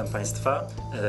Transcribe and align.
Witam 0.00 0.12
Państwa. 0.12 0.66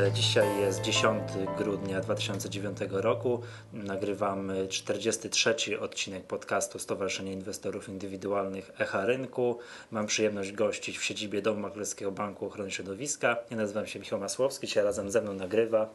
E, 0.07 0.11
dzisiaj 0.11 0.59
jest 0.59 0.81
10 0.81 1.23
grudnia 1.57 2.01
2009 2.01 2.77
roku. 2.89 3.41
Nagrywamy 3.73 4.67
43 4.67 5.79
odcinek 5.79 6.23
podcastu 6.23 6.79
Stowarzyszenia 6.79 7.31
Inwestorów 7.31 7.89
Indywidualnych 7.89 8.71
Echa 8.79 9.05
Rynku. 9.05 9.59
Mam 9.91 10.05
przyjemność 10.05 10.51
gościć 10.51 10.97
w 10.97 11.03
siedzibie 11.03 11.41
Domu 11.41 11.59
Maklerskiego 11.59 12.11
Banku 12.11 12.45
Ochrony 12.45 12.71
Środowiska. 12.71 13.37
Ja 13.51 13.57
nazywam 13.57 13.87
się 13.87 13.99
Michał 13.99 14.19
Masłowski, 14.19 14.67
dzisiaj 14.67 14.83
razem 14.83 15.11
ze 15.11 15.21
mną 15.21 15.33
nagrywa 15.33 15.89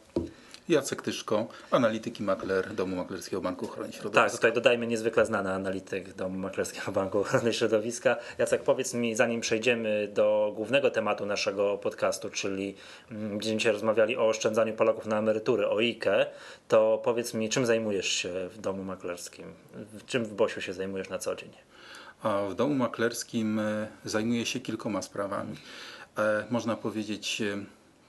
Jacek 0.69 1.01
Tyszko, 1.01 1.47
analityk 1.71 2.19
i 2.19 2.23
makler 2.23 2.73
Domu 2.73 2.95
Maklerskiego 2.95 3.41
Banku 3.41 3.65
Ochrony 3.65 3.93
Środowiska. 3.93 4.21
Tak, 4.21 4.31
tutaj 4.31 4.53
dodajmy 4.53 4.87
niezwykle 4.87 5.25
znany 5.25 5.53
analityk 5.53 6.13
Domu 6.13 6.37
Maklerskiego 6.37 6.91
Banku 6.91 7.19
Ochrony 7.19 7.53
Środowiska. 7.53 8.15
Jacek, 8.37 8.63
powiedz 8.63 8.93
mi, 8.93 9.15
zanim 9.15 9.41
przejdziemy 9.41 10.07
do 10.13 10.51
głównego 10.55 10.91
tematu 10.91 11.25
naszego 11.25 11.77
podcastu, 11.77 12.29
czyli 12.29 12.75
mm, 13.11 13.29
będziemy 13.29 13.57
dzisiaj 13.57 13.73
rozmawiali 13.73 14.17
o 14.17 14.27
oszczędzaniu 14.27 14.73
Polaków 14.73 15.05
na 15.05 15.19
emerytury, 15.19 15.67
o 15.67 15.77
IKE, 15.77 16.25
to 16.67 17.01
powiedz 17.03 17.33
mi, 17.33 17.49
czym 17.49 17.65
zajmujesz 17.65 18.07
się 18.07 18.49
w 18.49 18.57
Domu 18.57 18.83
Maklerskim? 18.83 19.53
Czym 20.05 20.25
w 20.25 20.33
Bosiu 20.33 20.61
się 20.61 20.73
zajmujesz 20.73 21.09
na 21.09 21.19
co 21.19 21.35
dzień? 21.35 21.49
A 22.23 22.41
w 22.49 22.55
Domu 22.55 22.75
Maklerskim 22.75 23.59
e, 23.59 23.87
zajmuję 24.05 24.45
się 24.45 24.59
kilkoma 24.59 25.01
sprawami. 25.01 25.55
E, 26.17 26.45
można 26.49 26.75
powiedzieć 26.75 27.41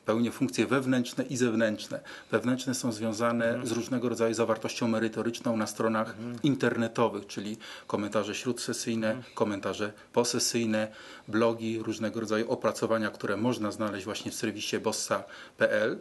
pełnię 0.09 0.31
funkcje 0.31 0.67
wewnętrzne 0.67 1.25
i 1.25 1.37
zewnętrzne. 1.37 2.01
Wewnętrzne 2.31 2.75
są 2.75 2.93
związane 2.93 3.45
mhm. 3.47 3.67
z 3.67 3.73
różnego 3.73 4.09
rodzaju 4.09 4.35
zawartością 4.35 4.89
merytoryczną 4.89 5.57
na 5.57 5.67
stronach 5.67 6.09
mhm. 6.09 6.39
internetowych, 6.43 7.27
czyli 7.27 7.57
komentarze 7.87 8.35
śródsesyjne, 8.35 9.07
mhm. 9.07 9.35
komentarze 9.35 9.93
posesyjne, 10.13 10.89
blogi, 11.29 11.79
różnego 11.79 12.21
rodzaju 12.21 12.51
opracowania, 12.51 13.11
które 13.11 13.37
można 13.37 13.71
znaleźć 13.71 14.05
właśnie 14.05 14.31
w 14.31 14.35
serwisie 14.35 14.79
bossa.pl, 14.79 15.99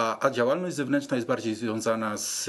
a, 0.00 0.26
a 0.26 0.30
działalność 0.30 0.76
zewnętrzna 0.76 1.16
jest 1.16 1.28
bardziej 1.28 1.54
związana 1.54 2.16
z, 2.16 2.44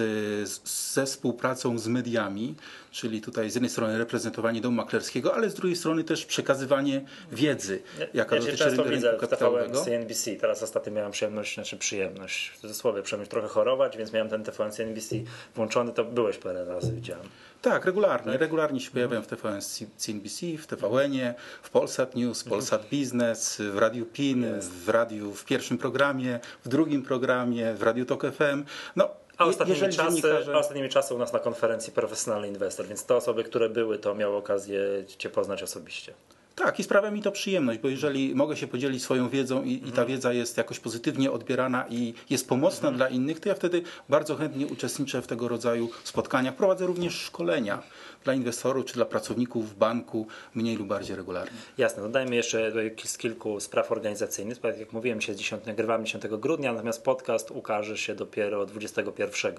z, 0.50 0.94
ze 0.94 1.06
współpracą 1.06 1.80
z 1.80 1.88
mediami, 1.88 2.56
czyli 2.92 3.22
tutaj 3.22 3.50
z 3.50 3.56
jednej 3.56 3.70
strony 3.70 3.98
reprezentowanie 3.98 4.62
domu 4.62 4.78
maklerskiego, 4.78 5.36
ale 5.36 5.50
z 5.50 5.54
drugiej 5.54 5.76
strony 5.76 6.04
też 6.04 6.26
przekazywanie 6.26 7.02
wiedzy, 7.32 7.82
jaka 8.14 8.36
ja 8.36 8.42
dotyczy 8.42 8.70
rynku 8.70 8.90
widzę 8.90 9.18
kapitałowego. 9.20 9.84
CNBC, 9.84 10.36
teraz 10.36 10.64
ostatnio 10.64 10.92
miałem 10.92 11.12
przyjemność, 11.12 11.56
znaczy 11.56 11.78
przyjemność, 11.78 12.50
w 12.50 12.62
cudzysłowie 12.62 13.02
przyjemność 13.02 13.32
trochę 13.32 13.48
chorować, 13.48 13.98
więc 13.98 14.14
miałem 14.14 14.30
ten 14.30 14.44
TVN 14.44 14.72
CNBC 14.72 15.16
włączony, 15.56 15.92
to 15.92 16.06
byłeś 16.06 16.38
parę 16.38 16.66
razy, 16.66 16.92
widziałem. 16.94 17.28
Tak, 17.62 17.86
regularnie. 17.86 18.32
Tak? 18.32 18.42
Regularnie 18.42 18.80
się 18.80 18.92
pojawiam 18.92 19.24
w 19.24 19.28
TVN 19.28 19.62
CNBC, 19.98 20.58
w 20.58 20.68
TVN-ie, 20.68 21.34
w 21.64 21.70
Polsat 21.70 22.16
News, 22.16 22.42
w 22.42 22.50
Polsat 22.50 22.86
Business, 22.92 23.62
w 23.74 23.78
Radiu 23.78 24.06
PIN, 24.06 24.46
w 24.60 24.90
radiu 24.90 25.34
w 25.34 25.46
pierwszym 25.46 25.78
programie, 25.78 26.40
w 26.66 26.68
drugim 26.68 27.04
programie, 27.04 27.41
w 27.76 27.84
Radiu 27.84 28.06
Tok 28.06 28.26
FM. 28.32 28.64
No, 28.96 29.10
a 29.38 29.46
ostatnimi, 29.46 29.80
czasy, 29.80 29.98
dziennikarze... 29.98 30.58
ostatnimi 30.58 30.90
czasy 30.90 31.14
u 31.14 31.18
nas 31.18 31.34
na 31.34 31.40
konferencji 31.40 31.94
profesjonalny 31.94 32.48
inwestor, 32.48 32.88
więc 32.88 33.06
te 33.06 33.16
osoby, 33.16 33.44
które 33.44 33.70
były, 33.70 33.98
to 33.98 34.16
miały 34.16 34.36
okazję 34.36 34.82
Cię 35.18 35.30
poznać 35.30 35.64
osobiście. 35.64 36.14
Tak, 36.56 36.80
i 36.80 36.84
sprawia 36.84 37.12
mi 37.12 37.22
to 37.22 37.32
przyjemność, 37.32 37.80
bo 37.80 37.88
jeżeli 37.88 38.36
mogę 38.36 38.58
się 38.58 38.68
podzielić 38.68 39.04
swoją 39.04 39.30
wiedzą 39.30 39.64
i, 39.64 39.74
i 39.74 39.80
ta 39.82 39.88
mhm. 39.88 40.08
wiedza 40.08 40.34
jest 40.34 40.58
jakoś 40.58 40.80
pozytywnie 40.80 41.32
odbierana 41.32 41.86
i 41.90 42.14
jest 42.30 42.50
pomocna 42.50 42.90
mhm. 42.90 42.96
dla 42.96 43.10
innych, 43.10 43.40
to 43.40 43.50
ja 43.50 43.56
wtedy 43.56 43.82
bardzo 44.10 44.36
chętnie 44.36 44.68
uczestniczę 44.68 45.22
w 45.22 45.28
tego 45.28 45.48
rodzaju 45.48 45.90
spotkaniach. 46.04 46.56
Prowadzę 46.56 46.86
również 46.86 47.14
szkolenia 47.14 47.84
dla 48.24 48.34
inwestorów 48.34 48.86
czy 48.86 48.94
dla 48.94 49.06
pracowników 49.06 49.70
w 49.70 49.76
banku 49.76 50.28
mniej 50.56 50.76
lub 50.76 50.88
bardziej 50.88 51.16
regularnie. 51.16 51.58
Jasne, 51.78 52.04
dodajmy 52.04 52.36
jeszcze 52.36 52.72
z 53.04 53.18
kilku 53.18 53.60
spraw 53.60 53.92
organizacyjnych. 53.92 54.60
Tak 54.60 54.80
jak 54.80 54.94
mówiłem, 54.94 55.20
dzisiaj 55.20 55.36
10, 55.36 55.66
nagrywamy 55.66 56.04
10 56.04 56.24
grudnia, 56.28 56.74
natomiast 56.74 57.04
podcast 57.04 57.52
ukaże 57.52 57.98
się 57.98 58.16
dopiero 58.16 58.66
21 58.66 59.56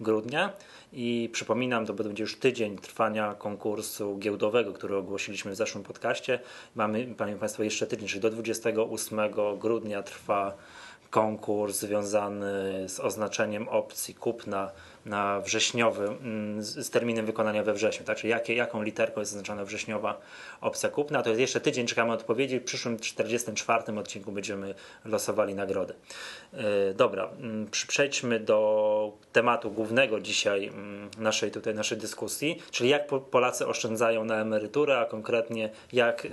grudnia 0.00 0.52
i 0.92 1.30
przypominam, 1.32 1.86
to 1.86 1.94
będzie 1.94 2.22
już 2.22 2.38
tydzień 2.38 2.78
trwania 2.78 3.34
konkursu 3.34 4.18
giełdowego, 4.18 4.72
który 4.72 4.96
ogłosiliśmy 4.96 5.50
w 5.52 5.56
zeszłym 5.56 5.84
podcaście. 5.84 6.40
Mamy, 6.74 7.14
Panie 7.16 7.36
Państwo, 7.36 7.62
jeszcze 7.62 7.86
tydzień, 7.86 8.08
czyli 8.08 8.20
do 8.20 8.30
28 8.30 9.18
grudnia 9.58 10.02
trwa 10.02 10.56
konkurs 11.10 11.78
związany 11.78 12.84
z 12.88 13.00
oznaczeniem 13.00 13.68
opcji 13.68 14.14
kupna 14.14 14.70
na 15.06 15.40
wrześniowy, 15.40 16.04
mm, 16.04 16.62
z 16.62 16.90
terminem 16.90 17.26
wykonania 17.26 17.62
we 17.62 17.72
wrześniu, 17.72 18.06
tak? 18.06 18.18
czyli 18.18 18.30
jakie, 18.30 18.54
jaką 18.54 18.82
literką 18.82 19.20
jest 19.20 19.32
zaznaczona 19.32 19.64
wrześniowa 19.64 20.20
opcja 20.60 20.88
kupna. 20.88 21.22
To 21.22 21.30
jest 21.30 21.40
jeszcze 21.40 21.60
tydzień, 21.60 21.86
czekamy 21.86 22.12
odpowiedzi. 22.12 22.60
W 22.60 22.64
przyszłym 22.64 22.98
44 22.98 23.98
odcinku 23.98 24.32
będziemy 24.32 24.74
losowali 25.04 25.54
nagrody. 25.54 25.94
E, 26.52 26.94
dobra, 26.94 27.28
mm, 27.40 27.66
przejdźmy 27.70 28.40
do 28.40 29.12
tematu 29.32 29.70
głównego 29.70 30.20
dzisiaj 30.20 30.66
mm, 30.66 31.10
naszej, 31.18 31.50
tutaj 31.50 31.74
naszej 31.74 31.98
dyskusji, 31.98 32.62
czyli 32.70 32.90
jak 32.90 33.06
Polacy 33.30 33.66
oszczędzają 33.66 34.24
na 34.24 34.36
emeryturę, 34.36 34.98
a 34.98 35.04
konkretnie 35.04 35.70
jak 35.92 36.24
y, 36.24 36.30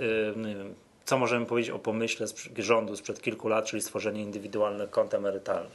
co 1.04 1.18
możemy 1.18 1.46
powiedzieć 1.46 1.70
o 1.70 1.78
pomyśle 1.78 2.26
rządu 2.58 2.96
sprzed 2.96 3.22
kilku 3.22 3.48
lat, 3.48 3.64
czyli 3.64 3.82
stworzenie 3.82 4.22
indywidualnych 4.22 4.90
kont 4.90 5.14
emerytalnych. 5.14 5.72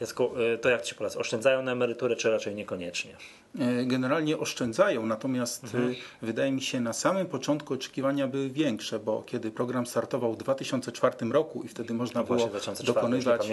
Jacku, 0.00 0.30
y, 0.54 0.58
to 0.58 0.68
jak 0.68 0.82
Ci 0.82 0.94
Polacy, 0.94 1.18
oszczędzają 1.18 1.62
na 1.62 1.72
emeryturę, 1.72 2.16
czy 2.16 2.30
raczej 2.30 2.54
niekoniecznie? 2.54 3.16
E, 3.58 3.84
generalnie 3.84 4.38
oszczędzają, 4.38 5.06
natomiast 5.06 5.64
mhm. 5.64 5.90
Y, 5.90 5.96
wydaje 6.22 6.52
mi 6.52 6.62
się 6.62 6.80
na 6.80 6.92
samym 6.92 7.26
początku 7.26 7.74
oczekiwania 7.74 8.28
były 8.28 8.50
większe, 8.50 8.98
bo 8.98 9.22
kiedy 9.22 9.50
program 9.50 9.86
startował 9.86 10.32
w 10.32 10.36
2004 10.36 11.32
roku 11.32 11.62
i 11.62 11.68
wtedy 11.68 11.94
można 11.94 12.20
no 12.20 12.26
było 12.26 12.50
dokonywać 12.84 13.48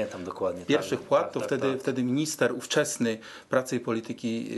pierwszych 0.67 0.99
tak, 0.99 1.07
płat, 1.07 1.23
tak, 1.23 1.33
to 1.33 1.39
tak, 1.39 1.47
wtedy, 1.47 1.71
tak. 1.71 1.81
wtedy 1.81 2.03
minister 2.03 2.53
ówczesny 2.53 3.17
pracy 3.49 3.75
i 3.75 3.79
polityki 3.79 4.49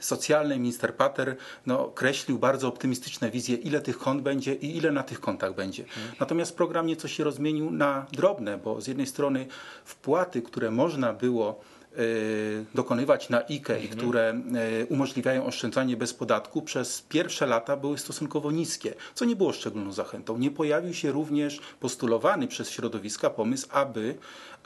socjalnej, 0.00 0.58
minister 0.58 0.94
Pater, 0.94 1.36
no, 1.66 1.88
kreślił 1.94 2.38
bardzo 2.38 2.68
optymistyczne 2.68 3.30
wizje, 3.30 3.56
ile 3.56 3.80
tych 3.80 3.98
kont 3.98 4.22
będzie 4.22 4.54
i 4.54 4.76
ile 4.76 4.92
na 4.92 5.02
tych 5.02 5.20
kontach 5.20 5.54
będzie. 5.54 5.82
Mhm. 5.82 6.08
Natomiast 6.20 6.56
program 6.56 6.86
nieco 6.86 7.08
się 7.08 7.24
rozmienił 7.24 7.70
na 7.70 8.06
drobne, 8.12 8.58
bo 8.58 8.80
z 8.80 8.86
jednej 8.86 9.06
strony 9.06 9.46
wpłaty, 9.84 10.42
które 10.42 10.70
można 10.70 10.97
było 11.12 11.60
Y, 11.98 12.64
dokonywać 12.74 13.28
na 13.28 13.38
IKE 13.38 13.74
mhm. 13.74 13.84
i 13.84 13.88
które 13.88 14.34
y, 14.82 14.86
umożliwiają 14.86 15.46
oszczędzanie 15.46 15.96
bez 15.96 16.14
podatku, 16.14 16.62
przez 16.62 17.02
pierwsze 17.02 17.46
lata 17.46 17.76
były 17.76 17.98
stosunkowo 17.98 18.50
niskie, 18.50 18.94
co 19.14 19.24
nie 19.24 19.36
było 19.36 19.52
szczególną 19.52 19.92
zachętą. 19.92 20.38
Nie 20.38 20.50
pojawił 20.50 20.94
się 20.94 21.12
również 21.12 21.60
postulowany 21.80 22.48
przez 22.48 22.70
środowiska 22.70 23.30
pomysł, 23.30 23.68
aby 23.70 24.14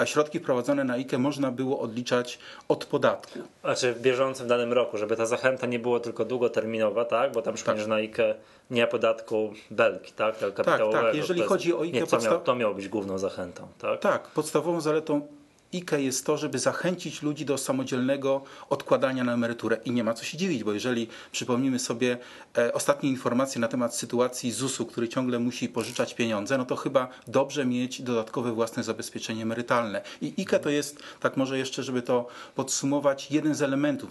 środki 0.05 0.39
wprowadzone 0.39 0.85
na 0.85 0.95
IKE 0.95 1.19
można 1.19 1.51
było 1.51 1.81
odliczać 1.81 2.39
od 2.69 2.85
podatku. 2.85 3.39
Znaczy 3.61 3.93
w 3.93 4.01
bieżącym 4.01 4.49
danym 4.49 4.73
roku, 4.73 4.99
żeby 4.99 5.17
ta 5.17 5.27
zachęta 5.27 5.67
nie 5.67 5.79
była 5.79 6.01
tylko 6.01 6.25
długoterminowa, 6.25 7.05
tak? 7.05 7.33
Bo 7.33 7.43
tam 7.43 7.55
przypomnę, 7.55 7.81
tak. 7.81 7.89
na 7.89 7.97
IKE 7.97 8.35
nie 8.71 8.87
podatku 8.87 9.53
belki, 9.71 10.13
tak? 10.13 10.39
Tak, 10.39 10.65
tak. 10.65 10.81
Jeżeli 11.15 11.43
chodzi 11.43 11.75
o 11.75 11.81
IKE... 11.81 12.01
Nie, 12.01 12.07
to, 12.07 12.19
miał, 12.19 12.41
to 12.41 12.55
miało 12.55 12.75
być 12.75 12.89
główną 12.89 13.19
zachętą, 13.19 13.69
tak? 13.79 14.01
Tak, 14.01 14.29
podstawową 14.29 14.81
zaletą 14.81 15.29
IKE 15.75 16.01
jest 16.01 16.27
to, 16.27 16.37
żeby 16.37 16.59
zachęcić 16.59 17.23
ludzi 17.23 17.45
do 17.45 17.59
samodzielnego 17.59 18.43
odkładania 18.71 19.25
na 19.25 19.35
emeryturę. 19.35 19.79
I 19.85 19.91
nie 19.91 20.05
ma 20.05 20.15
co 20.15 20.25
się 20.25 20.39
dziwić, 20.39 20.65
bo 20.65 20.73
jeżeli 20.73 21.09
przypomnimy 21.33 21.79
sobie 21.79 22.19
e, 22.59 22.73
ostatnie 22.73 23.11
informacje 23.11 23.61
na 23.61 23.69
temat 23.69 23.97
sytuacji 23.97 24.53
ZUS-u, 24.53 24.87
który 24.87 25.09
ciągle 25.09 25.39
musi 25.39 25.69
pożyczać 25.69 26.15
pieniądze, 26.15 26.59
no 26.59 26.65
to 26.65 26.77
chyba 26.77 27.09
dobrze 27.27 27.65
mieć 27.65 28.03
dodatkowe 28.03 28.53
własne 28.53 28.83
zabezpieczenie 28.83 29.43
emerytalne. 29.43 30.03
I 30.21 30.35
IKE 30.39 30.59
to 30.59 30.71
jest, 30.71 31.03
tak 31.21 31.37
może 31.37 31.59
jeszcze, 31.59 31.83
żeby 31.83 32.03
to 32.03 32.29
podsumować, 32.55 33.31
jeden 33.31 33.55
z 33.55 33.63
elementów 33.63 34.11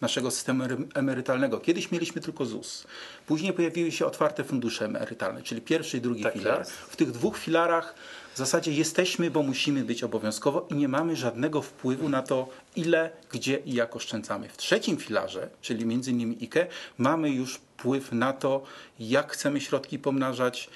naszego 0.00 0.30
systemu 0.30 0.64
emerytalnego. 0.94 1.60
Kiedyś 1.60 1.90
mieliśmy 1.90 2.20
tylko 2.20 2.46
ZUS. 2.46 2.86
Później 3.26 3.52
pojawiły 3.52 3.92
się 3.92 4.06
otwarte 4.06 4.44
fundusze 4.44 4.84
emerytalne, 4.84 5.42
czyli 5.42 5.60
pierwszy 5.60 5.96
i 5.96 6.00
drugi 6.00 6.22
tak 6.22 6.32
filar. 6.32 6.58
Jest. 6.58 6.72
W 6.72 6.96
tych 6.96 7.10
dwóch 7.10 7.38
filarach 7.38 7.94
w 8.38 8.40
zasadzie 8.40 8.72
jesteśmy, 8.72 9.30
bo 9.30 9.42
musimy 9.42 9.84
być 9.84 10.04
obowiązkowo 10.04 10.66
i 10.70 10.74
nie 10.74 10.88
mamy 10.88 11.16
żadnego 11.16 11.62
wpływu 11.62 12.08
na 12.08 12.22
to, 12.22 12.48
ile, 12.76 13.10
gdzie 13.30 13.58
i 13.58 13.74
jak 13.74 13.96
oszczędzamy. 13.96 14.48
W 14.48 14.56
trzecim 14.56 14.96
filarze, 14.96 15.50
czyli 15.60 15.86
między 15.86 16.10
innymi 16.10 16.38
IKE, 16.42 16.66
mamy 16.98 17.30
już 17.30 17.60
wpływ 17.78 18.12
na 18.12 18.32
to, 18.32 18.62
jak 19.00 19.32
chcemy 19.32 19.60
środki 19.60 19.98
pomnażać, 19.98 20.70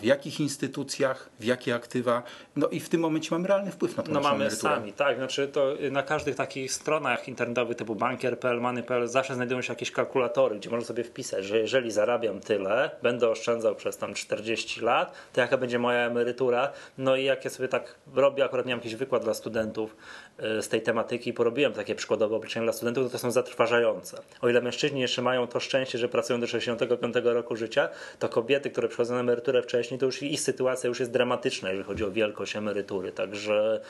w 0.00 0.04
jakich 0.04 0.40
instytucjach, 0.40 1.28
w 1.40 1.44
jakie 1.44 1.74
aktywa. 1.74 2.22
No 2.56 2.68
i 2.68 2.80
w 2.80 2.88
tym 2.88 3.00
momencie 3.00 3.28
mamy 3.30 3.48
realny 3.48 3.70
wpływ 3.70 3.96
na 3.96 4.02
to. 4.02 4.12
No 4.12 4.20
mamy 4.20 4.34
emeryturę. 4.34 4.74
sami, 4.74 4.92
tak. 4.92 5.16
Znaczy 5.16 5.48
to 5.48 5.74
na 5.90 6.02
każdych 6.02 6.36
takich 6.36 6.72
stronach 6.72 7.28
internetowych 7.28 7.76
typu 7.76 7.94
bankier.pl, 7.94 8.60
money.pl 8.60 9.08
zawsze 9.08 9.34
znajdują 9.34 9.62
się 9.62 9.72
jakieś 9.72 9.90
kalkulatory, 9.90 10.56
gdzie 10.56 10.70
można 10.70 10.86
sobie 10.86 11.04
wpisać, 11.04 11.44
że 11.44 11.58
jeżeli 11.58 11.90
zarabiam 11.90 12.40
tyle, 12.40 12.90
będę 13.02 13.28
oszczędzał 13.28 13.74
przez 13.74 13.96
tam 13.96 14.14
40 14.14 14.80
lat, 14.80 15.12
to 15.32 15.40
jaka 15.40 15.56
będzie 15.56 15.78
moja 15.78 16.06
emerytura. 16.06 16.72
No 16.98 17.16
i 17.16 17.24
jak 17.24 17.44
ja 17.44 17.50
sobie 17.50 17.68
tak 17.68 17.94
robię, 18.14 18.44
akurat 18.44 18.66
miałem 18.66 18.78
jakiś 18.78 18.94
wykład 18.94 19.24
dla 19.24 19.34
studentów 19.34 19.96
z 20.40 20.68
tej 20.68 20.82
tematyki, 20.82 21.32
porobiłem 21.32 21.72
takie 21.72 21.94
przykładowe 21.94 22.36
obliczenia 22.36 22.64
dla 22.66 22.72
studentów, 22.72 23.04
to, 23.04 23.10
to 23.10 23.18
są 23.18 23.30
zatrważające. 23.30 24.22
O 24.40 24.48
ile 24.48 24.60
mężczyźni 24.60 25.00
jeszcze 25.00 25.22
mają 25.22 25.46
to 25.46 25.60
szczęście, 25.60 25.98
że 25.98 26.08
pracują 26.08 26.40
do 26.40 26.46
65 26.46 27.14
roku 27.24 27.56
życia, 27.56 27.88
to 28.18 28.28
kobiety, 28.28 28.70
które 28.70 28.88
przychodzą 28.88 29.14
na 29.14 29.20
emeryturę 29.20 29.62
wcześniej, 29.62 30.00
to 30.00 30.06
już 30.06 30.22
ich 30.22 30.40
sytuacja 30.40 30.88
już 30.88 31.00
jest 31.00 31.12
dramatyczna, 31.12 31.68
jeżeli 31.68 31.86
chodzi 31.86 32.04
o 32.04 32.10
wielkość 32.10 32.56
emerytury. 32.56 33.12
Także 33.12 33.80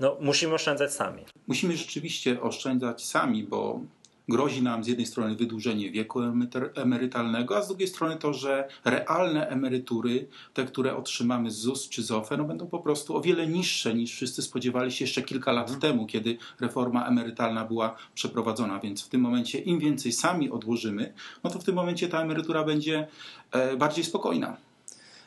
no, 0.00 0.16
musimy 0.20 0.54
oszczędzać 0.54 0.92
sami. 0.92 1.24
Musimy 1.46 1.76
rzeczywiście 1.76 2.40
oszczędzać 2.40 3.04
sami, 3.04 3.44
bo 3.44 3.80
grozi 4.30 4.62
nam 4.62 4.84
z 4.84 4.86
jednej 4.86 5.06
strony 5.06 5.34
wydłużenie 5.36 5.90
wieku 5.90 6.20
emerytalnego, 6.74 7.56
a 7.56 7.62
z 7.62 7.68
drugiej 7.68 7.88
strony 7.88 8.16
to, 8.16 8.32
że 8.32 8.68
realne 8.84 9.48
emerytury, 9.48 10.26
te, 10.54 10.64
które 10.64 10.96
otrzymamy 10.96 11.50
z 11.50 11.54
ZUS 11.54 11.88
czy 11.88 12.02
z 12.02 12.10
OFE, 12.10 12.36
no 12.36 12.44
będą 12.44 12.66
po 12.66 12.78
prostu 12.78 13.16
o 13.16 13.20
wiele 13.20 13.46
niższe 13.46 13.94
niż 13.94 14.12
wszyscy 14.12 14.42
spodziewali 14.42 14.92
się 14.92 15.04
jeszcze 15.04 15.22
kilka 15.22 15.52
lat 15.52 15.70
mhm. 15.70 15.80
temu, 15.80 16.06
kiedy 16.06 16.38
reforma 16.60 17.06
emerytalna 17.06 17.64
była 17.64 17.96
przeprowadzona. 18.14 18.80
Więc 18.80 19.06
w 19.06 19.08
tym 19.08 19.20
momencie 19.20 19.58
im 19.58 19.78
więcej 19.78 20.12
sami 20.12 20.50
odłożymy, 20.50 21.12
no 21.44 21.50
to 21.50 21.58
w 21.58 21.64
tym 21.64 21.74
momencie 21.74 22.08
ta 22.08 22.22
emerytura 22.22 22.64
będzie 22.64 23.06
e, 23.52 23.76
bardziej 23.76 24.04
spokojna. 24.04 24.56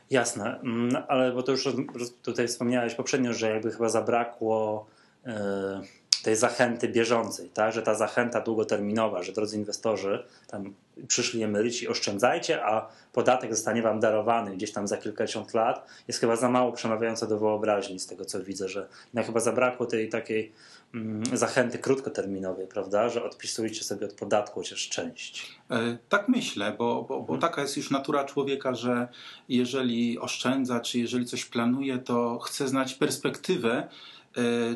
Jasne, 0.10 0.60
no, 0.64 1.08
ale 1.08 1.32
bo 1.32 1.44
to 1.44 1.52
już 1.52 1.68
tutaj 2.22 2.48
wspomniałeś 2.48 2.96
poprzednio, 2.96 3.34
że 3.34 3.50
jakby 3.50 3.72
chyba 3.72 3.90
zabrakło. 3.90 4.88
Yy 5.26 5.34
tej 6.24 6.36
zachęty 6.36 6.90
bieżącej, 6.90 7.50
tak? 7.50 7.74
że 7.74 7.82
ta 7.82 7.96
zachęta 7.96 8.42
długoterminowa, 8.42 9.24
że 9.24 9.32
drodzy 9.32 9.58
inwestorzy, 9.58 10.26
tam 10.48 10.74
przyszli 11.08 11.44
emeryci, 11.44 11.88
oszczędzajcie, 11.88 12.66
a 12.66 12.88
podatek 13.14 13.56
zostanie 13.56 13.82
wam 13.82 14.00
darowany 14.00 14.56
gdzieś 14.56 14.72
tam 14.72 14.88
za 14.88 14.98
kilkadziesiąt 14.98 15.54
lat, 15.54 15.88
jest 16.08 16.20
chyba 16.20 16.36
za 16.36 16.50
mało 16.50 16.72
przemawiająca 16.72 17.28
do 17.28 17.40
wyobraźni 17.40 18.00
z 18.00 18.08
tego, 18.08 18.26
co 18.26 18.44
widzę, 18.44 18.70
że 18.70 18.88
no 19.14 19.24
chyba 19.24 19.40
zabrakło 19.40 19.86
tej 19.86 20.10
takiej 20.10 20.52
mm, 20.94 21.24
zachęty 21.34 21.78
krótkoterminowej, 21.78 22.68
prawda, 22.68 23.10
że 23.10 23.24
odpisujcie 23.24 23.84
sobie 23.84 24.06
od 24.06 24.14
podatku 24.14 24.60
chociaż 24.60 24.90
część. 24.90 25.56
E, 25.72 25.98
tak 26.10 26.30
myślę, 26.30 26.76
bo, 26.78 26.96
bo, 27.10 27.20
bo, 27.20 27.34
mhm. 27.34 27.40
taka 27.40 27.62
jest 27.62 27.78
już 27.78 27.92
natura 27.92 28.24
człowieka, 28.24 28.76
że 28.76 29.08
jeżeli 29.50 30.20
oszczędza, 30.20 30.80
czy 30.80 31.00
jeżeli 31.00 31.26
coś 31.26 31.46
planuje, 31.46 31.98
to 31.98 32.40
chce 32.40 32.68
znać 32.68 32.94
perspektywę, 32.94 33.88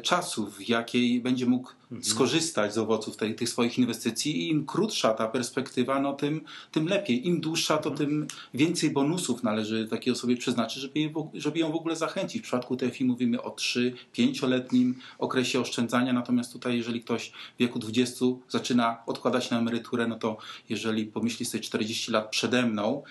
czasu, 0.03 0.51
w 0.51 0.69
jakiej 0.69 1.21
będzie 1.21 1.45
mógł 1.45 1.69
mhm. 1.91 2.03
skorzystać 2.03 2.73
z 2.73 2.77
owoców 2.77 3.17
tej, 3.17 3.35
tych 3.35 3.49
swoich 3.49 3.77
inwestycji 3.77 4.41
i 4.41 4.49
im 4.49 4.65
krótsza 4.65 5.13
ta 5.13 5.27
perspektywa, 5.27 5.99
no 6.01 6.13
tym, 6.13 6.41
tym 6.71 6.87
lepiej. 6.87 7.27
Im 7.27 7.41
dłuższa, 7.41 7.77
to 7.77 7.89
mhm. 7.89 8.09
tym 8.09 8.27
więcej 8.53 8.89
bonusów 8.89 9.43
należy 9.43 9.87
takiej 9.87 10.13
osobie 10.13 10.37
przeznaczyć, 10.37 10.81
żeby, 10.81 10.99
je, 10.99 11.13
żeby 11.33 11.59
ją 11.59 11.71
w 11.71 11.75
ogóle 11.75 11.95
zachęcić. 11.95 12.41
W 12.41 12.43
przypadku 12.43 12.77
TFI 12.77 13.05
mówimy 13.05 13.41
o 13.41 13.49
3-5-letnim 13.49 14.93
okresie 15.17 15.59
oszczędzania, 15.59 16.13
natomiast 16.13 16.53
tutaj 16.53 16.77
jeżeli 16.77 17.01
ktoś 17.01 17.29
w 17.29 17.59
wieku 17.59 17.79
20 17.79 18.25
zaczyna 18.49 18.97
odkładać 19.05 19.49
na 19.49 19.59
emeryturę, 19.59 20.07
no 20.07 20.15
to 20.15 20.37
jeżeli 20.69 21.05
pomyśli 21.05 21.45
sobie 21.45 21.63
40 21.63 22.11
lat 22.11 22.29
przede 22.29 22.65
mną, 22.65 23.03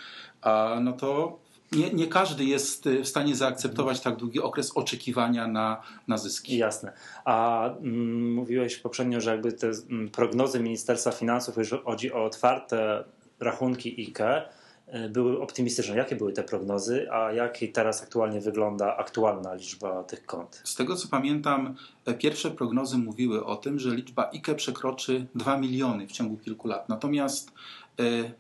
a 0.43 0.79
no 0.81 0.93
to 0.93 1.39
nie, 1.73 1.91
nie 1.91 2.07
każdy 2.07 2.45
jest 2.45 2.87
y, 2.87 3.03
w 3.03 3.09
stanie 3.09 3.37
zaakceptować 3.37 4.01
tak 4.01 4.17
długi 4.17 4.41
okres 4.41 4.77
oczekiwania 4.77 5.49
na, 5.49 5.83
na 6.09 6.19
zyski. 6.19 6.57
Jasne. 6.57 6.93
A 7.25 7.67
mm, 7.69 8.33
mówiłeś 8.35 8.77
poprzednio, 8.77 9.21
że 9.21 9.31
jakby 9.31 9.53
te 9.53 9.71
mm, 9.91 10.09
prognozy 10.09 10.61
Ministerstwa 10.61 11.11
Finansów, 11.11 11.57
jeżeli 11.57 11.83
chodzi 11.83 12.13
o 12.13 12.25
otwarte 12.25 13.05
rachunki 13.41 14.01
IKE, 14.01 14.49
y, 14.95 15.09
były 15.09 15.43
optymistyczne. 15.43 15.97
Jakie 15.97 16.17
były 16.17 16.33
te 16.33 16.43
prognozy, 16.43 17.07
a 17.13 17.33
jak 17.33 17.59
teraz 17.73 18.03
aktualnie 18.03 18.41
wygląda 18.41 18.97
aktualna 18.97 19.55
liczba 19.55 20.05
tych 20.05 20.27
kont? 20.27 20.61
Z 20.65 20.75
tego 20.75 20.97
co 20.97 21.09
pamiętam, 21.09 21.75
e, 22.07 22.15
pierwsze 22.15 22.51
prognozy 22.51 22.99
mówiły 22.99 23.45
o 23.45 23.57
tym, 23.57 23.79
że 23.79 23.95
liczba 23.95 24.31
IKE 24.31 24.55
przekroczy 24.55 25.27
2 25.35 25.59
miliony 25.59 26.07
w 26.07 26.13
ciągu 26.13 26.37
kilku 26.37 26.69
lat. 26.69 26.89
Natomiast 26.89 27.53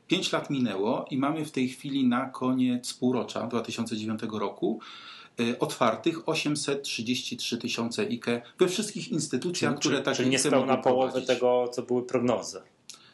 5 0.07 0.29
e, 0.29 0.37
lat 0.37 0.51
minęło 0.51 1.07
i 1.11 1.19
mamy 1.19 1.45
w 1.45 1.51
tej 1.51 1.69
chwili 1.69 2.07
na 2.07 2.29
koniec 2.29 2.95
półrocza 2.95 3.47
2009 3.47 4.21
roku 4.33 4.81
e, 5.41 5.59
otwartych 5.59 6.29
833 6.29 7.59
tysiące 7.59 8.03
IKE 8.03 8.43
we 8.59 8.69
wszystkich 8.69 9.09
instytucjach, 9.09 9.73
czyli, 9.73 9.81
które 9.81 10.03
takie 10.03 10.17
Czyli 10.17 10.31
niespełna 10.31 10.77
połowy 10.77 11.23
tego, 11.23 11.69
co 11.69 11.83
były 11.83 12.03
prognozy. 12.03 12.63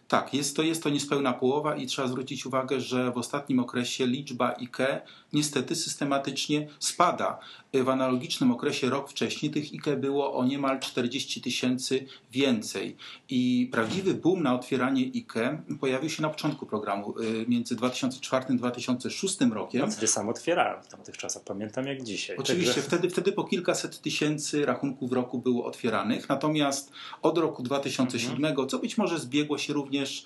Tak, 0.09 0.35
jest 0.35 0.57
to, 0.57 0.63
jest 0.63 0.83
to 0.83 0.91
niespełna 0.91 1.33
połowa 1.33 1.77
i 1.77 1.87
trzeba 1.87 2.09
zwrócić 2.09 2.47
uwagę, 2.47 2.81
że 2.81 3.13
w 3.13 3.19
ostatnim 3.19 3.59
okresie 3.59 4.07
liczba 4.07 4.55
IKE 4.55 5.01
niestety 5.33 5.77
systematycznie 5.77 6.69
spada. 6.79 7.39
W 7.75 7.89
analogicznym 7.89 8.51
okresie 8.51 8.91
rok 8.91 9.11
wcześniej 9.11 9.53
tych 9.53 9.65
IKE 9.73 9.97
było 9.97 10.35
o 10.35 10.45
niemal 10.45 10.81
40 10.81 11.41
tysięcy 11.41 12.07
więcej. 12.33 12.97
I 13.29 13.69
prawdziwy 13.73 14.15
boom 14.15 14.43
na 14.43 14.55
otwieranie 14.55 15.11
IKE 15.15 15.63
pojawił 15.81 16.11
się 16.11 16.23
na 16.23 16.29
początku 16.29 16.67
programu, 16.67 17.15
y, 17.21 17.45
między 17.49 17.77
2004 17.77 18.47
a 18.49 18.53
2006 18.53 19.39
rokiem. 19.53 19.81
Ja 19.81 19.87
wtedy 19.87 20.07
sam 20.07 20.29
otwierałem 20.29 20.83
w 20.83 20.89
tamtych 20.89 21.17
czasach, 21.17 21.45
pamiętam 21.45 21.87
jak 21.87 22.03
dzisiaj. 22.03 22.37
Oczywiście, 22.37 22.75
Także... 22.75 22.89
wtedy, 22.89 23.11
wtedy 23.11 23.33
po 23.33 23.45
kilkaset 23.45 24.01
tysięcy 24.01 24.67
rachunków 24.67 25.11
w 25.11 25.13
roku 25.13 25.39
było 25.39 25.65
otwieranych, 25.65 26.29
natomiast 26.29 26.93
od 27.23 27.39
roku 27.39 27.63
2007, 27.63 28.45
mhm. 28.45 28.69
co 28.69 28.79
być 28.79 28.99
może 28.99 29.19
zbiegło 29.19 29.59
się 29.59 29.73
również 29.73 30.25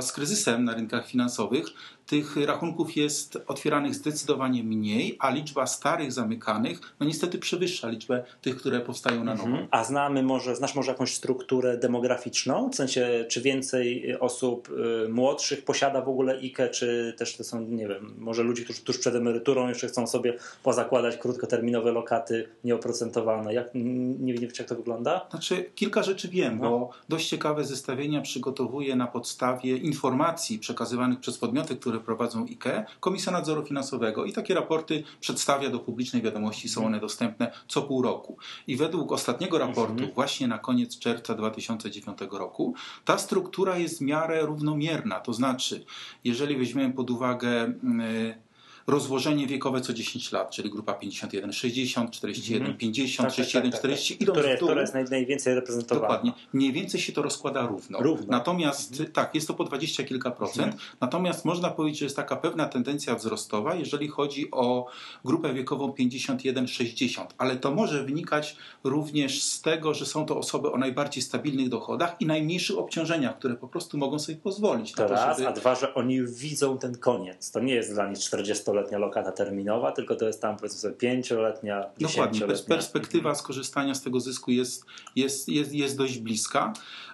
z 0.00 0.12
kryzysem 0.12 0.64
na 0.64 0.74
rynkach 0.74 1.06
finansowych, 1.06 1.66
tych 2.06 2.36
rachunków 2.36 2.96
jest 2.96 3.38
otwieranych 3.46 3.94
zdecydowanie 3.94 4.64
mniej, 4.64 5.16
a 5.20 5.30
liczba 5.30 5.66
starych 5.66 6.12
zamykanych 6.12 6.94
no 7.00 7.06
niestety 7.06 7.38
przewyższa 7.38 7.88
liczbę 7.88 8.24
tych, 8.42 8.56
które 8.56 8.80
powstają 8.80 9.24
na 9.24 9.34
nowo. 9.34 9.46
Mhm. 9.46 9.68
A 9.70 9.84
znamy 9.84 10.22
może, 10.22 10.56
znasz 10.56 10.74
może 10.74 10.90
jakąś 10.90 11.14
strukturę 11.14 11.78
demograficzną? 11.78 12.70
W 12.70 12.74
sensie, 12.74 13.24
czy 13.28 13.40
więcej 13.40 14.16
osób 14.20 14.68
y, 15.04 15.08
młodszych 15.08 15.64
posiada 15.64 16.00
w 16.02 16.08
ogóle 16.08 16.38
IKE, 16.38 16.68
czy 16.68 17.14
też 17.18 17.36
to 17.36 17.44
są, 17.44 17.60
nie 17.60 17.88
wiem, 17.88 18.14
może 18.18 18.42
ludzie, 18.42 18.64
którzy 18.64 18.82
tuż 18.82 18.98
przed 18.98 19.14
emeryturą 19.14 19.68
jeszcze 19.68 19.88
chcą 19.88 20.06
sobie 20.06 20.34
pozakładać 20.62 21.16
krótkoterminowe 21.16 21.92
lokaty 21.92 22.48
nieoprocentowane. 22.64 23.54
Jak, 23.54 23.70
nie 23.74 24.34
wiecie, 24.34 24.54
jak 24.58 24.68
to 24.68 24.74
wygląda? 24.74 25.26
Znaczy, 25.30 25.70
kilka 25.74 26.02
rzeczy 26.02 26.28
wiem, 26.28 26.58
no. 26.58 26.70
bo 26.70 26.90
dość 27.08 27.28
ciekawe 27.28 27.64
zestawienia 27.64 28.20
przygotowuję 28.20 28.96
na 28.96 29.06
podstawie 29.06 29.76
informacji 29.76 30.58
przekazywanych 30.58 31.20
przez 31.20 31.38
podmioty, 31.38 31.76
które 31.76 31.93
które 31.94 32.04
prowadzą 32.04 32.46
IKE, 32.46 32.86
Komisja 33.00 33.32
Nadzoru 33.32 33.66
Finansowego 33.66 34.24
i 34.24 34.32
takie 34.32 34.54
raporty 34.54 35.02
przedstawia 35.20 35.70
do 35.70 35.78
publicznej 35.78 36.22
wiadomości, 36.22 36.68
są 36.68 36.86
one 36.86 37.00
dostępne 37.00 37.52
co 37.68 37.82
pół 37.82 38.02
roku. 38.02 38.36
I 38.66 38.76
według 38.76 39.12
ostatniego 39.12 39.58
raportu, 39.58 39.92
mhm. 39.92 40.12
właśnie 40.12 40.48
na 40.48 40.58
koniec 40.58 40.98
czerwca 40.98 41.34
2009 41.34 42.18
roku, 42.30 42.74
ta 43.04 43.18
struktura 43.18 43.78
jest 43.78 43.98
w 43.98 44.00
miarę 44.00 44.42
równomierna. 44.42 45.20
To 45.20 45.32
znaczy, 45.32 45.84
jeżeli 46.24 46.56
weźmiemy 46.56 46.94
pod 46.94 47.10
uwagę 47.10 47.72
yy, 47.82 48.43
rozłożenie 48.86 49.46
wiekowe 49.46 49.80
co 49.80 49.92
10 49.92 50.32
lat, 50.32 50.50
czyli 50.50 50.70
grupa 50.70 50.92
51-60, 50.92 52.08
41-50, 52.08 53.26
61-40 53.26 54.16
idąc 54.20 54.38
które, 54.38 54.56
w 54.56 54.60
dół. 54.60 54.68
Która 54.68 54.80
jest 54.80 54.94
najwięcej 55.10 55.54
reprezentowana. 55.54 56.02
Dokładnie. 56.02 56.32
Mniej 56.52 56.72
więcej 56.72 57.00
się 57.00 57.12
to 57.12 57.22
rozkłada 57.22 57.66
równo. 57.66 57.98
równo. 57.98 58.26
Natomiast 58.28 58.90
mhm. 58.90 59.12
tak, 59.12 59.34
jest 59.34 59.48
to 59.48 59.54
po 59.54 59.64
20 59.64 60.04
kilka 60.04 60.30
procent. 60.30 60.72
Mhm. 60.72 60.82
Natomiast 61.00 61.44
można 61.44 61.70
powiedzieć, 61.70 61.98
że 61.98 62.06
jest 62.06 62.16
taka 62.16 62.36
pewna 62.36 62.66
tendencja 62.66 63.14
wzrostowa, 63.14 63.74
jeżeli 63.74 64.08
chodzi 64.08 64.50
o 64.50 64.86
grupę 65.24 65.54
wiekową 65.54 65.88
51-60. 65.88 67.26
Ale 67.38 67.56
to 67.56 67.70
może 67.70 68.04
wynikać 68.04 68.56
również 68.84 69.42
z 69.42 69.62
tego, 69.62 69.94
że 69.94 70.06
są 70.06 70.26
to 70.26 70.38
osoby 70.38 70.72
o 70.72 70.78
najbardziej 70.78 71.22
stabilnych 71.22 71.68
dochodach 71.68 72.16
i 72.20 72.26
najmniejszych 72.26 72.78
obciążeniach, 72.78 73.38
które 73.38 73.54
po 73.54 73.68
prostu 73.68 73.98
mogą 73.98 74.18
sobie 74.18 74.38
pozwolić. 74.38 74.92
To 74.92 75.08
raz, 75.08 75.38
żeby... 75.38 75.48
a 75.48 75.52
dwa, 75.52 75.74
że 75.74 75.94
oni 75.94 76.22
widzą 76.26 76.78
ten 76.78 76.98
koniec. 76.98 77.50
To 77.50 77.60
nie 77.60 77.74
jest 77.74 77.92
dla 77.92 78.08
nich 78.08 78.18
40 78.18 78.73
letnia 78.74 78.98
lokata 78.98 79.32
terminowa, 79.32 79.92
tylko 79.92 80.16
to 80.16 80.26
jest 80.26 80.42
tam 80.42 80.56
powiedzmy 80.56 80.78
sobie 80.78 80.94
pięcioletnia, 80.94 81.84
Dokładnie, 82.00 82.40
perspektywa 82.68 83.30
mhm. 83.30 83.36
skorzystania 83.36 83.94
z 83.94 84.02
tego 84.02 84.20
zysku 84.20 84.50
jest, 84.50 84.84
jest, 85.16 85.48
jest, 85.48 85.74
jest 85.74 85.98
dość 85.98 86.18
bliska 86.18 86.72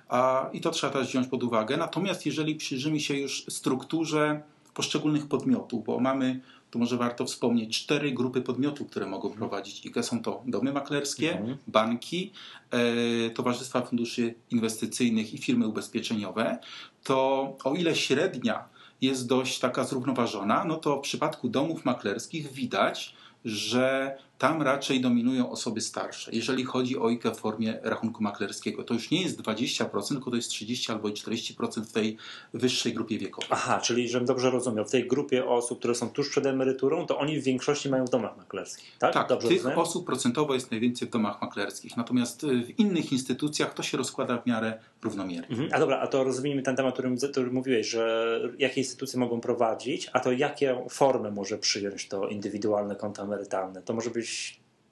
a, 0.09 0.50
i 0.52 0.61
to 0.61 0.71
trzeba 0.71 0.93
też 0.93 1.09
wziąć 1.09 1.29
pod 1.29 1.43
uwagę. 1.43 1.76
Natomiast 1.76 2.26
jeżeli 2.26 2.55
przyjrzymy 2.55 3.00
się 3.00 3.14
już 3.14 3.45
strukturze 3.49 4.43
poszczególnych 4.75 5.29
podmiotów, 5.29 5.85
bo 5.85 6.00
mamy 6.00 6.40
tu 6.71 6.79
może 6.79 6.97
warto 6.97 7.25
wspomnieć 7.25 7.83
cztery 7.83 8.12
grupy 8.12 8.43
podmiotów, 8.43 8.90
które 8.90 9.07
mogą 9.07 9.29
mhm. 9.29 9.38
prowadzić 9.38 9.87
IKE. 9.87 10.02
Są 10.02 10.23
to 10.23 10.43
domy 10.47 10.73
maklerskie, 10.73 11.33
mhm. 11.38 11.59
banki, 11.67 12.33
e, 12.71 13.31
towarzystwa 13.31 13.83
funduszy 13.83 14.35
inwestycyjnych 14.50 15.35
i 15.35 15.38
firmy 15.38 15.67
ubezpieczeniowe. 15.67 16.59
To 17.05 17.57
o 17.64 17.75
ile 17.75 17.97
średnia 17.97 18.64
jest 19.00 19.28
dość 19.28 19.59
taka 19.59 19.85
zrównoważona, 19.85 20.64
no 20.64 20.76
to 20.76 20.97
w 20.97 21.00
przypadku 21.00 21.49
domów 21.49 21.85
maklerskich 21.85 22.52
widać, 22.52 23.14
że 23.45 24.16
tam 24.40 24.62
raczej 24.62 25.00
dominują 25.00 25.50
osoby 25.50 25.80
starsze. 25.80 26.30
Jeżeli 26.35 26.64
chodzi 26.64 26.99
o 26.99 27.09
IKE 27.09 27.30
w 27.35 27.37
formie 27.37 27.78
rachunku 27.82 28.23
maklerskiego, 28.23 28.85
to 28.85 28.94
już 28.94 29.11
nie 29.11 29.23
jest 29.23 29.40
20%, 29.40 30.09
tylko 30.09 30.30
to 30.30 30.37
jest 30.37 30.50
30 30.50 30.92
albo 30.92 31.09
40% 31.09 31.82
w 31.82 31.92
tej 31.92 32.16
wyższej 32.54 32.94
grupie 32.94 33.18
wiekowej. 33.18 33.49
Aha, 33.52 33.80
czyli 33.80 34.09
żebym 34.09 34.26
dobrze 34.26 34.50
rozumiał, 34.50 34.85
w 34.85 34.90
tej 34.90 35.09
grupie 35.09 35.47
osób, 35.47 35.78
które 35.78 35.94
są 35.94 36.11
tuż 36.11 36.30
przed 36.30 36.47
emeryturą, 36.47 37.06
to 37.06 37.18
oni 37.18 37.40
w 37.40 37.44
większości 37.44 37.88
mają 37.88 38.04
w 38.04 38.11
domach 38.11 38.37
maklerskich, 38.37 38.99
tak? 38.99 39.14
Tak, 39.14 39.28
dobrze 39.28 39.49
tych 39.49 39.56
rozumiem? 39.56 39.78
osób 39.78 40.06
procentowo 40.06 40.54
jest 40.54 40.70
najwięcej 40.70 41.09
w 41.09 41.11
domach 41.11 41.42
maklerskich, 41.42 41.97
natomiast 41.97 42.44
y, 42.44 42.64
w 42.64 42.78
innych 42.78 43.12
instytucjach 43.12 43.75
to 43.75 43.82
się 43.82 43.99
rozkłada 43.99 44.38
w 44.38 44.47
miarę 44.47 44.78
równomiernie. 45.02 45.49
Mhm. 45.49 45.68
A 45.73 45.78
dobra, 45.78 46.00
a 46.00 46.06
to 46.06 46.25
rozwiniemy 46.25 46.62
ten 46.62 46.76
temat, 46.76 46.90
o 46.90 46.92
którym, 46.92 47.16
którym 47.16 47.54
mówiłeś, 47.54 47.88
że 47.88 48.40
jakie 48.59 48.80
instytucje 48.80 49.20
mogą 49.20 49.40
prowadzić, 49.40 50.11
a 50.12 50.20
to 50.20 50.32
jakie 50.32 50.85
formy 50.90 51.30
może 51.30 51.59
przyjąć 51.59 52.09
to 52.09 52.28
indywidualne 52.28 52.97
konto 52.97 53.23
emerytalne? 53.23 53.82
To 53.82 53.94
może 53.94 54.11
być 54.11 54.29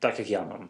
tak, 0.01 0.19
jak 0.19 0.31
ja 0.31 0.45
mam. 0.45 0.69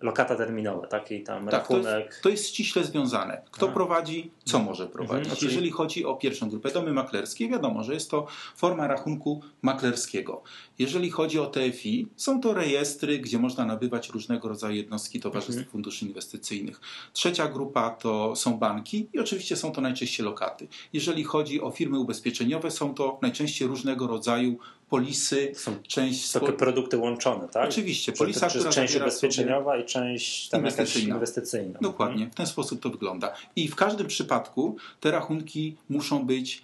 Lokata 0.00 0.36
terminowa, 0.36 0.86
taki 0.86 1.22
tam 1.22 1.46
Tak, 1.48 1.68
to 1.68 1.74
rachunek. 1.74 2.06
jest, 2.06 2.22
to 2.22 2.28
jest 2.28 2.46
ściśle 2.48 2.84
związane. 2.84 3.42
Kto 3.50 3.68
A. 3.68 3.72
prowadzi, 3.72 4.30
co 4.44 4.58
może 4.58 4.86
prowadzić. 4.86 5.28
Mhm, 5.32 5.38
Jeżeli 5.50 5.70
chodzi 5.70 6.04
o 6.04 6.14
pierwszą 6.16 6.50
grupę, 6.50 6.70
domy 6.70 6.92
maklerskie, 6.92 7.48
wiadomo, 7.48 7.84
że 7.84 7.94
jest 7.94 8.10
to 8.10 8.26
forma 8.56 8.86
rachunku 8.86 9.40
maklerskiego. 9.62 10.42
Jeżeli 10.78 11.10
chodzi 11.10 11.38
o 11.38 11.46
TFI, 11.46 12.08
są 12.16 12.40
to 12.40 12.54
rejestry, 12.54 13.18
gdzie 13.18 13.38
można 13.38 13.64
nabywać 13.64 14.08
różnego 14.10 14.48
rodzaju 14.48 14.76
jednostki 14.76 15.20
towarzystw 15.20 15.52
Mhm. 15.58 15.72
funduszy 15.72 16.04
inwestycyjnych. 16.06 16.80
Trzecia 17.12 17.48
grupa 17.48 17.90
to 17.90 18.36
są 18.36 18.58
banki 18.58 19.08
i 19.12 19.18
oczywiście 19.18 19.56
są 19.56 19.72
to 19.72 19.80
najczęściej 19.80 20.26
lokaty. 20.26 20.68
Jeżeli 20.92 21.24
chodzi 21.24 21.60
o 21.60 21.70
firmy 21.70 21.98
ubezpieczeniowe, 21.98 22.70
są 22.70 22.94
to 22.94 23.18
najczęściej 23.22 23.68
różnego 23.68 24.06
rodzaju 24.06 24.58
polisy, 24.88 25.52
Są 25.54 25.76
część 25.88 26.32
takie 26.32 26.52
produkty 26.52 26.96
łączone, 26.98 27.48
tak? 27.48 27.68
Oczywiście, 27.68 28.12
Czy, 28.12 28.18
polisa, 28.18 28.48
czy 28.50 28.58
która 28.58 28.72
część 28.72 28.96
ubezpieczeniowa 28.96 29.76
i 29.76 29.84
część 29.84 30.48
tam 30.48 30.60
Inwestycyjna. 30.60 31.14
inwestycyjna. 31.14 31.78
Dokładnie, 31.82 32.26
w 32.30 32.34
ten 32.34 32.46
sposób 32.46 32.82
to 32.82 32.90
wygląda. 32.90 33.34
I 33.56 33.68
w 33.68 33.74
każdym 33.74 34.06
przypadku 34.06 34.76
te 35.00 35.10
rachunki 35.10 35.76
muszą 35.88 36.26
być 36.26 36.62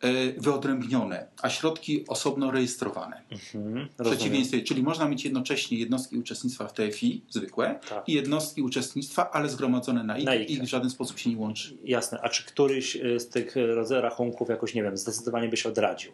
e, 0.00 0.32
wyodrębnione, 0.40 1.26
a 1.42 1.50
środki 1.50 2.04
osobno 2.08 2.50
rejestrowane. 2.50 3.22
Mhm, 3.54 3.88
W 3.98 4.04
przeciwieństwie, 4.04 4.62
czyli 4.62 4.82
można 4.82 5.08
mieć 5.08 5.24
jednocześnie 5.24 5.78
jednostki 5.78 6.16
uczestnictwa 6.18 6.66
w 6.68 6.72
TFI 6.72 7.22
zwykłe 7.30 7.78
Tak. 7.88 8.08
i 8.08 8.12
jednostki 8.12 8.62
uczestnictwa, 8.62 9.30
ale 9.30 9.48
zgromadzone 9.48 10.04
na 10.04 10.14
IKE, 10.14 10.24
Na 10.24 10.34
i 10.34 10.42
IKE. 10.54 10.64
w 10.64 10.68
żaden 10.68 10.90
sposób 10.90 11.18
się 11.18 11.30
nie 11.30 11.36
łączy. 11.36 11.76
Jasne. 11.84 12.18
A 12.22 12.28
czy 12.28 12.44
któryś 12.44 12.96
y, 12.96 13.20
z 13.20 13.28
tych 13.28 13.54
rodzajów 13.56 14.02
rachunków 14.02 14.48
jakoś, 14.48 14.74
nie 14.74 14.82
wiem, 14.82 14.96
zdecydowanie 14.96 15.48
byś 15.48 15.66
odradził? 15.66 16.12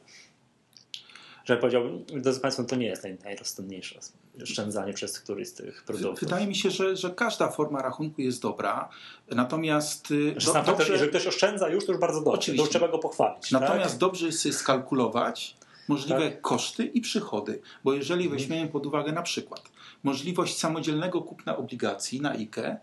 Że 1.48 1.56
powiedział, 1.56 1.82
drodzy 2.06 2.40
Państwo, 2.40 2.64
to 2.64 2.76
nie 2.76 2.86
jest 2.86 3.02
naj, 3.02 3.18
najrozsądniejsze 3.24 4.00
oszczędzanie 4.42 4.92
przez 4.92 5.20
któryś 5.20 5.48
z 5.48 5.54
tych 5.54 5.84
produktów. 5.84 6.20
Wydaje 6.20 6.46
mi 6.46 6.54
się, 6.54 6.70
że, 6.70 6.96
że 6.96 7.10
każda 7.10 7.50
forma 7.50 7.82
rachunku 7.82 8.22
jest 8.22 8.42
dobra, 8.42 8.88
natomiast 9.30 10.10
y, 10.10 10.34
Że 10.36 10.52
do, 10.52 10.62
dobrze, 10.62 10.92
jeżeli 10.92 11.10
ktoś 11.10 11.26
oszczędza 11.26 11.68
już, 11.68 11.86
to 11.86 11.92
już 11.92 12.00
bardzo 12.00 12.18
dobrze. 12.18 12.32
To 12.32 12.38
Oczywiście. 12.38 12.62
już 12.62 12.70
trzeba 12.70 12.88
go 12.88 12.98
pochwalić. 12.98 13.50
Natomiast 13.50 13.90
tak? 13.90 14.00
dobrze 14.00 14.26
jest 14.26 14.52
skalkulować 14.52 15.56
możliwe 15.88 16.30
Tak. 16.30 16.40
koszty 16.40 16.84
i 16.84 17.00
przychody, 17.00 17.60
bo 17.84 17.94
jeżeli 17.94 18.22
Mhm. 18.24 18.38
weźmiemy 18.40 18.68
pod 18.68 18.86
uwagę 18.86 19.12
na 19.12 19.22
przykład 19.22 19.62
możliwość 20.02 20.58
samodzielnego 20.58 21.22
kupna 21.22 21.56
obligacji 21.56 22.20
na 22.20 22.30
IKE, 22.30 22.76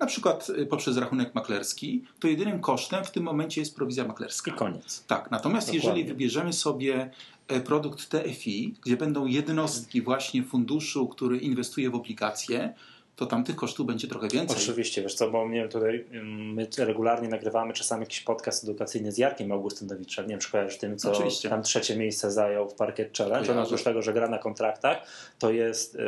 na 0.00 0.06
przykład 0.06 0.50
e, 0.58 0.66
poprzez 0.66 0.96
rachunek 0.96 1.34
maklerski, 1.34 2.04
to 2.20 2.28
jedynym 2.28 2.60
kosztem 2.60 3.04
w 3.04 3.10
tym 3.10 3.22
momencie 3.22 3.60
jest 3.60 3.76
prowizja 3.76 4.04
maklerska. 4.04 4.50
I 4.50 4.54
koniec. 4.54 5.04
Tak, 5.06 5.30
natomiast 5.30 5.66
Dokładnie. 5.66 5.88
jeżeli 5.88 6.04
wybierzemy 6.04 6.52
sobie 6.52 7.10
e, 7.48 7.60
produkt 7.60 8.08
TFI, 8.08 8.74
gdzie 8.84 8.96
będą 8.96 9.26
jednostki 9.26 10.02
właśnie 10.02 10.42
funduszu, 10.42 11.08
który 11.08 11.38
inwestuje 11.38 11.90
w 11.90 11.94
obligacje, 11.94 12.74
to 13.16 13.26
tam 13.26 13.44
tych 13.44 13.56
kosztów 13.56 13.86
będzie 13.86 14.08
trochę 14.08 14.28
więcej. 14.28 14.56
Oczywiście, 14.56 15.02
wiesz 15.02 15.14
co, 15.14 15.30
bo 15.30 15.46
mnie 15.46 15.68
tutaj, 15.68 16.04
ym, 16.14 16.54
my 16.54 16.68
regularnie 16.78 17.28
nagrywamy 17.28 17.72
czasami 17.72 18.02
jakiś 18.02 18.20
podcast 18.20 18.64
edukacyjny 18.64 19.12
z 19.12 19.18
Jarkiem 19.18 19.52
Augustynowiczem, 19.52 20.24
nie 20.24 20.30
wiem, 20.30 20.40
czy 20.40 20.50
kojarzysz 20.50 20.78
tym, 20.78 20.98
co 20.98 21.12
Oczywiście. 21.12 21.48
tam 21.48 21.62
trzecie 21.62 21.96
miejsce 21.96 22.30
zajął 22.30 22.68
w 22.68 22.74
Parkiet 22.74 23.18
Challenge. 23.18 23.52
On 23.52 23.58
oprócz 23.58 23.82
tego, 23.82 24.02
że 24.02 24.12
gra 24.12 24.28
na 24.28 24.38
kontraktach, 24.38 24.98
to 25.38 25.50
jest 25.50 25.94
y, 25.94 25.98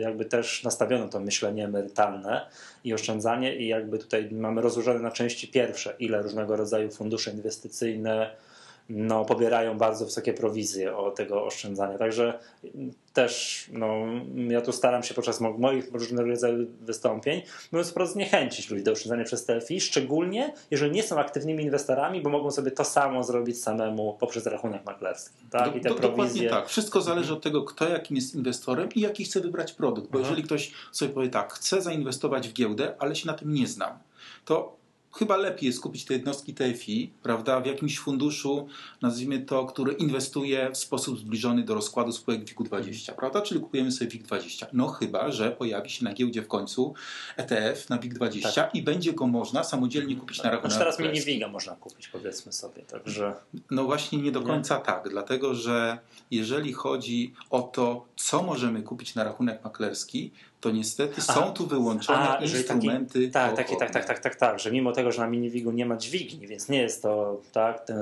jakby 0.00 0.24
też 0.24 0.62
nastawione 0.62 1.08
to 1.08 1.20
myślenie 1.20 1.64
emerytalne 1.64 2.46
i 2.84 2.94
oszczędzanie 2.94 3.56
i 3.56 3.68
jakby 3.68 3.98
tutaj 3.98 4.28
mamy 4.32 4.60
rozłożone 4.60 5.00
na 5.00 5.10
części 5.10 5.48
pierwsze, 5.48 5.94
ile 5.98 6.22
różnego 6.22 6.56
rodzaju 6.56 6.90
fundusze 6.90 7.30
inwestycyjne 7.30 8.30
no, 8.88 9.24
pobierają 9.24 9.78
bardzo 9.78 10.04
wysokie 10.04 10.32
prowizje 10.34 10.96
od 10.96 11.14
tego 11.16 11.44
oszczędzania. 11.44 11.98
Także 11.98 12.38
też 13.12 13.64
no, 13.72 13.94
ja 14.48 14.60
tu 14.60 14.72
staram 14.72 15.02
się 15.02 15.14
podczas 15.14 15.40
mo- 15.40 15.58
moich 15.58 15.92
różnego 15.92 16.28
rodzaju 16.28 16.66
wystąpień, 16.80 17.42
mówiąc 17.72 17.90
wprost, 17.90 18.12
zniechęcić 18.12 18.70
ludzi 18.70 18.82
do 18.82 18.92
oszczędzania 18.92 19.24
przez 19.24 19.46
TFI, 19.46 19.80
szczególnie 19.80 20.54
jeżeli 20.70 20.92
nie 20.92 21.02
są 21.02 21.18
aktywnymi 21.18 21.64
inwestorami, 21.64 22.20
bo 22.20 22.30
mogą 22.30 22.50
sobie 22.50 22.70
to 22.70 22.84
samo 22.84 23.22
zrobić 23.24 23.62
samemu 23.62 24.16
poprzez 24.20 24.46
rachunek 24.46 24.84
maklerski. 24.84 25.36
Tak? 25.50 25.70
Do- 25.70 25.78
I 25.78 25.80
te 25.80 25.88
do- 25.88 25.94
Dokładnie 25.94 26.14
prowizje. 26.16 26.50
tak. 26.50 26.68
Wszystko 26.68 27.00
zależy 27.00 27.32
od 27.32 27.42
tego, 27.42 27.62
kto 27.62 27.88
jakim 27.88 28.16
jest 28.16 28.34
inwestorem 28.34 28.88
i 28.94 29.00
jaki 29.00 29.24
chce 29.24 29.40
wybrać 29.40 29.72
produkt. 29.72 30.10
Bo 30.10 30.18
Aha. 30.18 30.28
jeżeli 30.28 30.42
ktoś 30.46 30.72
sobie 30.92 31.12
powie 31.12 31.28
tak, 31.28 31.52
chcę 31.52 31.82
zainwestować 31.82 32.48
w 32.48 32.52
giełdę, 32.52 32.94
ale 32.98 33.16
się 33.16 33.26
na 33.26 33.34
tym 33.34 33.54
nie 33.54 33.66
znam, 33.66 33.98
to 34.44 34.76
chyba 35.18 35.36
lepiej 35.36 35.66
jest 35.66 35.80
kupić 35.80 36.04
te 36.04 36.14
jednostki 36.14 36.54
TFI, 36.54 37.10
prawda, 37.22 37.60
w 37.60 37.66
jakimś 37.66 37.98
funduszu, 37.98 38.68
nazwijmy 39.02 39.40
to, 39.40 39.66
który 39.66 39.92
inwestuje 39.92 40.70
w 40.70 40.76
sposób 40.76 41.18
zbliżony 41.18 41.62
do 41.64 41.74
rozkładu 41.74 42.12
spółek 42.12 42.44
WIG-20, 42.44 43.12
prawda, 43.12 43.40
czyli 43.42 43.60
kupujemy 43.60 43.92
sobie 43.92 44.10
WIG-20. 44.10 44.66
No 44.72 44.86
chyba, 44.88 45.30
że 45.32 45.50
pojawi 45.50 45.90
się 45.90 46.04
na 46.04 46.12
giełdzie 46.14 46.42
w 46.42 46.48
końcu 46.48 46.94
ETF 47.36 47.90
na 47.90 47.98
WIG-20 47.98 48.66
i 48.74 48.82
będzie 48.82 49.12
go 49.12 49.26
można 49.26 49.64
samodzielnie 49.64 50.16
kupić 50.16 50.38
na 50.42 50.50
rachunek 50.50 50.72
Znaczy 50.72 50.78
teraz 50.78 50.98
maklerski. 50.98 51.30
mini-wiga 51.30 51.48
można 51.48 51.76
kupić, 51.76 52.08
powiedzmy 52.08 52.52
sobie. 52.52 52.82
Także 52.82 53.34
No 53.70 53.84
właśnie 53.84 54.18
nie 54.18 54.32
do 54.32 54.40
Nie? 54.40 54.46
końca 54.46 54.76
tak, 54.80 55.08
dlatego 55.10 55.54
że 55.54 55.98
jeżeli 56.30 56.72
chodzi 56.72 57.34
o 57.50 57.62
to, 57.62 58.06
co 58.16 58.42
możemy 58.42 58.82
kupić 58.82 59.14
na 59.14 59.24
rachunek 59.24 59.64
maklerski, 59.64 60.30
to 60.64 60.70
niestety 60.70 61.14
Aha. 61.18 61.34
są 61.34 61.52
tu 61.52 61.66
wyłączone 61.66 62.18
A, 62.38 62.40
jeżeli 62.42 62.64
taki- 62.64 62.74
instrumenty. 62.76 63.28
Tak, 63.28 63.56
takie, 63.56 63.76
tak, 63.76 63.90
tak, 63.90 64.04
tak, 64.04 64.18
tak, 64.18 64.36
tak, 64.36 64.58
że 64.60 64.72
mimo 64.72 64.92
tego, 64.92 65.12
że 65.12 65.20
na 65.22 65.28
miniwigu 65.28 65.70
nie 65.70 65.86
ma 65.86 65.96
dźwigni, 65.96 66.46
więc 66.46 66.68
nie 66.68 66.78
jest 66.82 67.02
to 67.02 67.40
tak, 67.52 67.84
ten 67.84 67.96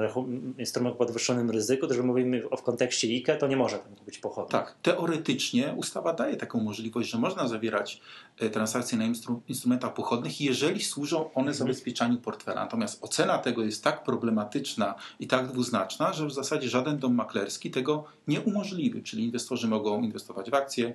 instrument 0.59 0.95
o 0.95 0.99
podwyższonym 0.99 1.51
ryzyku, 1.51 1.87
to 1.87 1.95
że 1.95 2.03
mówimy 2.03 2.51
o, 2.51 2.57
w 2.57 2.63
kontekście 2.63 3.09
IKE, 3.09 3.37
to 3.39 3.47
nie 3.47 3.57
może 3.57 3.79
tam 3.79 3.95
kupić 3.97 4.19
pochodni. 4.19 4.51
Tak, 4.53 4.75
teoretycznie 4.83 5.75
ustawa 5.77 6.13
daje 6.13 6.37
taką 6.37 6.61
możliwość, 6.61 7.11
że 7.11 7.19
można 7.19 7.49
zawierać 7.49 8.01
e, 8.41 8.51
transakcje 8.51 8.99
na 8.99 9.05
instru- 9.05 9.41
instrumentach 9.49 9.95
pochodnych, 9.95 10.41
jeżeli 10.41 10.83
służą 10.83 11.19
one 11.21 11.31
Mhm. 11.51 11.55
zabezpieczaniu 11.55 12.17
portfela. 12.19 12.61
Natomiast 12.61 13.05
ocena 13.05 13.39
tego 13.39 13.63
jest 13.65 13.85
tak 13.85 14.03
problematyczna 14.05 14.95
i 15.21 15.27
tak 15.27 15.47
dwuznaczna, 15.47 16.13
że 16.13 16.27
w 16.27 16.33
zasadzie 16.33 16.69
żaden 16.69 16.99
dom 16.99 17.15
maklerski 17.15 17.71
tego 17.71 18.05
nie 18.29 18.41
umożliwi. 18.41 19.03
Czyli 19.03 19.25
inwestorzy 19.25 19.69
mogą 19.69 20.03
inwestować 20.03 20.51
w 20.51 20.55
akcje, 20.55 20.95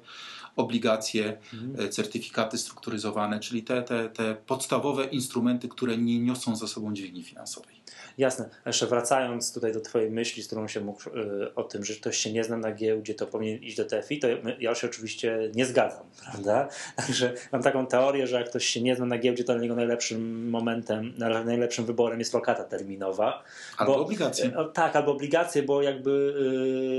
obligacje, 0.58 1.38
Mhm. 1.54 1.82
e, 1.82 1.90
certyfikaty 1.90 2.58
strukturyzowane, 2.58 3.40
czyli 3.40 3.64
te, 3.64 3.82
te, 3.84 4.10
te 4.10 4.36
podstawowe 4.48 5.06
instrumenty, 5.06 5.68
które 5.68 5.98
nie 5.98 6.20
niosą 6.20 6.56
za 6.56 6.68
sobą 6.68 6.94
dźwigni 6.94 7.24
finansowej. 7.24 7.76
Jasne. 8.18 8.50
Jeszcze 8.66 8.88
wracając 8.88 9.54
tutaj 9.54 9.74
do 9.74 9.82
Twojej 9.82 10.12
myśli, 10.12 10.44
z 10.44 10.48
którą 10.48 10.68
się 10.68 10.82
mógł 10.82 11.10
y, 11.10 11.56
o 11.56 11.64
tym, 11.64 11.86
że 11.86 11.94
ktoś 11.94 12.18
się 12.18 12.34
nie 12.34 12.44
zna 12.44 12.58
na 12.58 12.72
giełdzie, 12.72 13.14
to 13.14 13.28
powinien 13.28 13.64
iść 13.64 13.78
do 13.78 13.86
TFI, 13.86 14.20
to 14.20 14.28
ja 14.60 14.76
się 14.76 14.88
oczywiście 14.88 15.52
nie 15.56 15.66
zgadzam, 15.66 16.04
prawda? 16.32 16.68
Także 16.96 17.34
mam 17.52 17.64
taką 17.64 17.88
teorię, 17.88 18.28
że 18.28 18.36
jak 18.36 18.50
ktoś 18.50 18.66
się 18.66 18.82
nie 18.82 18.96
zna 18.96 19.06
na 19.06 19.18
giełdzie, 19.18 19.44
to 19.44 19.54
dla 19.54 19.62
niego 19.62 19.76
najlepszym 19.76 20.50
momentem, 20.50 21.14
najlepszym 21.46 21.86
wyborem 21.86 22.20
jest 22.20 22.34
lokata 22.34 22.64
terminowa. 22.64 23.44
Albo 23.78 23.94
Bo- 23.94 24.02
obligacje. 24.02 24.58
O, 24.58 24.66
tak, 24.66 24.96
albo 24.96 25.12
obligacje, 25.12 25.64
bo 25.64 25.82
jakby 25.82 26.34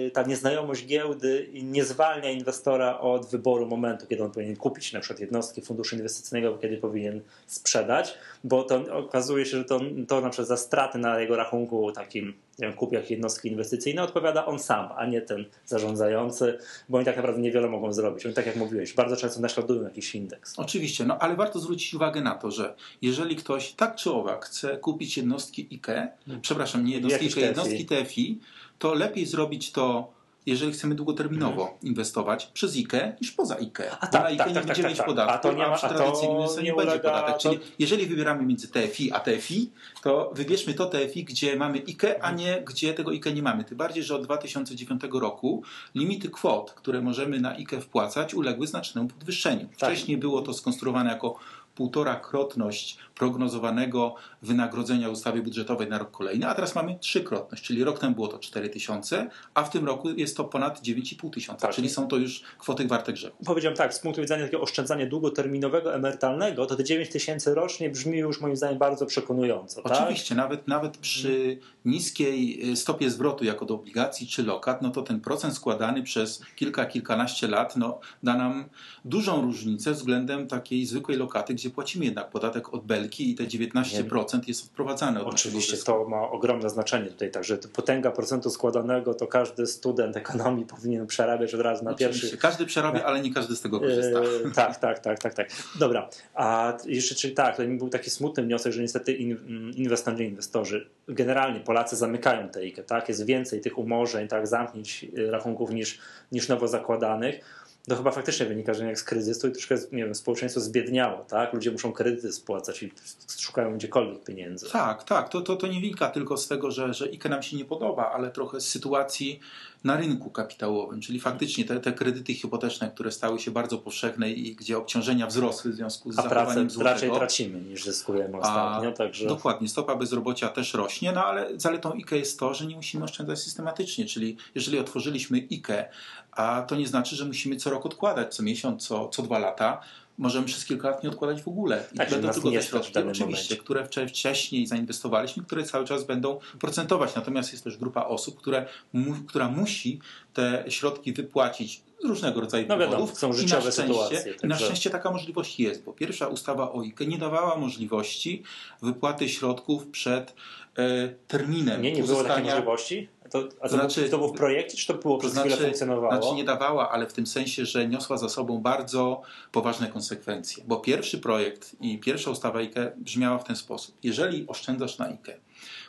y, 0.06 0.10
ta 0.10 0.22
nieznajomość 0.22 0.86
giełdy 0.86 1.48
nie 1.52 1.84
zwalnia 1.84 2.30
inwestora 2.30 2.98
od 3.00 3.26
wyboru 3.26 3.66
momentu, 3.66 4.06
kiedy 4.06 4.24
on 4.24 4.30
powinien 4.30 4.56
kupić 4.56 4.92
na 4.92 5.00
przykład 5.00 5.20
jednostki 5.20 5.62
funduszu 5.62 5.96
inwestycyjnego, 5.96 6.58
kiedy 6.58 6.76
powinien 6.76 7.20
sprzedać, 7.46 8.14
bo 8.44 8.62
to 8.62 8.96
okazuje 8.96 9.46
się, 9.46 9.56
że 9.56 9.64
to, 9.64 9.80
to 10.08 10.20
na 10.20 10.30
przykład 10.30 10.48
za 10.48 10.56
straty 10.56 10.98
na 10.98 11.20
jego 11.20 11.36
rachunku 11.36 11.92
takim 11.92 12.34
wiem, 12.58 12.72
kup 12.72 12.92
jak 12.92 13.10
jednostki 13.10 13.48
inwestycyjne 13.48 14.02
odpowiada 14.02 14.46
on 14.46 14.58
sam, 14.58 14.88
a 14.96 15.06
nie 15.06 15.20
ten 15.20 15.44
zarządzający, 15.66 16.58
bo 16.88 16.98
oni 16.98 17.04
tak 17.04 17.16
naprawdę 17.16 17.40
niewiele 17.40 17.68
mogą 17.68 17.92
zrobić. 17.92 18.26
Oni 18.26 18.34
tak 18.34 18.46
jak 18.46 18.56
mówiłeś, 18.56 18.94
bardzo 18.94 19.16
często 19.16 19.40
naśladują 19.40 19.82
jakiś 19.82 20.14
indeks. 20.14 20.58
Oczywiście, 20.58 21.04
no 21.04 21.18
ale 21.18 21.36
warto 21.36 21.58
zwrócić 21.58 21.94
uwagę 21.94 22.20
na 22.20 22.34
to, 22.34 22.50
że 22.50 22.74
jeżeli 23.02 23.36
ktoś 23.36 23.72
tak 23.72 23.96
czy 23.96 24.10
owak 24.10 24.44
chce 24.44 24.76
kupić 24.76 25.16
jednostki 25.16 25.68
IKE, 25.72 26.08
przepraszam, 26.42 26.84
nie 26.84 26.94
jednostki 26.94 27.26
IKE, 27.26 27.40
jednostki. 27.40 27.86
TFI, 27.86 28.38
to 28.78 28.94
lepiej 28.94 29.26
zrobić 29.26 29.72
to 29.72 30.17
jeżeli 30.48 30.72
chcemy 30.72 30.94
długoterminowo 30.94 31.78
inwestować 31.82 32.46
przez 32.46 32.76
IKE 32.76 33.16
niż 33.20 33.32
poza 33.32 33.56
IKE. 33.58 33.90
A 34.00 34.06
tak, 34.06 34.22
na 34.22 34.28
IKE 34.28 34.38
tak, 34.38 34.48
nie 34.48 34.54
tak, 34.54 34.66
będzie 34.66 34.82
tak, 34.82 34.90
mieć 34.90 34.98
tak. 34.98 35.06
podatku, 35.06 35.34
A 35.34 35.38
to 35.38 35.52
nie 35.52 35.66
ma- 35.66 35.76
przy 35.76 35.86
a 35.86 35.88
to 35.88 35.94
tradycyjnym 35.94 36.36
nie 36.38 36.62
nie 36.62 36.74
będzie 36.74 36.92
ulega- 36.96 37.02
podatek. 37.02 37.34
to- 37.34 37.40
Czyli 37.40 37.58
jeżeli 37.78 38.06
wybieramy 38.06 38.42
między 38.46 38.68
TFI 38.68 39.12
a 39.12 39.20
TFI, 39.20 39.70
to 40.02 40.30
wybierzmy 40.34 40.74
to 40.74 40.86
TFI, 40.86 41.24
gdzie 41.24 41.56
mamy 41.56 41.78
IKE, 41.78 42.22
a 42.22 42.30
nie 42.32 42.62
gdzie 42.66 42.94
tego 42.94 43.10
IKE 43.10 43.32
nie 43.34 43.42
mamy. 43.42 43.64
Tym 43.64 43.78
bardziej, 43.78 44.02
że 44.02 44.14
od 44.14 44.24
2009 44.24 45.02
roku 45.20 45.62
limity 45.94 46.30
kwot, 46.30 46.70
które 46.72 47.00
możemy 47.00 47.40
na 47.40 47.50
IKE 47.56 47.80
wpłacać, 47.80 48.34
uległy 48.34 48.66
znacznemu 48.66 49.08
podwyższeniu. 49.08 49.66
Tak. 49.78 49.90
Wcześniej 49.90 50.16
było 50.16 50.42
to 50.42 50.54
skonstruowane 50.54 51.10
jako 51.10 51.38
półtora 51.78 52.16
krotność 52.16 52.98
prognozowanego 53.14 54.14
wynagrodzenia 54.42 55.08
ustawy 55.08 55.42
budżetowej 55.42 55.88
na 55.88 55.98
rok 55.98 56.10
kolejny, 56.10 56.48
a 56.48 56.54
teraz 56.54 56.74
mamy 56.74 56.98
trzykrotność, 57.00 57.64
czyli 57.64 57.84
rok 57.84 57.98
temu 57.98 58.14
było 58.14 58.28
to 58.28 58.38
4 58.38 58.68
tysiące, 58.68 59.30
a 59.54 59.64
w 59.64 59.70
tym 59.70 59.86
roku 59.86 60.10
jest 60.10 60.36
to 60.36 60.44
ponad 60.44 60.82
9,5 60.82 61.30
tysiąca, 61.30 61.66
Tak. 61.66 61.76
czyli 61.76 61.88
są 61.88 62.08
to 62.08 62.16
już 62.16 62.42
kwoty 62.58 62.86
warte 62.86 63.12
grzechu. 63.12 63.44
Powiedziałem 63.44 63.76
tak, 63.76 63.94
z 63.94 63.98
punktu 63.98 64.20
widzenia 64.20 64.44
takiego 64.44 64.62
oszczędzania 64.62 65.06
długoterminowego, 65.06 65.94
emerytalnego, 65.94 66.66
to 66.66 66.76
te 66.76 66.84
9 66.84 67.08
tysięcy 67.08 67.54
rocznie 67.54 67.90
brzmi 67.90 68.18
już 68.18 68.40
moim 68.40 68.56
zdaniem 68.56 68.78
bardzo 68.78 69.06
przekonująco. 69.06 69.82
Tak? 69.82 69.92
Oczywiście, 69.92 70.34
nawet, 70.34 70.68
nawet 70.68 70.96
przy 70.96 71.58
niskiej 71.84 72.70
y, 72.72 72.76
stopie 72.76 73.10
zwrotu 73.10 73.44
jako 73.44 73.64
do 73.64 73.74
obligacji 73.74 74.26
czy 74.26 74.42
lokat, 74.42 74.82
no 74.82 74.90
to 74.90 75.02
ten 75.02 75.20
procent 75.20 75.54
składany 75.54 76.02
przez 76.02 76.42
kilka, 76.56 76.86
kilkanaście 76.86 77.48
lat 77.48 77.76
no, 77.76 78.00
da 78.22 78.34
nam 78.34 78.64
dużą 79.04 79.42
różnicę 79.42 79.92
względem 79.92 80.46
takiej 80.46 80.86
zwykłej 80.86 81.18
lokaty, 81.18 81.54
gdzie 81.54 81.67
płacimy 81.70 82.04
jednak 82.04 82.30
podatek 82.30 82.74
od 82.74 82.86
belki 82.86 83.30
i 83.30 83.34
te 83.34 83.44
19% 83.44 84.48
jest 84.48 84.64
odprowadzane 84.64 85.20
od 85.24 85.34
Oczywiście 85.34 85.76
to 85.76 86.08
ma 86.08 86.30
ogromne 86.30 86.70
znaczenie 86.70 87.06
tutaj, 87.06 87.30
także 87.30 87.58
potęga 87.58 88.10
procentu 88.10 88.50
składanego 88.50 89.14
to 89.14 89.26
każdy 89.26 89.66
student 89.66 90.16
ekonomii 90.16 90.64
powinien 90.66 91.06
przerabiać 91.06 91.54
od 91.54 91.60
razu 91.60 91.84
na 91.84 91.90
Oczywiście, 91.90 92.20
pierwszy. 92.22 92.38
Każdy 92.38 92.66
przerabia, 92.66 93.04
ale 93.04 93.20
nie 93.20 93.34
każdy 93.34 93.56
z 93.56 93.60
tego 93.60 93.80
korzysta. 93.80 94.20
E, 94.20 94.50
tak, 94.54 94.76
tak, 94.76 94.98
tak, 94.98 95.18
tak, 95.18 95.34
tak. 95.34 95.48
Dobra, 95.78 96.08
a 96.34 96.76
jeszcze 96.86 97.14
czyli 97.14 97.34
tak, 97.34 97.56
to 97.56 97.68
mi 97.68 97.78
był 97.78 97.88
taki 97.88 98.10
smutny 98.10 98.42
wniosek, 98.42 98.72
że 98.72 98.82
niestety 98.82 99.12
mm, 99.12 99.74
inwestorzy, 99.74 100.24
inwestorzy, 100.24 100.88
generalnie 101.08 101.60
Polacy 101.60 101.96
zamykają 101.96 102.48
tę 102.48 102.60
IKE, 102.60 102.82
tak? 102.82 103.08
Jest 103.08 103.26
więcej 103.26 103.60
tych 103.60 103.78
umorzeń, 103.78 104.28
tak, 104.28 104.46
zamknięć 104.46 105.06
e, 105.18 105.30
rachunków 105.30 105.70
niż, 105.70 105.98
niż 106.32 106.48
nowo 106.48 106.68
zakładanych. 106.68 107.40
To 107.88 107.96
chyba 107.96 108.10
faktycznie 108.10 108.46
wynika, 108.46 108.74
że 108.74 108.84
jak 108.84 108.98
z 108.98 109.04
kryzysu 109.04 109.48
i 109.48 109.52
troszkę, 109.52 109.74
nie 109.92 110.04
wiem, 110.04 110.14
społeczeństwo 110.14 110.60
zbiedniało, 110.60 111.24
tak? 111.24 111.52
Ludzie 111.52 111.70
muszą 111.70 111.92
kredyty 111.92 112.32
spłacać 112.32 112.82
i 112.82 112.92
szukają 113.38 113.74
gdziekolwiek 113.74 114.24
pieniędzy. 114.24 114.70
Tak, 114.70 115.04
tak. 115.04 115.28
To, 115.28 115.40
to, 115.40 115.56
to 115.56 115.66
nie 115.66 115.80
wynika 115.80 116.10
tylko 116.10 116.36
z 116.36 116.48
tego, 116.48 116.70
że, 116.70 116.94
że 116.94 117.04
IKE 117.04 117.28
nam 117.28 117.42
się 117.42 117.56
nie 117.56 117.64
podoba, 117.64 118.10
ale 118.10 118.30
trochę 118.30 118.60
z 118.60 118.68
sytuacji 118.68 119.40
na 119.84 119.96
rynku 119.96 120.30
kapitałowym. 120.30 121.00
Czyli 121.00 121.20
faktycznie 121.20 121.64
te, 121.64 121.80
te 121.80 121.92
kredyty 121.92 122.34
hipoteczne, 122.34 122.90
które 122.90 123.12
stały 123.12 123.38
się 123.38 123.50
bardzo 123.50 123.78
powszechne 123.78 124.30
i 124.30 124.54
gdzie 124.56 124.78
obciążenia 124.78 125.26
wzrosły 125.26 125.72
w 125.72 125.74
związku 125.74 126.12
z 126.12 126.18
A 126.18 126.22
pracę 126.22 126.34
zachowaniem 126.34 126.70
złotego. 126.70 126.94
raczej 126.94 127.10
tracimy 127.10 127.60
niż 127.60 127.84
zyskujemy 127.84 128.38
ostatnio, 128.38 128.92
także... 128.92 129.26
Dokładnie, 129.26 129.68
stopa 129.68 129.94
bezrobocia 129.96 130.48
też 130.48 130.74
rośnie, 130.74 131.12
no 131.12 131.24
ale 131.24 131.58
zaletą 131.60 131.92
IKE 131.92 132.16
jest 132.16 132.38
to, 132.38 132.54
że 132.54 132.66
nie 132.66 132.76
musimy 132.76 133.04
oszczędzać 133.04 133.38
systematycznie, 133.38 134.04
czyli 134.06 134.36
jeżeli 134.54 134.78
otworzyliśmy 134.78 135.38
IKE, 135.52 135.90
a 136.30 136.62
to 136.62 136.76
nie 136.76 136.86
znaczy, 136.86 137.16
że 137.16 137.24
musimy 137.24 137.56
co 137.56 137.70
rok 137.70 137.86
odkładać, 137.86 138.34
co 138.34 138.42
miesiąc, 138.42 138.86
co, 138.86 139.08
co 139.08 139.22
dwa 139.22 139.38
lata, 139.38 139.80
możemy 140.18 140.46
przez 140.46 140.64
kilka 140.64 140.90
lat 140.90 141.02
nie 141.02 141.08
odkładać 141.10 141.42
w 141.42 141.48
ogóle. 141.48 141.84
I 141.94 141.96
Tak, 141.96 142.10
będą 142.10 142.32
tylko 142.32 142.50
te 142.50 142.62
środki, 142.62 142.98
oczywiście, 142.98 143.24
momencie. 143.24 143.56
które 143.56 143.84
wcze- 143.84 144.08
wcześniej 144.08 144.66
zainwestowaliśmy, 144.66 145.42
które 145.44 145.64
cały 145.64 145.84
czas 145.84 146.04
będą 146.04 146.38
procentować. 146.60 147.14
Natomiast 147.14 147.52
jest 147.52 147.64
też 147.64 147.76
grupa 147.76 148.04
osób, 148.04 148.38
które, 148.38 148.66
mu, 148.92 149.14
która 149.26 149.48
musi 149.48 150.00
te 150.34 150.64
środki 150.68 151.12
wypłacić 151.12 151.82
z 152.02 152.04
różnego 152.04 152.40
rodzaju 152.40 152.66
No 152.68 152.78
wiadomo, 152.78 152.96
powodów. 152.98 153.18
są 153.18 153.26
I 153.26 153.30
na 153.30 153.36
życiowe 153.36 153.60
szczęście, 153.72 153.82
sytuacje, 153.82 154.18
I 154.32 154.46
na 154.46 154.54
także- 154.54 154.64
szczęście 154.64 154.90
taka 154.90 155.10
możliwość 155.10 155.60
jest, 155.60 155.84
bo 155.84 155.92
pierwsza 155.92 156.26
ustawa 156.26 156.72
o 156.72 156.80
IKE 156.82 157.06
nie 157.06 157.18
dawała 157.18 157.56
możliwości 157.56 158.42
wypłaty 158.82 159.28
środków 159.28 159.86
przed 159.86 160.34
e, 160.78 161.08
terminem 161.28 161.82
Nie, 161.82 161.92
nie 161.92 162.02
było 162.02 162.24
takiej 162.24 162.44
możliwości? 162.44 163.08
To, 163.30 163.38
a 163.60 163.68
to, 163.68 163.74
Znaczy- 163.74 164.00
było, 164.00 164.10
to 164.10 164.18
było 164.18 164.28
w 164.28 164.36
projekcie, 164.36 164.76
czy 164.76 164.86
to 164.86 164.94
było 164.94 165.16
to 165.16 165.20
przez 165.20 165.32
znaczy, 165.32 165.48
chwilę 165.48 165.64
funkcjonowało? 165.64 166.22
znaczy 166.22 166.36
nie 166.36 166.44
dawała, 166.44 166.90
ale 166.90 167.06
w 167.06 167.12
tym 167.12 167.26
sensie, 167.26 167.66
że 167.66 167.88
niosła 167.88 168.16
za 168.16 168.28
sobą 168.28 168.58
bardzo 168.58 169.22
poważne 169.52 169.88
konsekwencje. 169.88 170.64
Bo 170.66 170.76
pierwszy 170.76 171.18
projekt 171.18 171.76
i 171.80 171.98
pierwsza 171.98 172.30
ustawa 172.30 172.58
IKE 172.58 172.92
brzmiała 172.96 173.38
w 173.38 173.44
ten 173.44 173.56
sposób. 173.56 173.94
Jeżeli 174.02 174.46
oszczędzasz 174.46 174.98
na 174.98 175.06
IKE, 175.06 175.40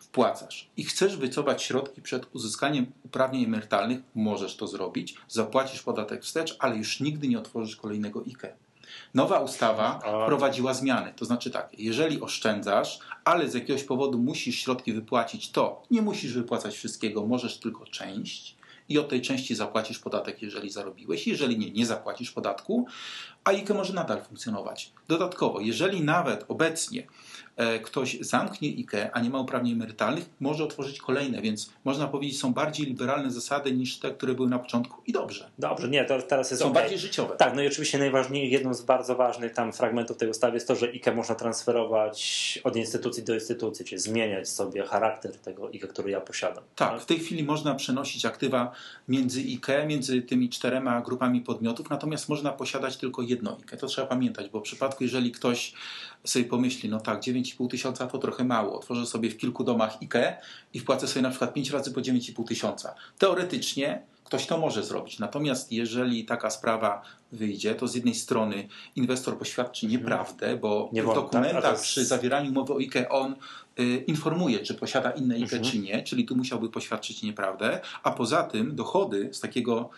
wpłacasz 0.01 0.69
i 0.77 0.84
chcesz 0.84 1.17
wycofać 1.17 1.63
środki 1.63 2.01
przed 2.01 2.36
uzyskaniem 2.36 2.91
uprawnień 3.05 3.43
emerytalnych, 3.43 4.00
możesz 4.15 4.55
to 4.55 4.67
zrobić, 4.67 5.15
zapłacisz 5.27 5.84
podatek 5.84 6.24
wstecz, 6.24 6.55
ale 6.60 6.77
już 6.77 7.00
nigdy 7.00 7.27
nie 7.27 7.39
otworzysz 7.39 7.75
kolejnego 7.75 8.24
IKE. 8.27 8.53
Nowa 9.13 9.39
ustawa 9.39 10.00
wprowadziła 10.24 10.74
zmiany. 10.74 11.13
To 11.15 11.25
znaczy 11.25 11.51
tak, 11.51 11.69
jeżeli 11.77 12.22
oszczędzasz, 12.22 13.00
ale 13.24 13.50
z 13.50 13.53
jakiegoś 13.53 13.84
powodu 13.84 14.17
musisz 14.17 14.55
środki 14.60 14.93
wypłacić, 14.93 15.51
to 15.51 15.84
nie 15.91 16.01
musisz 16.01 16.34
wypłacać 16.34 16.75
wszystkiego, 16.75 17.25
możesz 17.25 17.58
tylko 17.58 17.86
część 17.86 18.60
i 18.89 18.98
od 18.98 19.10
tej 19.10 19.21
części 19.21 19.56
zapłacisz 19.56 19.99
podatek, 19.99 20.41
jeżeli 20.41 20.69
zarobiłeś. 20.69 21.28
Jeżeli 21.28 21.60
nie, 21.60 21.71
nie 21.71 21.86
zapłacisz 21.86 22.32
podatku, 22.32 22.86
a 23.43 23.49
IKE 23.49 23.73
może 23.73 23.93
nadal 23.93 24.23
funkcjonować. 24.23 24.91
Dodatkowo, 25.08 25.60
jeżeli 25.60 26.02
nawet 26.02 26.45
obecnie 26.47 27.08
ktoś 27.84 28.17
zamknie 28.22 28.69
IKE, 28.69 29.12
a 29.13 29.22
nie 29.22 29.30
ma 29.30 29.39
uprawnień 29.39 29.74
emerytalnych, 29.74 30.30
może 30.39 30.63
otworzyć 30.63 31.00
kolejne, 31.00 31.41
więc 31.41 31.69
można 31.86 32.08
powiedzieć, 32.08 32.39
są 32.39 32.54
bardziej 32.54 32.86
liberalne 32.86 33.32
zasady 33.32 33.72
niż 33.72 34.00
te, 34.00 34.12
które 34.12 34.34
były 34.34 34.50
na 34.50 34.60
początku 34.60 35.02
i 35.08 35.12
dobrze. 35.12 35.50
Dobrze, 35.60 35.89
nie, 35.89 36.06
to 36.06 36.22
teraz 36.22 36.52
jest 36.52 36.63
Są 36.63 36.69
okej. 36.69 36.82
bardziej 36.82 37.00
życiowe. 37.00 37.36
Tak, 37.38 37.56
no 37.56 37.62
i 37.62 37.67
oczywiście 37.67 37.98
najważniejszym, 37.98 38.52
jedną 38.52 38.74
z 38.74 38.82
bardzo 38.82 39.15
ważnych 39.15 39.54
tam 39.54 39.74
fragmentów 39.74 40.17
tej 40.17 40.30
ustawy 40.30 40.54
jest 40.54 40.67
to, 40.67 40.76
że 40.76 40.88
IKE 40.88 41.12
można 41.15 41.36
transferować 41.36 42.60
od 42.63 42.76
instytucji 42.76 43.24
do 43.24 43.34
instytucji, 43.34 43.86
czyli 43.86 44.02
zmieniać 44.02 44.50
sobie 44.50 44.84
charakter 44.84 45.38
tego 45.38 45.67
IKE, 45.67 45.88
który 45.88 46.12
ja 46.12 46.22
posiadam. 46.22 46.63
Tak, 46.76 47.02
w 47.02 47.06
tej 47.06 47.19
chwili 47.19 47.43
można 47.43 47.76
przenosić 47.76 48.26
aktywa 48.26 48.72
między 49.08 49.39
IKE, 49.39 49.86
między 49.88 50.22
tymi 50.22 50.50
czterema 50.50 51.02
grupami 51.02 51.41
podmiotów, 51.41 51.89
natomiast 51.89 52.30
można 52.30 52.52
posiadać 52.52 52.98
tylko 52.98 53.22
jedno 53.22 53.58
IKE. 53.58 53.78
To 53.78 53.88
trzeba 53.88 54.08
pamiętać, 54.08 54.50
bo 54.50 54.60
w 54.60 54.63
przypadku, 54.63 55.04
jeżeli 55.04 55.32
ktoś 55.32 55.74
sobie 56.23 56.45
pomyśli, 56.45 56.89
no 56.89 56.99
tak, 56.99 57.21
9,5 57.21 57.69
tysiąca 57.69 58.08
to 58.08 58.17
trochę 58.17 58.43
mało, 58.43 58.77
otworzę 58.79 59.05
sobie 59.05 59.29
w 59.29 59.38
kilku 59.38 59.63
domach 59.63 59.97
IKE 60.01 60.38
i 60.73 60.79
wpłacę 60.79 61.08
sobie 61.08 61.21
na 61.21 61.29
przykład 61.29 61.53
5 61.53 61.69
razy 61.69 61.91
po 61.91 62.01
9,5 62.01 62.47
tysiąca. 62.47 62.95
Teoretycznie 63.17 64.01
ktoś 64.23 64.45
to 64.45 64.58
może 64.58 64.84
zrobić, 64.84 65.19
natomiast 65.19 65.71
jeżeli 65.71 66.25
taka 66.25 66.49
sprawa 66.49 67.01
wyjdzie, 67.32 67.75
to 67.75 67.88
z 67.88 67.95
jednej 67.95 68.15
strony 68.15 68.67
inwestor 68.95 69.38
poświadczy 69.38 69.88
nieprawdę, 69.88 70.58
bo 70.58 70.75
Mhm. 70.77 70.95
Nie 70.95 71.03
w 71.03 71.05
tak? 71.05 71.15
Dokumentach 71.15 71.71
jest- 71.71 71.84
przy 71.84 72.05
zawieraniu 72.05 72.49
umowy 72.51 72.73
o 72.73 72.77
IKE 72.77 73.10
on 73.10 73.36
y, 73.79 74.03
informuje, 74.08 74.60
czy 74.60 74.73
posiada 74.75 75.12
inne 75.12 75.36
IKE, 75.36 75.43
Mhm. 75.58 75.63
czy 75.63 75.79
nie, 75.79 76.03
czyli 76.03 76.25
tu 76.25 76.36
musiałby 76.36 76.69
poświadczyć 76.69 77.23
nieprawdę, 77.23 77.79
a 78.03 78.12
poza 78.12 78.43
tym 78.43 78.75
dochody 78.75 79.29
z 79.32 79.39
takiego 79.39 79.89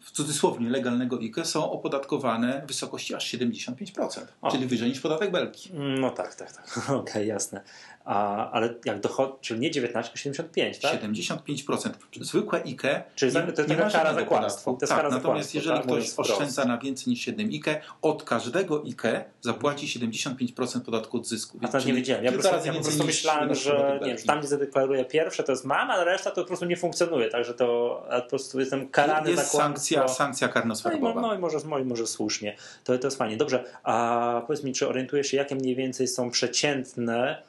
w 0.00 0.10
cudzysłowie 0.10 0.70
legalnego 0.70 1.16
IKE 1.16 1.44
są 1.44 1.70
opodatkowane 1.70 2.62
w 2.64 2.66
wysokości 2.66 3.14
aż 3.14 3.34
75%, 3.34 4.20
O. 4.42 4.50
czyli 4.50 4.66
wyżej 4.66 4.88
niż 4.88 5.00
podatek 5.00 5.30
belki. 5.30 5.70
No 5.74 6.10
tak, 6.10 6.34
tak, 6.34 6.52
tak. 6.52 6.90
Okej, 7.00 7.28
jasne. 7.28 7.62
A, 8.04 8.50
ale 8.50 8.74
jak 8.84 9.00
dochod, 9.00 9.40
czyli 9.40 9.60
nie 9.60 9.70
19, 9.70 10.10
tylko 10.10 10.22
75, 10.22 10.78
tak? 10.78 11.02
75%. 11.02 11.90
Zwykłe 12.20 12.62
IKE 12.62 13.02
Czyli 13.14 13.34
nie, 13.34 13.40
to 13.40 13.46
jest 13.46 13.58
nie 13.58 13.76
taka 13.76 13.84
ma 13.84 13.90
kara 13.90 14.14
za 14.14 14.22
kłamstwo. 14.22 14.76
Tak, 14.80 14.88
kara 14.88 15.10
natomiast 15.10 15.54
jeżeli 15.54 15.76
tak, 15.76 15.86
ktoś 15.86 16.12
oszczędza 16.16 16.64
na 16.64 16.78
więcej 16.78 17.10
niż 17.10 17.26
jednym 17.26 17.48
IKE, 17.48 17.80
od 18.02 18.22
każdego 18.22 18.82
IKE 18.86 19.24
zapłaci 19.40 19.86
75% 19.86 20.80
podatku 20.80 21.16
od 21.16 21.26
zysku. 21.26 21.58
A 21.62 21.68
to 21.68 21.80
nie 21.80 21.94
wiedziałem. 21.94 22.24
Ja 22.24 22.32
po 22.32 22.38
prostu, 22.38 22.66
ja 22.66 22.72
po 22.72 22.80
prostu 22.80 23.04
myślałem, 23.04 23.54
że 23.54 24.00
nie 24.04 24.16
tam, 24.16 24.38
gdzie 24.38 24.48
zadeklaruje 24.48 25.04
pierwsze, 25.04 25.42
to 25.42 25.52
jest 25.52 25.64
mam, 25.64 25.90
a 25.90 26.04
reszta 26.04 26.30
to 26.30 26.40
po 26.40 26.46
prostu 26.46 26.64
nie 26.64 26.76
funkcjonuje. 26.76 27.28
Także 27.28 27.54
to 27.54 28.02
po 28.22 28.28
prostu 28.28 28.60
jestem 28.60 28.88
karany 28.88 29.30
jest 29.30 29.42
za 29.44 29.58
kłamstwo. 29.58 29.79
Sankcja, 29.80 30.14
sankcja 30.16 30.46
No 30.48 30.52
karnoskarbowa. 30.54 31.14
mo- 31.14 31.20
no 31.20 31.34
i 31.34 31.38
może, 31.38 31.58
no 31.68 31.78
może 31.84 32.06
słusznie. 32.06 32.56
To, 32.84 32.98
to 32.98 33.06
jest 33.06 33.16
fajnie. 33.18 33.36
Dobrze, 33.36 33.64
a 33.82 34.42
powiedz 34.46 34.64
mi, 34.64 34.72
czy 34.72 34.88
orientujesz 34.88 35.26
się, 35.26 35.36
jakie 35.36 35.54
mniej 35.54 35.76
więcej 35.76 36.08
są 36.08 36.30
przeciętne 36.30 37.42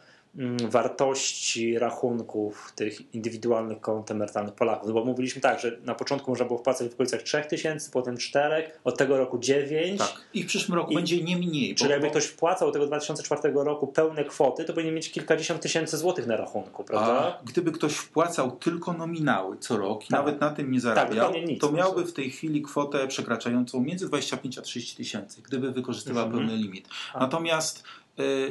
wartości 0.70 1.80
rachunków 1.80 2.72
tych 2.76 3.16
indywidualnych 3.16 3.82
kont 3.82 4.12
emerytalnych 4.12 4.54
Polaków? 4.54 4.88
No 4.88 4.94
bo 4.94 5.06
mówiliśmy 5.06 5.42
tak, 5.42 5.60
że 5.60 5.78
na 5.86 5.96
początku 5.96 6.32
można 6.32 6.46
było 6.46 6.60
wpłacać 6.60 6.90
w 6.90 6.94
okolicach 6.94 7.22
3000, 7.22 7.92
potem 7.92 8.18
4, 8.18 8.72
od 8.84 8.98
tego 8.98 9.18
roku 9.18 9.40
9. 9.40 10.00
Tak. 10.00 10.14
I 10.34 10.44
w 10.44 10.48
przyszłym 10.48 10.76
roku 10.78 10.92
I- 10.92 10.96
będzie 10.96 11.24
nie 11.24 11.38
mniej. 11.38 11.76
Czyli 11.76 11.88
bo- 11.88 11.92
jakby 11.94 12.10
ktoś 12.10 12.26
wpłacał 12.26 12.68
od 12.68 12.74
tego 12.74 12.88
2004 12.88 13.64
roku 13.64 13.88
pełne 13.88 14.26
kwoty, 14.26 14.64
to 14.66 14.74
powinien 14.74 14.96
mieć 14.96 15.12
kilkadziesiąt 15.12 15.62
tysięcy 15.62 15.98
złotych 15.98 16.28
na 16.28 16.38
rachunku, 16.38 16.84
prawda? 16.84 17.12
A 17.14 17.44
gdyby 17.46 17.72
ktoś 17.72 17.94
wpłacał 17.94 18.52
tylko 18.52 18.94
nominały 18.94 19.58
co 19.58 19.78
rok 19.78 20.04
i 20.06 20.08
Tak. 20.08 20.20
nawet 20.20 20.42
na 20.42 20.50
tym 20.50 20.72
nie 20.72 20.80
zarabiał, 20.80 21.16
dokładnie 21.16 21.46
nic. 21.46 21.62
to 21.62 21.72
miałby 21.72 22.06
w 22.06 22.14
tej 22.14 22.32
chwili 22.32 22.62
kwotę 22.62 23.08
przekraczającą 23.08 23.80
między 23.82 24.08
25 24.08 24.58
a 24.58 24.62
30 24.62 24.96
tysięcy, 24.98 25.42
gdyby 25.42 25.72
wykorzystywał 25.72 26.26
Mhm. 26.26 26.48
pełny 26.48 26.64
limit. 26.64 26.88
A. 27.14 27.20
Natomiast 27.20 27.84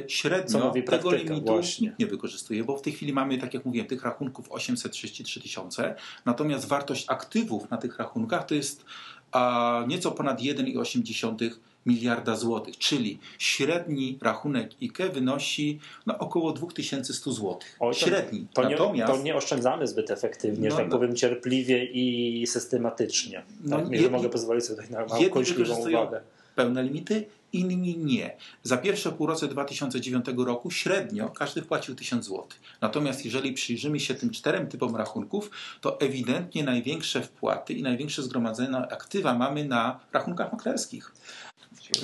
średnio 0.07 0.59
Co 0.59 0.67
mówi 0.67 0.83
tego 0.83 1.09
praktyka, 1.09 1.33
limitu 1.33 1.53
właśnie. 1.53 1.87
nikt 1.87 1.99
nie 1.99 2.07
wykorzystuje, 2.07 2.63
bo 2.63 2.77
w 2.77 2.81
tej 2.81 2.93
chwili 2.93 3.13
mamy, 3.13 3.37
tak 3.37 3.53
jak 3.53 3.65
mówiłem, 3.65 3.87
tych 3.87 4.03
rachunków 4.03 4.51
833 4.51 5.41
tysiące, 5.41 5.95
natomiast 6.25 6.67
wartość 6.67 7.05
aktywów 7.09 7.69
na 7.69 7.77
tych 7.77 7.97
rachunkach 7.99 8.45
to 8.45 8.55
jest 8.55 8.85
a, 9.31 9.83
nieco 9.87 10.11
ponad 10.11 10.41
1,8 10.41 11.49
miliarda 11.85 12.35
złotych, 12.35 12.77
czyli 12.77 13.19
średni 13.39 14.17
rachunek 14.21 14.71
IKE 14.81 15.09
wynosi 15.13 15.79
no, 16.05 16.17
około 16.17 16.51
2100 16.53 17.31
złotych. 17.31 17.77
Oj, 17.79 17.93
to- 17.93 17.99
Średni. 17.99 18.47
To 18.53 18.63
nie, 18.63 18.69
Natomiast 18.69 19.13
to 19.13 19.21
nie 19.21 19.35
oszczędzamy 19.35 19.87
zbyt 19.87 20.11
efektywnie, 20.11 20.69
No, 20.69 20.75
że 20.75 20.81
tak 20.81 20.91
no. 20.91 20.97
powiem, 20.97 21.15
cierpliwie 21.15 21.85
i 21.85 22.47
systematycznie. 22.47 23.43
No, 23.63 23.77
tak, 23.77 24.11
mogę 24.11 24.29
pozwolić 24.29 24.65
sobie 24.65 24.83
na 24.89 25.05
małą 25.05 25.79
uwagę. 25.89 26.21
pełne 26.55 26.83
limity, 26.83 27.25
inni 27.53 27.97
nie. 27.97 28.37
Za 28.63 28.77
pierwsze 28.77 29.11
półrocze 29.11 29.47
2009 29.47 30.25
roku 30.37 30.71
średnio 30.71 31.29
każdy 31.29 31.61
wpłacił 31.61 31.95
1000 31.95 32.25
zł. 32.25 32.43
Natomiast 32.81 33.25
jeżeli 33.25 33.53
przyjrzymy 33.53 33.99
się 33.99 34.13
tym 34.15 34.29
czterem 34.29 34.67
typom 34.67 34.95
rachunków, 34.95 35.49
to 35.81 35.99
ewidentnie 35.99 36.63
największe 36.63 37.21
wpłaty 37.21 37.73
i 37.73 37.83
największe 37.83 38.23
zgromadzone 38.23 38.77
aktywa 38.87 39.33
mamy 39.33 39.65
na 39.65 39.99
rachunkach 40.13 40.51
maklerskich. 40.51 41.11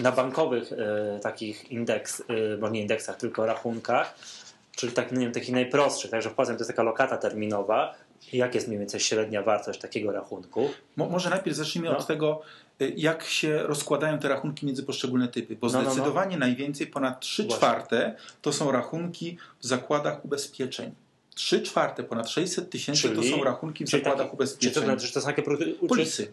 Na 0.02 0.12
bankowych 0.12 0.74
e, 0.74 1.20
takich 1.20 1.72
indeks, 1.72 2.24
e, 2.28 2.58
bo 2.58 2.70
nie 2.70 2.82
indeksach, 2.82 3.18
tylko 3.18 3.46
rachunkach, 3.46 4.16
czyli 4.76 4.94
tak, 4.94 5.12
nie 5.12 5.20
wiem, 5.20 5.32
taki 5.32 5.52
najprostszy, 5.52 6.10
także 6.10 6.30
wpłacam 6.30 6.56
to 6.56 6.60
jest 6.60 6.70
taka 6.70 6.84
lokata 6.84 7.18
terminowa. 7.18 7.96
Jak 8.34 8.56
jest 8.56 8.68
mniej 8.68 8.80
więcej 8.80 9.00
średnia 9.00 9.44
wartość 9.44 9.80
takiego 9.80 10.12
rachunku? 10.12 10.70
Mo- 10.96 11.10
może 11.10 11.30
najpierw 11.30 11.58
zacznijmy 11.58 11.90
No. 11.90 11.98
od 11.98 12.08
tego, 12.08 12.42
y, 12.42 12.67
jak 12.96 13.24
się 13.24 13.64
rozkładają 13.64 14.20
te 14.20 14.30
rachunki 14.30 14.66
między 14.66 14.84
poszczególne 14.84 15.28
typy, 15.28 15.56
bo 15.56 15.68
No, 15.68 15.74
no, 15.74 15.82
no. 15.84 15.92
zdecydowanie 15.92 16.38
najwięcej, 16.38 16.88
ponad 16.88 17.20
3 17.20 17.44
Właśnie. 17.44 17.58
czwarte, 17.58 18.16
to 18.42 18.54
są 18.54 18.72
rachunki 18.72 19.38
w 19.60 19.66
zakładach 19.68 20.26
ubezpieczeń. 20.26 20.92
3 21.36 21.62
czwarte, 21.62 22.04
ponad 22.04 22.30
600 22.30 22.70
tysięcy 22.70 23.10
to 23.10 23.24
są 23.24 23.44
rachunki 23.44 23.86
w 23.86 23.90
zakładach 23.90 24.18
taki- 24.18 24.30
Czy 24.30 24.34
ubezpieczeń. 24.36 24.74
to 24.74 24.80
znaczy, 24.82 25.08
że 25.08 25.14
to 25.14 25.22
są 25.22 25.28
takie 25.28 25.42
produkty? 25.44 25.88
Polisy. 25.88 26.32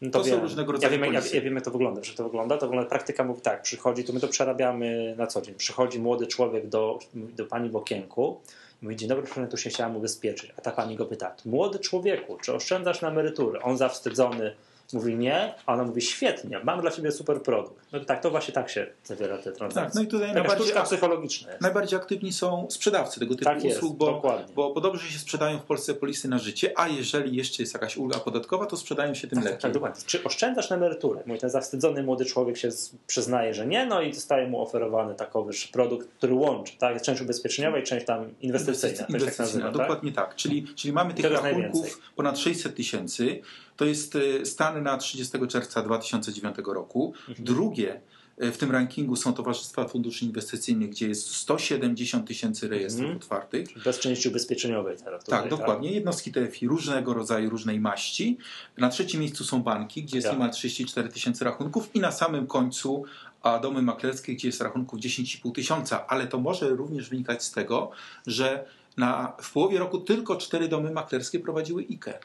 No 0.00 0.10
To 0.10 0.24
są 0.24 0.30
wiem. 0.30 0.40
różnego 0.40 0.72
ja 0.72 0.72
rodzaju 0.72 0.92
wiem, 1.02 1.12
ja, 1.14 1.20
ja 1.34 1.40
wiem, 1.40 1.54
jak 1.54 1.64
to 1.64 1.70
wygląda. 1.70 2.04
Że 2.04 2.14
to 2.14 2.24
wygląda, 2.24 2.56
to 2.58 2.66
wygląda, 2.66 2.90
praktyka 2.90 3.24
mówi 3.24 3.40
tak, 3.40 3.62
przychodzi, 3.62 4.04
to 4.04 4.12
my 4.12 4.20
to 4.20 4.28
przerabiamy 4.28 5.14
na 5.18 5.26
co 5.26 5.42
dzień. 5.42 5.54
Przychodzi 5.54 5.98
młody 5.98 6.26
człowiek 6.26 6.68
do, 6.68 6.98
do 7.14 7.44
pani 7.46 7.70
w 7.70 7.76
okienku 7.76 8.40
i 8.82 8.84
mówi, 8.84 8.96
dzień 8.96 9.08
dobry, 9.08 9.24
proszę, 9.24 9.46
tu 9.48 9.56
się 9.56 9.70
chciałam 9.70 9.96
ubezpieczyć. 9.96 10.52
A 10.58 10.60
ta 10.60 10.70
pani 10.70 10.96
go 10.96 11.06
pyta, 11.06 11.34
młody 11.44 11.78
człowieku, 11.78 12.38
czy 12.42 12.54
oszczędzasz 12.54 13.00
na 13.02 13.08
emeryturę? 13.08 13.62
On 13.62 13.76
zawstydzony 13.76 14.54
mówi 14.92 15.16
nie, 15.16 15.54
a 15.66 15.74
ona 15.74 15.84
mówi 15.84 16.02
świetnie, 16.02 16.60
mam 16.64 16.80
dla 16.80 16.90
ciebie 16.90 17.12
super 17.12 17.42
produkt. 17.42 17.84
No 17.92 18.00
tak, 18.00 18.22
to 18.22 18.30
właśnie 18.30 18.54
tak 18.54 18.70
się 18.70 18.86
zawiera 19.04 19.38
te 19.38 19.52
transakcje. 19.52 19.84
Tak, 19.86 19.94
no 19.94 20.02
i 20.02 20.06
tutaj 20.06 20.28
Taka 20.28 20.40
najbardziej, 20.48 20.74
psychologiczna 20.84 21.50
jest. 21.50 21.62
najbardziej 21.62 21.98
aktywni 21.98 22.32
są 22.32 22.66
sprzedawcy 22.70 23.20
tego 23.20 23.34
typu 23.34 23.44
Tak 23.44 23.64
jest, 23.64 23.76
usług, 23.76 23.96
bo, 23.96 24.06
dokładnie. 24.06 24.54
bo, 24.54 24.98
się 24.98 25.18
sprzedają 25.18 25.58
w 25.58 25.62
Polsce 25.64 25.94
polisy 25.94 26.28
na 26.28 26.38
życie, 26.38 26.72
a 26.76 26.88
jeżeli 26.88 27.36
jeszcze 27.36 27.62
jest 27.62 27.74
jakaś 27.74 27.96
ulga 27.96 28.18
podatkowa, 28.18 28.66
to 28.66 28.76
sprzedają 28.76 29.14
się 29.14 29.28
tym 29.28 29.38
Tak, 29.38 29.44
lepiej. 29.44 29.60
tak, 29.60 29.72
dokładnie. 29.72 30.02
Czy 30.06 30.24
oszczędzasz 30.24 30.70
na 30.70 30.76
emeryturę? 30.76 31.22
Mówi 31.26 31.40
ten 31.40 31.50
zawstydzony 31.50 32.02
młody 32.02 32.24
człowiek 32.24 32.56
się 32.56 32.68
przyznaje, 33.06 33.54
że 33.54 33.66
nie, 33.66 33.86
no 33.86 34.02
i 34.02 34.12
zostaje 34.14 34.48
mu 34.48 34.62
oferowany 34.62 35.14
takowyż 35.14 35.66
produkt, 35.68 36.08
który 36.18 36.34
łączy, 36.34 36.76
tak? 36.78 37.02
Część 37.02 37.20
ubezpieczeniowa 37.22 37.78
i 37.78 37.82
część 37.82 38.06
tam 38.06 38.34
inwestycyjna. 38.40 38.98
tak 38.98 39.10
Inwestycyjna, 39.10 39.44
nazywa, 39.46 39.64
tak? 39.64 39.76
dokładnie 39.76 40.12
tak. 40.12 40.36
Czyli, 40.36 40.66
czyli 40.74 40.92
mamy 40.92 41.14
tych 41.14 41.24
jest 41.30 41.42
rachunków 41.42 42.00
ponad 42.16 42.38
600 42.38 42.74
tysięcy. 42.76 43.40
To 43.76 43.84
jest 43.84 44.16
e, 44.16 44.46
stan 44.46 44.82
na 44.82 44.96
30 44.98 45.38
czerwca 45.48 45.82
2009 45.82 46.56
roku. 46.66 47.14
Mhm. 47.28 47.44
Drugie 47.46 48.00
e, 48.38 48.52
w 48.52 48.58
tym 48.58 48.70
rankingu 48.70 49.16
są 49.16 49.32
towarzystwa 49.32 49.88
funduszy 49.88 50.24
inwestycyjnych, 50.24 50.90
gdzie 50.90 51.08
jest 51.08 51.34
170 51.34 52.28
tysięcy 52.28 52.68
rejestrów 52.68 53.02
Mhm. 53.04 53.18
otwartych. 53.18 53.68
Bez 53.84 53.98
części 53.98 54.28
ubezpieczeniowej 54.28 54.96
teraz. 54.96 55.24
Tak, 55.24 55.42
tutaj, 55.44 55.58
dokładnie. 55.58 55.92
Jednostki 55.92 56.32
TFI 56.32 56.68
różnego 56.68 57.14
rodzaju, 57.14 57.50
różnej 57.50 57.80
maści. 57.80 58.38
Na 58.78 58.88
trzecim 58.88 59.20
miejscu 59.20 59.44
są 59.44 59.62
banki, 59.62 60.02
gdzie 60.02 60.16
jest 60.16 60.26
Ja. 60.26 60.32
niemal 60.32 60.50
34 60.50 61.08
tysiące 61.08 61.44
rachunków 61.44 61.94
i 61.94 62.00
na 62.00 62.12
samym 62.12 62.46
końcu 62.46 63.04
a 63.42 63.58
domy 63.58 63.82
maklerskie, 63.82 64.34
gdzie 64.34 64.48
jest 64.48 64.60
rachunków 64.60 65.00
10,5 65.00 65.52
tysiąca. 65.54 66.06
Ale 66.06 66.26
to 66.26 66.38
może 66.38 66.68
również 66.68 67.08
wynikać 67.08 67.44
z 67.44 67.50
tego, 67.52 67.90
że 68.26 68.64
na, 68.96 69.32
w 69.42 69.52
połowie 69.52 69.78
roku 69.78 69.98
tylko 69.98 70.36
cztery 70.36 70.68
domy 70.68 70.90
maklerskie 70.90 71.40
prowadziły 71.40 71.86
IKE. 71.90 72.18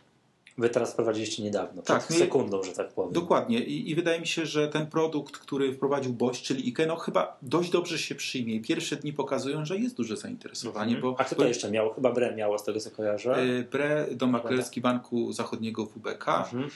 Wy 0.60 0.70
teraz 0.70 0.92
prowadziliście 0.94 1.44
niedawno, 1.44 1.82
Tak, 1.82 2.00
przed 2.04 2.10
no 2.20 2.26
sekundą, 2.26 2.64
że 2.64 2.72
tak 2.72 2.90
powiem. 2.94 3.14
Dokładnie. 3.14 3.60
I, 3.60 3.90
I 3.92 3.96
wydaje 3.96 4.20
mi 4.20 4.28
się, 4.28 4.46
że 4.46 4.68
ten 4.68 4.88
produkt, 4.88 5.38
który 5.38 5.74
wprowadził 5.74 6.14
Boś, 6.14 6.42
czyli 6.42 6.68
IKE, 6.68 6.86
no 6.88 6.96
chyba 6.96 7.38
dość 7.42 7.70
dobrze 7.70 7.98
się 8.00 8.16
przyjmie. 8.16 8.54
I 8.56 8.62
Pierwsze 8.62 8.96
dni 8.96 9.14
pokazują, 9.14 9.66
że 9.66 9.78
jest 9.78 9.96
duże 9.96 10.18
zainteresowanie, 10.18 10.96
Mhm. 10.96 11.02
bo 11.02 11.20
A 11.20 11.24
kto 11.24 11.36
to 11.36 11.48
jeszcze 11.48 11.72
miał? 11.72 11.94
Chyba 11.94 12.12
Bre 12.12 12.36
miało 12.36 12.60
z 12.60 12.64
tego 12.64 12.80
co 12.80 12.92
kojarzę. 12.92 13.36
e, 13.36 13.64
BRE, 13.64 14.08
Dom 14.12 14.30
Maklerski 14.30 14.82
Banku 14.82 15.34
Zachodniego 15.34 15.86
WBK, 15.86 16.28
Mhm. 16.54 16.70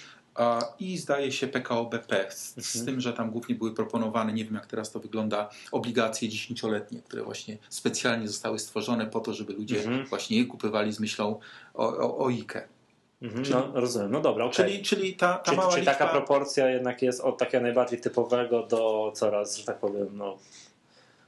i 0.79 0.97
zdaje 0.97 1.31
się 1.31 1.47
PKO 1.47 1.85
BP, 1.85 2.25
z, 2.31 2.53
z 2.55 2.57
Mhm. 2.75 2.85
tym, 2.85 3.01
że 3.01 3.13
tam 3.13 3.31
głównie 3.31 3.55
były 3.55 3.73
proponowane, 3.73 4.33
nie 4.33 4.45
wiem 4.45 4.53
jak 4.55 4.65
teraz 4.67 4.91
to 4.91 4.99
wygląda, 4.99 5.49
obligacje 5.71 6.29
dziesięcioletnie, 6.29 7.01
które 7.01 7.23
właśnie 7.23 7.57
specjalnie 7.69 8.27
zostały 8.27 8.59
stworzone 8.59 9.05
po 9.05 9.19
to, 9.19 9.33
żeby 9.33 9.53
ludzie 9.53 9.77
Mhm. 9.77 10.05
właśnie 10.05 10.37
je 10.37 10.45
kupywali 10.45 10.93
z 10.93 10.99
myślą 10.99 11.39
o, 11.73 11.97
o, 11.97 12.17
o 12.17 12.27
IKE. 12.29 12.67
Mhm. 13.23 13.43
czyli- 13.43 13.55
no, 13.55 13.71
rozumiem, 13.73 14.11
no 14.11 14.21
dobra, 14.21 14.45
okej. 14.45 14.55
Czyli, 14.55 14.83
czyli 14.83 15.13
ta, 15.13 15.33
ta 15.33 15.43
Czyli, 15.43 15.57
mała 15.57 15.69
czyli 15.69 15.81
liczba... 15.81 15.93
taka 15.93 16.11
proporcja 16.11 16.69
jednak 16.69 17.01
jest 17.01 17.21
od 17.21 17.37
takiego 17.37 17.63
najbardziej 17.63 18.01
typowego 18.01 18.63
do 18.63 19.11
coraz, 19.15 19.57
że 19.57 19.65
tak 19.65 19.79
powiem, 19.79 20.07
no, 20.13 20.37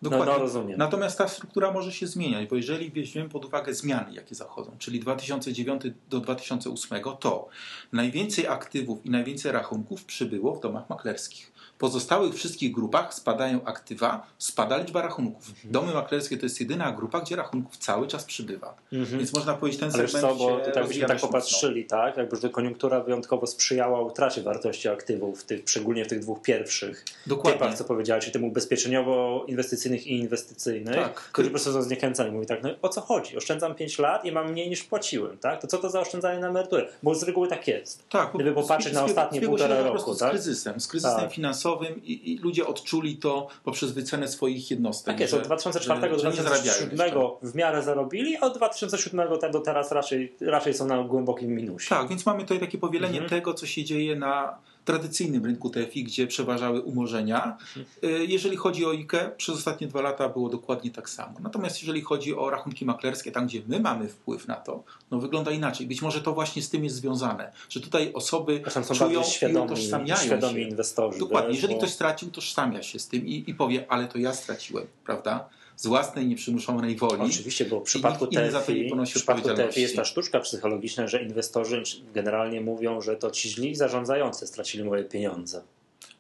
no, 0.02 0.10
Dokładnie. 0.10 0.34
no 0.34 0.40
rozumiem. 0.40 0.78
Natomiast 0.78 1.18
ta 1.18 1.28
struktura 1.28 1.72
może 1.72 1.92
się 1.92 2.08
zmieniać, 2.08 2.50
bo 2.50 2.56
jeżeli 2.56 2.92
weźmiemy 2.92 3.30
pod 3.30 3.46
uwagę 3.46 3.74
zmiany, 3.74 4.14
jakie 4.14 4.36
zachodzą, 4.36 4.72
czyli 4.80 5.00
2009 5.00 5.82
do 6.10 6.20
2008, 6.20 7.02
to 7.20 7.48
najwięcej 7.94 8.48
aktywów 8.48 9.06
i 9.06 9.10
najwięcej 9.10 9.52
rachunków 9.52 10.06
przybyło 10.06 10.56
w 10.56 10.60
domach 10.60 10.90
maklerskich. 10.90 11.52
Pozostałych 11.78 12.36
wszystkich 12.36 12.72
grupach 12.72 13.14
spadają 13.14 13.66
aktywa, 13.66 14.28
spada 14.38 14.78
liczba 14.78 15.02
rachunków. 15.02 15.50
Mhm. 15.50 15.72
Domy 15.72 15.94
maklerskie 15.94 16.38
to 16.38 16.46
jest 16.46 16.60
jedyna 16.60 16.92
grupa, 16.92 17.20
gdzie 17.22 17.36
rachunków 17.36 17.78
cały 17.78 18.08
czas 18.08 18.24
przybywa. 18.24 18.76
Mhm. 18.94 19.18
Więc 19.20 19.34
można 19.34 19.54
powiedzieć, 19.54 19.80
ten 19.80 19.90
Ale 19.94 20.08
segment 20.08 20.38
co, 20.38 20.46
bo 20.46 20.60
się 20.60 20.66
tutaj 20.66 20.88
byśmy 20.88 21.08
tak 21.08 21.20
popatrzyli, 21.20 21.86
tak? 21.86 22.18
Jakby 22.18 22.36
że 22.36 22.50
koniunktura 22.50 23.00
wyjątkowo 23.02 23.48
sprzyjała 23.48 24.02
utracie 24.02 24.42
wartości 24.42 24.90
aktywów, 24.90 25.42
w 25.42 25.44
tych, 25.44 25.62
szczególnie 25.70 26.06
w 26.06 26.08
tych 26.08 26.20
dwóch 26.20 26.42
pierwszych 26.42 27.06
Dokładnie. 27.28 27.60
typach, 27.60 27.78
co 27.78 27.84
powiedziałeś, 27.84 28.24
czyli 28.24 28.34
tym 28.34 28.44
ubezpieczeniowo-inwestycyjnych 28.44 30.08
i 30.08 30.20
inwestycyjnych, 30.20 30.96
Tak. 30.96 31.14
którzy 31.16 31.50
po 31.50 31.54
prostu 31.54 31.74
są 31.74 31.82
zniechęcani. 31.82 32.32
Mówi 32.32 32.46
tak, 32.46 32.64
no 32.64 32.70
o 32.82 32.90
co 32.90 33.02
chodzi? 33.02 33.38
Oszczędzam 33.38 33.76
5 33.76 34.00
lat 34.00 34.26
i 34.26 34.32
mam 34.32 34.52
mniej 34.52 34.70
niż 34.70 34.84
płaciłem, 34.84 35.38
tak? 35.38 35.62
To 35.62 35.68
co 35.68 35.78
to 35.78 35.90
za 35.90 36.00
oszczędzanie 36.00 36.40
na 36.40 36.48
emeryturę? 36.48 36.88
Bo 37.04 37.16
z 37.16 37.24
reguły 37.24 37.48
tak 37.48 37.68
jest. 37.68 38.10
Tak, 38.10 38.32
Gdyby 38.36 38.54
popatrzeć 38.54 38.94
na 38.94 39.04
ostatnie 39.04 39.42
półtora 39.42 39.82
roku, 39.84 40.16
tak? 40.16 40.30
z 40.30 40.32
kryzysem, 40.32 40.80
z 40.80 40.88
kryzysem 40.88 41.20
Tak. 41.20 41.34
finansowym 41.34 41.65
i, 42.04 42.32
i 42.34 42.38
ludzie 42.38 42.68
odczuli 42.68 43.18
to 43.18 43.48
poprzez 43.64 43.92
wycenę 43.92 44.28
swoich 44.28 44.72
jednostek. 44.72 45.06
Tak 45.14 45.20
jest, 45.20 45.32
że- 45.32 45.38
od 45.38 45.44
2004 45.46 46.10
do 46.10 46.20
że 46.20 46.30
nie 46.30 46.36
zarabiają 46.36 46.62
2007 46.64 47.00
jeszcze. 47.40 47.52
w 47.52 47.56
miarę 47.56 47.84
zarobili, 47.84 48.38
a 48.38 48.42
od 48.42 48.58
2007 48.58 49.40
tak 49.40 49.52
do 49.52 49.60
teraz 49.60 49.92
raczej, 49.92 50.36
raczej 50.42 50.74
są 50.74 50.88
na 50.88 51.04
głębokim 51.04 51.52
minusie. 51.56 51.90
Tak, 51.90 52.08
więc 52.10 52.26
mamy 52.26 52.42
tutaj 52.42 52.60
takie 52.60 52.78
powielenie 52.78 53.20
Mhm. 53.20 53.30
tego, 53.30 53.54
co 53.54 53.66
się 53.66 53.84
dzieje 53.84 54.16
na 54.16 54.58
tradycyjnym 54.86 55.46
rynku 55.46 55.70
TFI, 55.70 56.04
gdzie 56.04 56.28
przeważały 56.28 56.82
umorzenia. 56.82 57.58
Mhm. 57.78 57.86
Y, 58.22 58.26
Jeżeli 58.26 58.58
chodzi 58.58 58.86
o 58.86 58.90
IKE, 58.92 59.32
przez 59.38 59.56
ostatnie 59.56 59.88
dwa 59.88 60.02
lata 60.02 60.30
było 60.30 60.50
dokładnie 60.50 60.92
tak 60.92 61.10
samo. 61.10 61.40
Natomiast 61.40 61.82
jeżeli 61.82 62.02
chodzi 62.02 62.36
o 62.36 62.50
rachunki 62.50 62.86
maklerskie, 62.86 63.32
tam 63.32 63.48
gdzie 63.48 63.62
my 63.68 63.80
mamy 63.80 64.08
wpływ 64.08 64.48
na 64.48 64.56
to, 64.56 64.84
no 65.12 65.20
wygląda 65.20 65.52
inaczej. 65.52 65.88
Być 65.88 66.02
może 66.02 66.22
to 66.22 66.34
właśnie 66.34 66.62
z 66.62 66.70
tym 66.70 66.84
jest 66.84 66.96
związane, 66.96 67.52
że 67.70 67.80
tutaj 67.82 68.14
osoby 68.14 68.60
Zresztą 68.64 68.84
są 68.84 68.96
czują 68.96 69.10
bardziej 69.10 69.32
i 69.32 69.36
świadomi, 69.36 69.66
utożsamiają 69.66 70.22
świadomi 70.22 70.54
się. 70.64 70.70
inwestorzy. 70.70 71.20
Dokładnie. 71.20 71.48
wiesz, 71.50 71.56
Jeżeli 71.58 71.74
bo- 71.74 71.80
ktoś 71.80 71.92
stracił, 71.94 72.32
tożsamia 72.32 72.84
się 72.84 73.00
z 73.00 73.08
tym 73.08 73.26
i, 73.28 73.44
i 73.48 73.54
powie, 73.56 73.86
ale 73.90 74.08
to 74.08 74.18
ja 74.18 74.34
straciłem, 74.34 74.86
prawda? 75.06 75.50
Z 75.76 75.88
własnej 75.88 76.28
nieprzymuszonej 76.28 76.96
woli. 76.96 77.22
Oczywiście, 77.22 77.66
bo 77.66 77.80
w 77.80 77.84
przypadku 77.84 78.26
w. 78.26 79.56
TFI 79.56 79.82
jest 79.82 79.96
ta 79.96 80.06
sztuczka 80.06 80.40
psychologiczna, 80.40 81.08
że 81.08 81.24
inwestorzy 81.24 81.84
generalnie 82.14 82.62
mówią, 82.62 83.02
że 83.02 83.16
to 83.16 83.32
ci 83.32 83.50
źli 83.50 83.76
zarządzający 83.76 84.48
stracili 84.48 84.84
moje 84.84 85.04
pieniądze. 85.04 85.62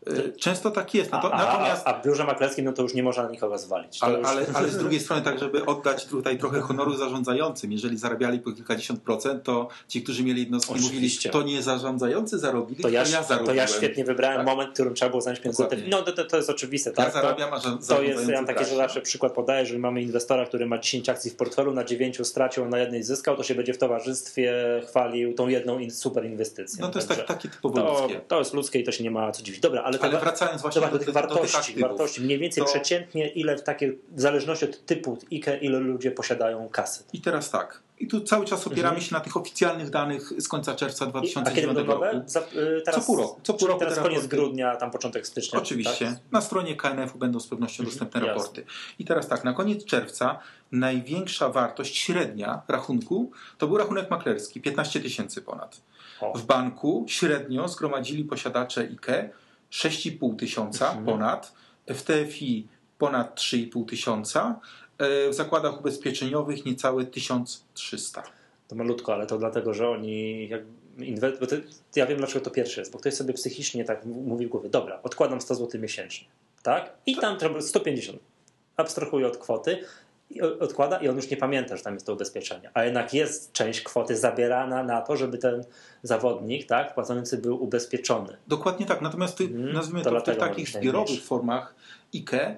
Y, 0.08 0.34
Często 0.39 0.72
tak 0.72 0.94
jest. 0.94 1.13
A, 1.13 1.18
Nato- 1.18 1.34
a, 1.34 1.38
Natomiast 1.38 1.88
a, 1.88 1.96
a 1.96 2.02
w 2.02 2.06
biurze 2.06 2.24
maklerskim 2.24 2.65
no 2.65 2.74
to 2.74 2.82
już 2.82 2.94
nie 2.94 3.04
można 3.04 3.30
nikogo 3.30 3.58
zwalić. 3.58 4.00
To 4.00 4.06
Ale, 4.06 4.20
już... 4.20 4.28
ale, 4.28 4.46
ale 4.54 4.70
z 4.70 4.78
drugiej 4.78 5.00
strony, 5.06 5.22
tak, 5.22 5.39
żeby 5.39 5.65
oddać 5.65 6.06
tutaj 6.06 6.38
trochę 6.38 6.62
honoru 6.62 6.98
zarządzającym, 6.98 7.72
jeżeli 7.72 7.98
zarabiali 7.98 8.39
po 8.39 8.52
kilkadziesiąt 8.52 9.02
procent, 9.02 9.44
to 9.44 9.68
ci, 9.88 10.04
którzy 10.04 10.24
mieli 10.24 10.39
jednostki, 10.41 10.74
Oczywiście. 10.74 11.30
mówili, 11.30 11.46
to 11.50 11.56
nie 11.56 11.62
zarządzający 11.63 12.39
zarobili, 12.39 12.84
to 12.84 12.89
ja, 12.89 13.04
ja 13.04 13.18
to 13.22 13.28
zarobiłem. 13.28 13.58
ja 13.58 13.68
świetnie 13.68 14.04
wybrałem 14.06 14.38
Tak. 14.38 14.46
moment, 14.48 14.70
w 14.70 14.74
którym 14.74 14.94
trzeba 14.94 15.10
było 15.10 15.22
zająć 15.22 15.39
pieniądze. 15.39 15.68
No 15.88 16.02
to, 16.02 16.12
to, 16.12 16.26
to 16.26 16.38
jest 16.38 16.50
oczywiste. 16.50 16.89
Ja 16.89 16.96
Tak? 16.96 17.06
To- 17.08 17.13
zarabiam, 17.13 17.54
a 17.54 17.60
To 17.88 18.02
jest, 18.02 18.28
ja 18.28 18.36
mam 18.36 18.46
takie, 18.46 18.65
że 18.65 18.76
zawsze 18.76 19.02
przykład 19.02 19.34
podaję, 19.34 19.60
jeżeli 19.60 19.80
mamy 19.80 20.02
inwestora, 20.02 20.46
który 20.46 20.65
ma 20.65 20.78
10 20.80 21.10
akcji 21.10 21.32
w 21.32 21.36
portfelu, 21.36 21.74
na 21.74 21.84
9 21.84 22.28
stracił, 22.28 22.63
a 22.63 22.68
na 22.68 22.80
jednej 22.80 23.04
zyskał, 23.04 23.38
to 23.38 23.44
się 23.44 23.56
będzie 23.56 23.74
w 23.74 23.78
towarzystwie 23.78 24.54
chwalił 24.88 25.34
tą 25.34 25.48
jedną 25.48 25.78
super 25.89 26.26
inwestycją. 26.26 26.82
No 26.86 26.91
to 26.91 27.00
jest 27.00 27.10
tak, 27.10 27.26
takie 27.26 27.50
typowo 27.50 27.76
to, 27.82 28.02
ludzkie. 28.02 28.22
to 28.28 28.39
jest 28.39 28.54
ludzkie 28.54 28.80
i 28.80 28.84
to 28.84 28.91
się 28.91 29.04
nie 29.04 29.12
ma 29.12 29.32
co 29.32 29.44
dziwić. 29.44 29.62
Dobra, 29.62 29.84
ale 29.84 29.95
ale, 30.02 30.12
ale 30.12 30.20
wracając 30.20 30.62
właśnie 30.62 30.82
do, 30.82 30.88
do, 30.88 31.00
tych 31.00 31.10
wartości, 31.10 31.58
do 31.58 31.64
tych 31.64 31.80
wartości, 31.80 32.22
mniej 32.22 32.40
więcej 32.40 32.64
to... 32.64 32.70
przeciętnie 32.70 33.28
ile 33.28 33.58
w 33.58 33.64
takie, 33.64 33.94
w 34.12 34.22
zależności 34.22 34.66
od 34.66 34.86
typu 34.86 35.18
IKE, 35.32 35.58
ile 35.62 35.80
ludzie 35.80 36.12
posiadają 36.12 36.70
kasy. 36.70 37.04
I 37.14 37.22
teraz 37.22 37.50
tak, 37.50 37.82
i 38.00 38.08
tu 38.08 38.22
cały 38.22 38.46
czas 38.46 38.68
opieramy 38.68 38.96
mhm. 38.96 39.02
się 39.02 39.14
na 39.14 39.20
tych 39.20 39.38
oficjalnych 39.38 39.90
danych 39.90 40.34
z 40.38 40.48
końca 40.48 40.76
czerwca 40.76 41.06
2009 41.06 41.78
roku. 41.88 42.04
Za, 42.26 42.40
y, 42.40 42.82
teraz, 42.86 43.00
co 43.00 43.06
pół 43.06 43.18
roku. 43.18 43.40
Co 43.44 43.54
pół 43.54 43.68
roku 43.68 43.80
teraz 43.80 43.96
koniec 43.96 44.14
raporty. 44.14 44.36
grudnia, 44.36 44.76
tam 44.76 44.92
początek 44.92 45.28
stycznia. 45.28 45.60
Oczywiście. 45.60 46.06
Tak? 46.06 46.32
Na 46.32 46.42
stronie 46.42 46.76
KNF-u 46.76 47.18
będą 47.18 47.40
z 47.40 47.48
pewnością 47.48 47.84
mhm. 47.84 47.90
dostępne 47.90 48.20
Jasne. 48.20 48.34
raporty. 48.34 48.66
I 49.00 49.06
teraz 49.06 49.28
tak, 49.28 49.44
na 49.44 49.54
koniec 49.54 49.86
czerwca 49.86 50.40
największa 50.72 51.50
wartość 51.50 51.98
średnia 51.98 52.62
rachunku 52.68 53.32
to 53.58 53.68
był 53.68 53.78
rachunek 53.78 54.10
maklerski, 54.10 54.62
15 54.62 55.00
tysięcy 55.00 55.42
ponad. 55.42 55.82
O. 56.22 56.38
W 56.38 56.46
banku 56.46 57.06
średnio 57.08 57.68
zgromadzili 57.68 58.24
posiadacze 58.24 58.82
IKE 58.82 59.30
6,5 59.71 60.36
tysiąca 60.36 60.88
mhm. 60.88 61.06
ponad, 61.06 61.54
w 61.88 62.01
TFI 62.01 62.67
ponad 62.97 63.39
3,5 63.39 63.86
tysiąca, 63.86 64.60
E, 64.97 65.30
w 65.30 65.34
zakładach 65.34 65.80
ubezpieczeniowych 65.80 66.65
niecałe 66.65 67.06
1300. 67.06 68.23
To 68.67 68.75
malutko, 68.75 69.13
ale 69.13 69.28
to 69.28 69.38
dlatego, 69.38 69.73
że 69.73 69.89
oni 69.89 70.49
jak 70.49 70.62
bo 71.39 71.47
to, 71.47 71.56
ja 71.95 72.06
wiem 72.06 72.17
dlaczego 72.17 72.45
to 72.45 72.51
pierwsze 72.51 72.82
jest, 72.82 72.91
bo 72.91 72.99
ktoś 72.99 73.13
sobie 73.13 73.34
psychicznie 73.34 73.86
tak 73.86 74.06
mówi 74.06 74.45
w 74.45 74.49
głowie, 74.49 74.69
dobra, 74.69 74.99
odkładam 75.04 75.41
100 75.41 75.56
zł 75.56 75.82
miesięcznie, 75.82 76.28
tak? 76.63 76.93
I 77.06 77.15
tam 77.15 77.39
trzeba 77.39 77.62
150. 77.62 78.19
Abstrahuję 78.78 79.28
od 79.28 79.38
kwoty, 79.38 79.84
odkłada 80.60 80.98
i 80.98 81.08
on 81.08 81.16
już 81.16 81.30
nie 81.30 81.38
pamięta, 81.38 81.78
że 81.78 81.84
tam 81.84 81.94
jest 81.94 82.06
to 82.06 82.14
ubezpieczenie. 82.14 82.70
A 82.74 82.84
jednak 82.84 83.14
jest 83.14 83.52
część 83.52 83.82
kwoty 83.82 84.18
zabierana 84.18 84.84
na 84.84 85.02
to, 85.02 85.18
żeby 85.18 85.38
ten 85.38 85.64
zawodnik, 86.04 86.68
tak, 86.68 86.94
płacący 86.94 87.38
był 87.38 87.64
ubezpieczony. 87.64 88.38
Dokładnie 88.48 88.86
tak. 88.86 89.02
Natomiast 89.02 89.38
ty, 89.38 89.48
hmm, 89.48 89.74
nazwijmy 89.74 90.04
to, 90.04 90.12
to 90.12 90.20
w 90.20 90.24
tych 90.24 90.38
takich 90.38 90.70
zbiorowych 90.70 91.24
formach 91.24 91.76
IKE 92.16 92.58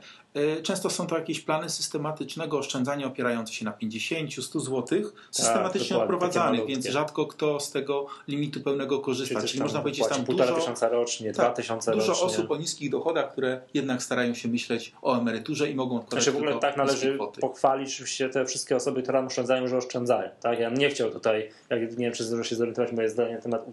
często 0.64 0.90
są 0.90 1.08
to 1.08 1.18
jakieś 1.18 1.42
plany 1.42 1.70
systematycznego 1.70 2.58
oszczędzania 2.58 3.08
opierające 3.08 3.54
się 3.54 3.66
na 3.66 3.72
50-100 3.72 4.60
zł, 4.60 4.84
tak, 4.84 5.12
systematycznie 5.32 5.90
tak, 5.90 6.00
odprowadzane, 6.00 6.66
więc 6.66 6.86
rzadko 6.86 7.26
kto 7.26 7.60
z 7.60 7.72
tego 7.72 8.06
limitu 8.28 8.62
pełnego 8.62 9.00
korzysta. 9.00 9.36
Czyli, 9.36 9.48
Czyli 9.48 9.64
można 9.64 9.80
powiedzieć 9.80 10.08
tam 10.08 10.24
dużo, 10.24 10.56
tysiąca 10.56 10.90
rocznie, 10.90 11.34
tak, 11.34 11.56
tysiące 11.56 11.92
dużo 11.92 12.08
rocznie. 12.08 12.26
osób 12.26 12.52
o 12.52 12.58
niskich 12.58 12.92
dochodach, 12.92 13.32
które 13.32 13.62
jednak 13.74 14.04
starają 14.04 14.34
się 14.34 14.48
myśleć 14.48 14.94
o 15.02 15.18
emeryturze 15.18 15.70
i 15.70 15.76
mogą 15.76 15.96
odkładać 15.96 16.24
znaczy, 16.24 16.32
w 16.32 16.42
ogóle 16.42 16.60
tak 16.60 16.78
należy 16.78 17.18
pochwalić 17.42 17.94
się 17.94 18.30
te 18.30 18.46
wszystkie 18.46 18.76
osoby, 18.76 19.04
które 19.04 19.26
oszczędzają, 19.26 19.68
że 19.68 19.78
oszczędzają. 19.78 20.30
Tak? 20.42 20.60
Ja 20.60 20.70
nie 20.70 20.90
chciał 20.90 21.12
tutaj, 21.12 21.50
jak 21.70 21.82
nie 21.82 22.06
wiem, 22.06 22.14
czy 22.14 22.24
zdążę 22.24 22.50
się 22.50 22.56
zorientować, 22.56 22.92
moje 22.92 23.10
zdanie 23.10 23.36
na 23.36 23.42
temat 23.42 23.66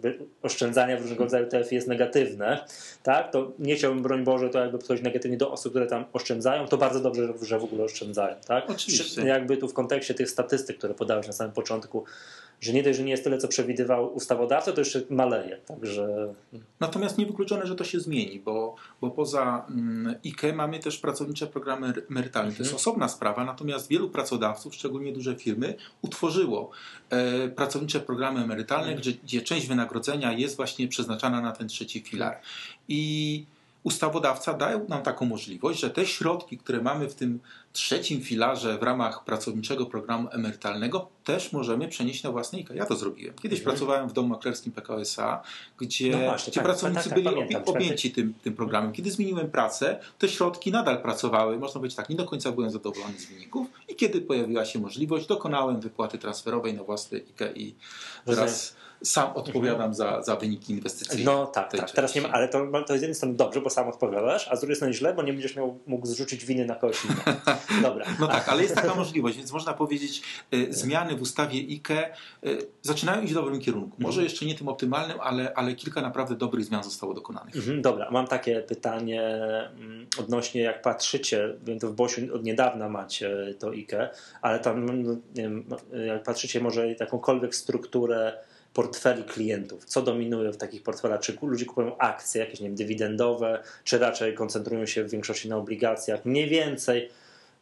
oszczędzania 0.43 0.97
w 0.97 1.01
różnego 1.01 1.25
rodzaju 1.25 1.47
TF 1.47 1.73
jest 1.73 1.89
negatywne, 1.89 2.65
tak? 3.03 3.31
to 3.31 3.53
nie 3.59 3.77
chciałbym, 3.77 4.03
broń 4.03 4.25
Boże, 4.25 4.51
to 4.51 4.59
jakby 4.59 4.79
coś 4.79 5.03
negatywnie 5.03 5.37
do 5.37 5.51
osób, 5.51 5.73
które 5.73 5.87
tam 5.87 6.05
oszczędzają, 6.13 6.54
to 6.69 6.77
bardzo 6.77 7.01
dobrze, 7.01 7.33
że 7.43 7.59
w 7.59 7.65
ogóle 7.65 7.85
oszczędzają. 7.85 8.37
Tak? 8.47 8.71
Oczywiście. 8.71 9.23
Jakby 9.23 9.57
tu 9.57 9.69
w 9.69 9.75
kontekście 9.75 10.15
tych 10.15 10.31
statystyk, 10.31 10.79
które 10.79 10.95
podałeś 10.95 11.27
na 11.27 11.33
samym 11.33 11.53
początku, 11.53 12.05
że 12.61 12.73
nie 12.73 12.83
dość, 12.83 12.99
że 12.99 13.05
nie 13.05 13.11
jest 13.11 13.25
tyle, 13.25 13.39
co 13.39 13.49
przewidywał 13.49 14.15
ustawodawca, 14.15 14.73
to 14.73 14.81
jeszcze 14.81 15.03
maleje. 15.11 15.57
Także... 15.67 16.35
Natomiast 16.81 17.19
niewykluczone, 17.19 17.67
że 17.67 17.75
to 17.75 17.85
się 17.85 18.01
zmieni, 18.01 18.41
bo, 18.41 18.77
bo 19.01 19.11
poza 19.11 19.67
mm, 19.71 20.15
IKE 20.27 20.53
mamy 20.53 20.79
też 20.79 20.99
pracownicze 20.99 21.47
programy 21.47 21.93
emerytalne. 22.11 22.49
Mhm. 22.49 22.57
To 22.57 22.63
jest 22.63 22.73
mhm. 22.73 22.77
osobna 22.77 23.09
sprawa, 23.09 23.45
natomiast 23.45 23.89
wielu 23.89 24.11
pracodawców, 24.11 24.75
szczególnie 24.75 25.13
duże 25.13 25.37
firmy, 25.37 25.75
utworzyło 26.03 26.71
e, 27.11 27.49
pracownicze 27.49 28.01
programy 28.01 28.41
emerytalne, 28.41 28.87
mhm. 28.87 29.01
gdzie, 29.01 29.13
gdzie 29.13 29.43
część 29.43 29.67
wynagrodzenia 29.67 30.33
jest 30.33 30.57
właśnie 30.57 30.89
przeznaczana 30.89 31.41
na 31.41 31.53
ten 31.53 31.69
trzeci 31.69 32.01
filar. 32.01 32.41
I 32.89 33.45
ustawodawca 33.85 34.55
dał 34.55 34.89
nam 34.89 35.03
taką 35.03 35.27
możliwość, 35.27 35.81
że 35.81 35.91
te 35.91 36.07
środki, 36.07 36.59
które 36.59 36.83
mamy 36.83 37.09
w 37.09 37.15
tym 37.15 37.41
trzecim 37.73 38.21
filarze 38.21 38.79
w 38.79 38.83
ramach 38.83 39.25
pracowniczego 39.25 39.87
programu 39.87 40.29
emerytalnego, 40.33 41.09
też 41.25 41.53
możemy 41.53 41.89
przenieść 41.89 42.23
na 42.23 42.31
własne 42.31 42.59
IKE. 42.59 42.75
Ja 42.75 42.87
to 42.87 42.97
zrobiłem. 42.97 43.35
Kiedyś 43.35 43.59
mhm. 43.59 43.77
pracowałem 43.77 44.09
w 44.09 44.13
domu 44.13 44.29
maklerskim 44.29 44.73
PKSA, 44.73 45.43
gdzie, 45.79 46.11
no 46.11 46.19
właśnie, 46.19 46.51
gdzie 46.51 46.61
tak, 46.61 46.65
pracownicy 46.65 47.09
tak, 47.09 47.13
tak, 47.13 47.25
byli 47.25 47.37
pamiętam, 47.37 47.63
objęci 47.67 48.11
tym, 48.11 48.35
tym 48.43 48.55
programem. 48.55 48.93
Kiedy 48.93 49.11
zmieniłem 49.11 49.51
pracę, 49.51 50.01
te 50.19 50.29
środki 50.29 50.73
nadal 50.73 51.03
pracowały. 51.03 51.59
Można 51.59 51.81
powiedzieć 51.81 51.97
tak, 51.97 52.09
nie 52.09 52.17
do 52.17 52.25
końca 52.25 52.53
byłem 52.53 52.71
zadowolony 52.71 53.19
z 53.19 53.27
wyników 53.27 53.67
i 53.89 53.95
kiedy 53.95 54.21
pojawiła 54.21 54.65
się 54.65 54.79
możliwość, 54.79 55.27
dokonałem 55.27 55.81
wypłaty 55.81 56.19
transferowej 56.19 56.75
na 56.75 56.83
własne 56.83 57.19
IKE 57.19 57.53
i 57.55 57.75
teraz 58.27 58.77
sam 59.05 59.33
odpowiadam 59.35 59.95
za, 59.95 60.23
za 60.23 60.37
wyniki 60.37 60.73
inwestycyjne. 60.73 61.25
No 61.25 61.47
tak, 61.47 61.71
tak. 61.73 61.91
Teraz 61.91 62.15
nie 62.15 62.21
ma, 62.21 62.29
ale 62.29 62.49
to, 62.49 62.67
to 62.73 62.79
jest 62.79 62.89
z 62.89 63.03
jednej 63.03 63.15
strony 63.15 63.35
dobrze, 63.35 63.61
bo 63.61 63.71
sam 63.71 63.89
odpowiadasz, 63.89 64.49
a 64.49 64.57
z 64.57 64.61
drugiej 64.61 64.77
strony 64.77 64.95
źle, 64.95 65.15
bo 65.15 65.23
nie 65.23 65.33
będziesz 65.33 65.57
miał, 65.57 65.79
mógł 65.87 66.07
zrzucić 66.07 66.45
winy 66.45 66.65
na 66.65 66.75
kogoś 66.75 67.05
innego. 67.05 67.23
Dobra. 67.89 68.07
No 68.21 68.27
tak, 68.27 68.49
ale 68.49 68.63
jest 68.63 68.75
taka 68.75 68.95
możliwość, 68.95 69.37
więc 69.37 69.53
można 69.53 69.73
powiedzieć, 69.73 70.23
y, 70.55 70.73
zmiany 70.73 71.17
w 71.17 71.23
ustawie 71.23 71.59
IKE 71.59 72.15
y, 72.47 72.59
zaczynają 72.83 73.23
iść 73.23 73.33
w 73.33 73.35
dobrym 73.35 73.61
kierunku. 73.61 73.97
Może 73.99 74.21
mhm. 74.21 74.25
jeszcze 74.25 74.47
nie 74.47 74.55
tym 74.55 74.69
optymalnym, 74.69 75.21
ale, 75.21 75.55
ale 75.55 75.75
kilka 75.75 76.01
naprawdę 76.01 76.35
dobrych 76.35 76.65
zmian 76.65 76.85
zostało 76.85 77.15
dokonanych. 77.15 77.57
Mhm, 77.57 77.83
dobra, 77.83 78.11
mam 78.11 78.27
takie 78.27 78.61
pytanie 78.61 79.23
mm, 79.79 80.07
odnośnie 80.19 80.61
jak 80.61 80.83
patrzycie, 80.83 81.55
wiem 81.65 81.79
to 81.79 81.89
w 81.89 81.95
Bosiu 81.95 82.35
od 82.35 82.45
niedawna 82.45 82.89
macie 82.89 83.55
to 83.59 83.71
IKE, 83.71 84.11
ale 84.43 84.61
tam 84.61 85.03
no, 85.03 85.17
wiem, 85.35 85.65
jak 86.07 86.23
patrzycie 86.23 86.61
może 86.61 86.93
jakąkolwiek 86.93 87.55
strukturę 87.55 88.33
portfeli 88.75 89.25
klientów. 89.25 89.85
Co 89.85 90.03
dominuje 90.03 90.53
w 90.53 90.57
takich 90.57 90.83
portfelach? 90.83 91.21
Czy 91.21 91.37
ludzie 91.43 91.65
kupują 91.65 91.99
akcje 91.99 92.41
jakieś, 92.41 92.61
nie 92.61 92.67
wiem, 92.67 92.77
dywidendowe, 92.77 93.63
czy 93.85 93.99
raczej 93.99 94.35
koncentrują 94.35 94.87
się 94.87 95.05
w 95.05 95.11
większości 95.11 95.49
na 95.49 95.57
obligacjach? 95.57 96.25
Mniej 96.25 96.49
więcej 96.49 97.09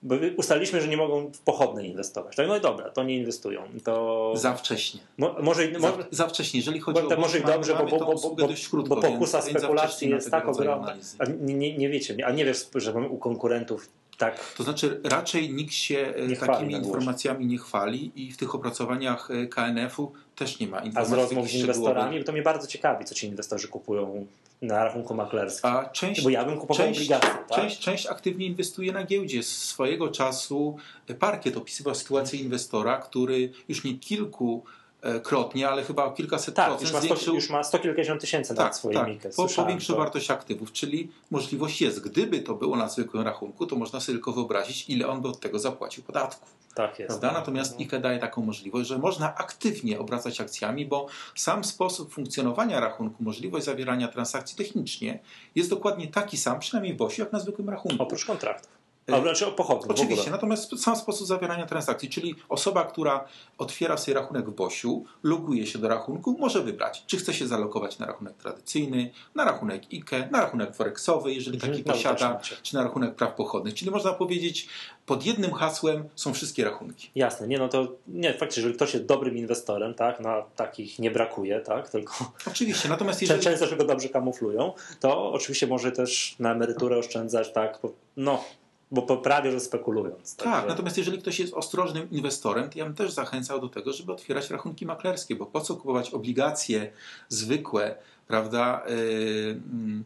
bo 0.03 0.15
ustaliliśmy, 0.37 0.81
że 0.81 0.89
nie 0.89 0.97
mogą 0.97 1.33
w 1.33 1.39
pochodne 1.39 1.87
inwestować. 1.87 2.37
Tak, 2.37 2.49
no 2.49 2.57
i 2.57 2.61
dobra, 2.61 2.91
to 2.91 3.03
nie 3.03 3.17
inwestują. 3.17 3.63
To... 3.85 4.33
Za 4.37 4.55
wcześnie. 4.55 5.01
Mo, 5.19 5.37
może, 5.43 5.63
za, 5.81 5.93
za, 6.11 6.27
wcześnie, 6.27 6.61
jeżeli 6.61 6.81
chodzi 6.81 7.03
bo, 7.03 7.17
o 7.17 7.21
może 7.21 7.39
i 7.39 7.43
dobrze, 7.43 7.75
bo, 7.75 7.85
bo, 7.85 7.99
bo, 7.99 8.15
bo, 8.15 8.49
krótko, 8.71 8.97
bo 8.97 9.03
pokusa 9.03 9.43
spekulacji 9.43 10.11
jest 10.11 10.31
tak 10.31 10.49
ogromna. 10.49 10.95
Nie, 11.41 11.55
nie, 11.55 11.79
nie 11.79 11.89
wiecie, 11.89 12.17
a 12.27 12.31
nie 12.31 12.45
wiesz, 12.45 12.69
że 12.75 12.93
u 12.93 13.19
konkurentów 13.19 13.89
tak. 14.23 14.55
To 14.55 14.63
znaczy, 14.63 15.01
raczej 15.05 15.53
nikt 15.53 15.75
się 15.75 16.15
e, 16.17 16.27
nie 16.27 16.37
takimi 16.37 16.75
informacjami 16.75 17.47
nie 17.47 17.59
chwali 17.59 18.13
i 18.17 18.33
w 18.33 18.37
tych 18.37 18.55
opracowaniach 18.55 19.31
e, 19.31 19.47
KNF-u 19.47 20.13
też 20.37 20.61
nie 20.61 20.67
ma 20.67 20.81
informacji. 20.81 21.15
A 21.15 21.17
z 21.17 21.23
rozmów 21.23 21.49
z 21.49 21.55
inwestorami, 21.55 22.25
to 22.25 22.33
mnie 22.33 22.43
bardzo 22.43 22.67
ciekawi, 22.67 23.05
co 23.05 23.15
ci 23.15 23.27
inwestorzy 23.27 23.69
kupują 23.69 24.27
na 24.63 24.85
rachunku 24.85 25.15
maklerskim. 25.15 25.71
A 25.71 25.85
część, 25.85 26.23
Bo 26.23 26.31
ja 26.31 26.45
bym 26.45 26.59
kupował 26.59 26.87
część, 26.87 26.99
obligacje. 26.99 27.31
Tak? 27.49 27.61
Część, 27.61 27.79
część 27.79 28.07
aktywnie 28.07 28.47
inwestuje 28.47 28.93
na 28.93 29.05
giełdzie. 29.05 29.43
Z 29.43 29.59
swojego 29.59 30.09
czasu 30.09 30.77
Parkiet 31.19 31.57
opisywał 31.57 31.95
sytuację 31.95 32.41
inwestora, 32.41 32.99
który 32.99 33.53
już 33.69 33.85
nie 33.85 33.95
kilku 33.95 34.63
E, 34.65 34.82
krotnie, 35.23 35.69
ale 35.69 35.85
chyba 35.85 36.05
o 36.05 36.13
kilkaset 36.13 36.55
tak, 36.55 36.67
procent 36.67 36.83
już 36.83 36.93
ma, 36.93 36.99
100, 36.99 37.07
zwiększył... 37.07 37.35
już 37.35 37.51
ma 37.51 37.65
100 37.65 37.79
kilkadziesiąt 37.79 38.21
tysięcy 38.21 38.55
tak, 38.55 38.67
na 38.67 38.73
swoim 38.73 38.95
tak, 38.95 39.09
Mikę. 39.09 39.31
Po, 39.37 39.49
powiększył 39.49 39.97
wartość 39.97 40.31
aktywów, 40.31 40.73
czyli 40.73 41.11
możliwość 41.31 41.81
jest. 41.81 42.01
Gdyby 42.01 42.41
to 42.41 42.55
było 42.55 42.77
na 42.77 42.89
zwykłym 42.89 43.23
rachunku, 43.23 43.67
to 43.67 43.77
można 43.77 44.01
sobie 44.01 44.17
tylko 44.17 44.33
wyobrazić, 44.33 44.89
ile 44.89 45.09
on 45.09 45.21
by 45.21 45.29
od 45.29 45.41
tego 45.41 45.59
zapłacił 45.59 46.03
podatków. 46.03 46.55
Tak 46.75 46.99
jest. 46.99 47.09
Prawda? 47.09 47.33
Natomiast 47.33 47.81
IKE 47.81 48.01
daje 48.01 48.19
taką 48.19 48.43
możliwość, 48.43 48.89
że 48.89 48.99
można 48.99 49.35
aktywnie 49.35 49.99
obracać 49.99 50.41
akcjami, 50.41 50.87
bo 50.87 51.07
sam 51.35 51.65
sposób 51.65 52.13
funkcjonowania 52.15 52.81
rachunku, 52.81 53.23
możliwość 53.23 53.65
zawierania 53.65 54.09
transakcji 54.09 54.57
technicznie 54.57 55.19
jest 55.55 55.71
dokładnie 55.71 56.09
taki 56.09 56.37
sam, 56.37 56.61
przynajmniej 56.61 56.95
w 56.95 56.97
BOŚ, 56.97 57.19
jak 57.19 57.33
na 57.33 57.41
zwykłym 57.41 57.71
rachunku. 57.71 58.03
Oprócz 58.03 58.25
kontraktów. 58.25 58.82
A 59.07 59.21
znaczy 59.21 59.47
o 59.47 59.53
pochodnie. 59.53 59.89
Oczywiście, 59.89 60.31
natomiast 60.31 60.83
sam 60.83 60.97
sposób 60.97 61.27
zawierania 61.27 61.67
transakcji, 61.67 62.09
czyli 62.09 62.35
osoba, 62.49 62.85
która 62.85 63.25
otwiera 63.59 63.97
sobie 63.97 64.15
rachunek 64.15 64.51
w 64.51 64.55
Bosiu, 64.55 65.05
loguje 65.23 65.67
się 65.67 65.79
do 65.79 65.89
rachunku, 65.89 66.37
może 66.39 66.63
wybrać, 66.63 67.05
czy 67.07 67.17
chce 67.17 67.35
się 67.35 67.47
zalokować 67.47 67.99
na 67.99 68.07
rachunek 68.07 68.37
tradycyjny, 68.37 69.11
na 69.35 69.45
rachunek 69.45 69.83
IKE, 69.93 70.29
na 70.31 70.41
rachunek 70.41 70.77
forexowy, 70.77 71.35
jeżeli 71.35 71.59
taki 71.59 71.85
posiada, 71.85 72.41
czy 72.63 72.75
na 72.75 72.85
rachunek 72.85 73.15
praw 73.15 73.35
pochodnych. 73.35 73.75
Czyli 73.75 73.91
można 73.91 74.13
powiedzieć, 74.13 74.69
pod 75.07 75.27
jednym 75.27 75.53
hasłem 75.53 76.09
są 76.15 76.35
wszystkie 76.35 76.65
rachunki. 76.65 77.11
Jasne, 77.15 77.49
nie, 77.49 77.59
no 77.59 77.69
to 77.69 77.89
nie, 78.09 78.35
faktycznie, 78.35 78.61
jeżeli 78.61 78.77
ktoś 78.77 78.95
jest 78.95 79.07
dobrym 79.07 79.37
inwestorem, 79.37 79.95
tak, 79.95 80.21
na 80.21 80.43
takich 80.57 80.99
nie 80.99 81.11
brakuje, 81.11 81.61
tak, 81.61 81.89
tylko 81.89 82.33
oczywiście, 82.47 82.89
natomiast 82.89 83.23
jeżeli... 83.23 83.41
często 83.41 83.67
się 83.67 83.77
go 83.77 83.85
dobrze 83.85 84.09
kamuflują, 84.09 84.73
to 85.01 85.33
oczywiście 85.33 85.67
może 85.67 85.93
też 85.93 86.37
na 86.39 86.53
emeryturę 86.53 86.99
oszczędzać, 86.99 87.53
tak, 87.53 87.79
no 88.17 88.45
bo 88.93 89.03
poprawię, 89.03 89.53
że 89.53 89.61
spekulując. 89.61 90.37
Tak, 90.37 90.47
także... 90.47 90.69
natomiast 90.69 90.99
jeżeli 90.99 91.19
ktoś 91.19 91.39
jest 91.39 91.55
ostrożnym 91.55 92.11
inwestorem, 92.11 92.71
to 92.71 92.79
ja 92.79 92.85
bym 92.85 92.95
też 92.95 93.13
zachęcał 93.13 93.61
do 93.61 93.69
tego, 93.69 93.93
żeby 93.93 94.13
otwierać 94.13 94.51
rachunki 94.51 94.87
maklerskie, 94.87 95.37
bo 95.37 95.47
po 95.47 95.61
co 95.61 95.77
kupować 95.77 96.11
obligacje 96.11 96.93
zwykłe, 97.29 97.95
prawda, 98.29 98.83
yy, 98.89 100.05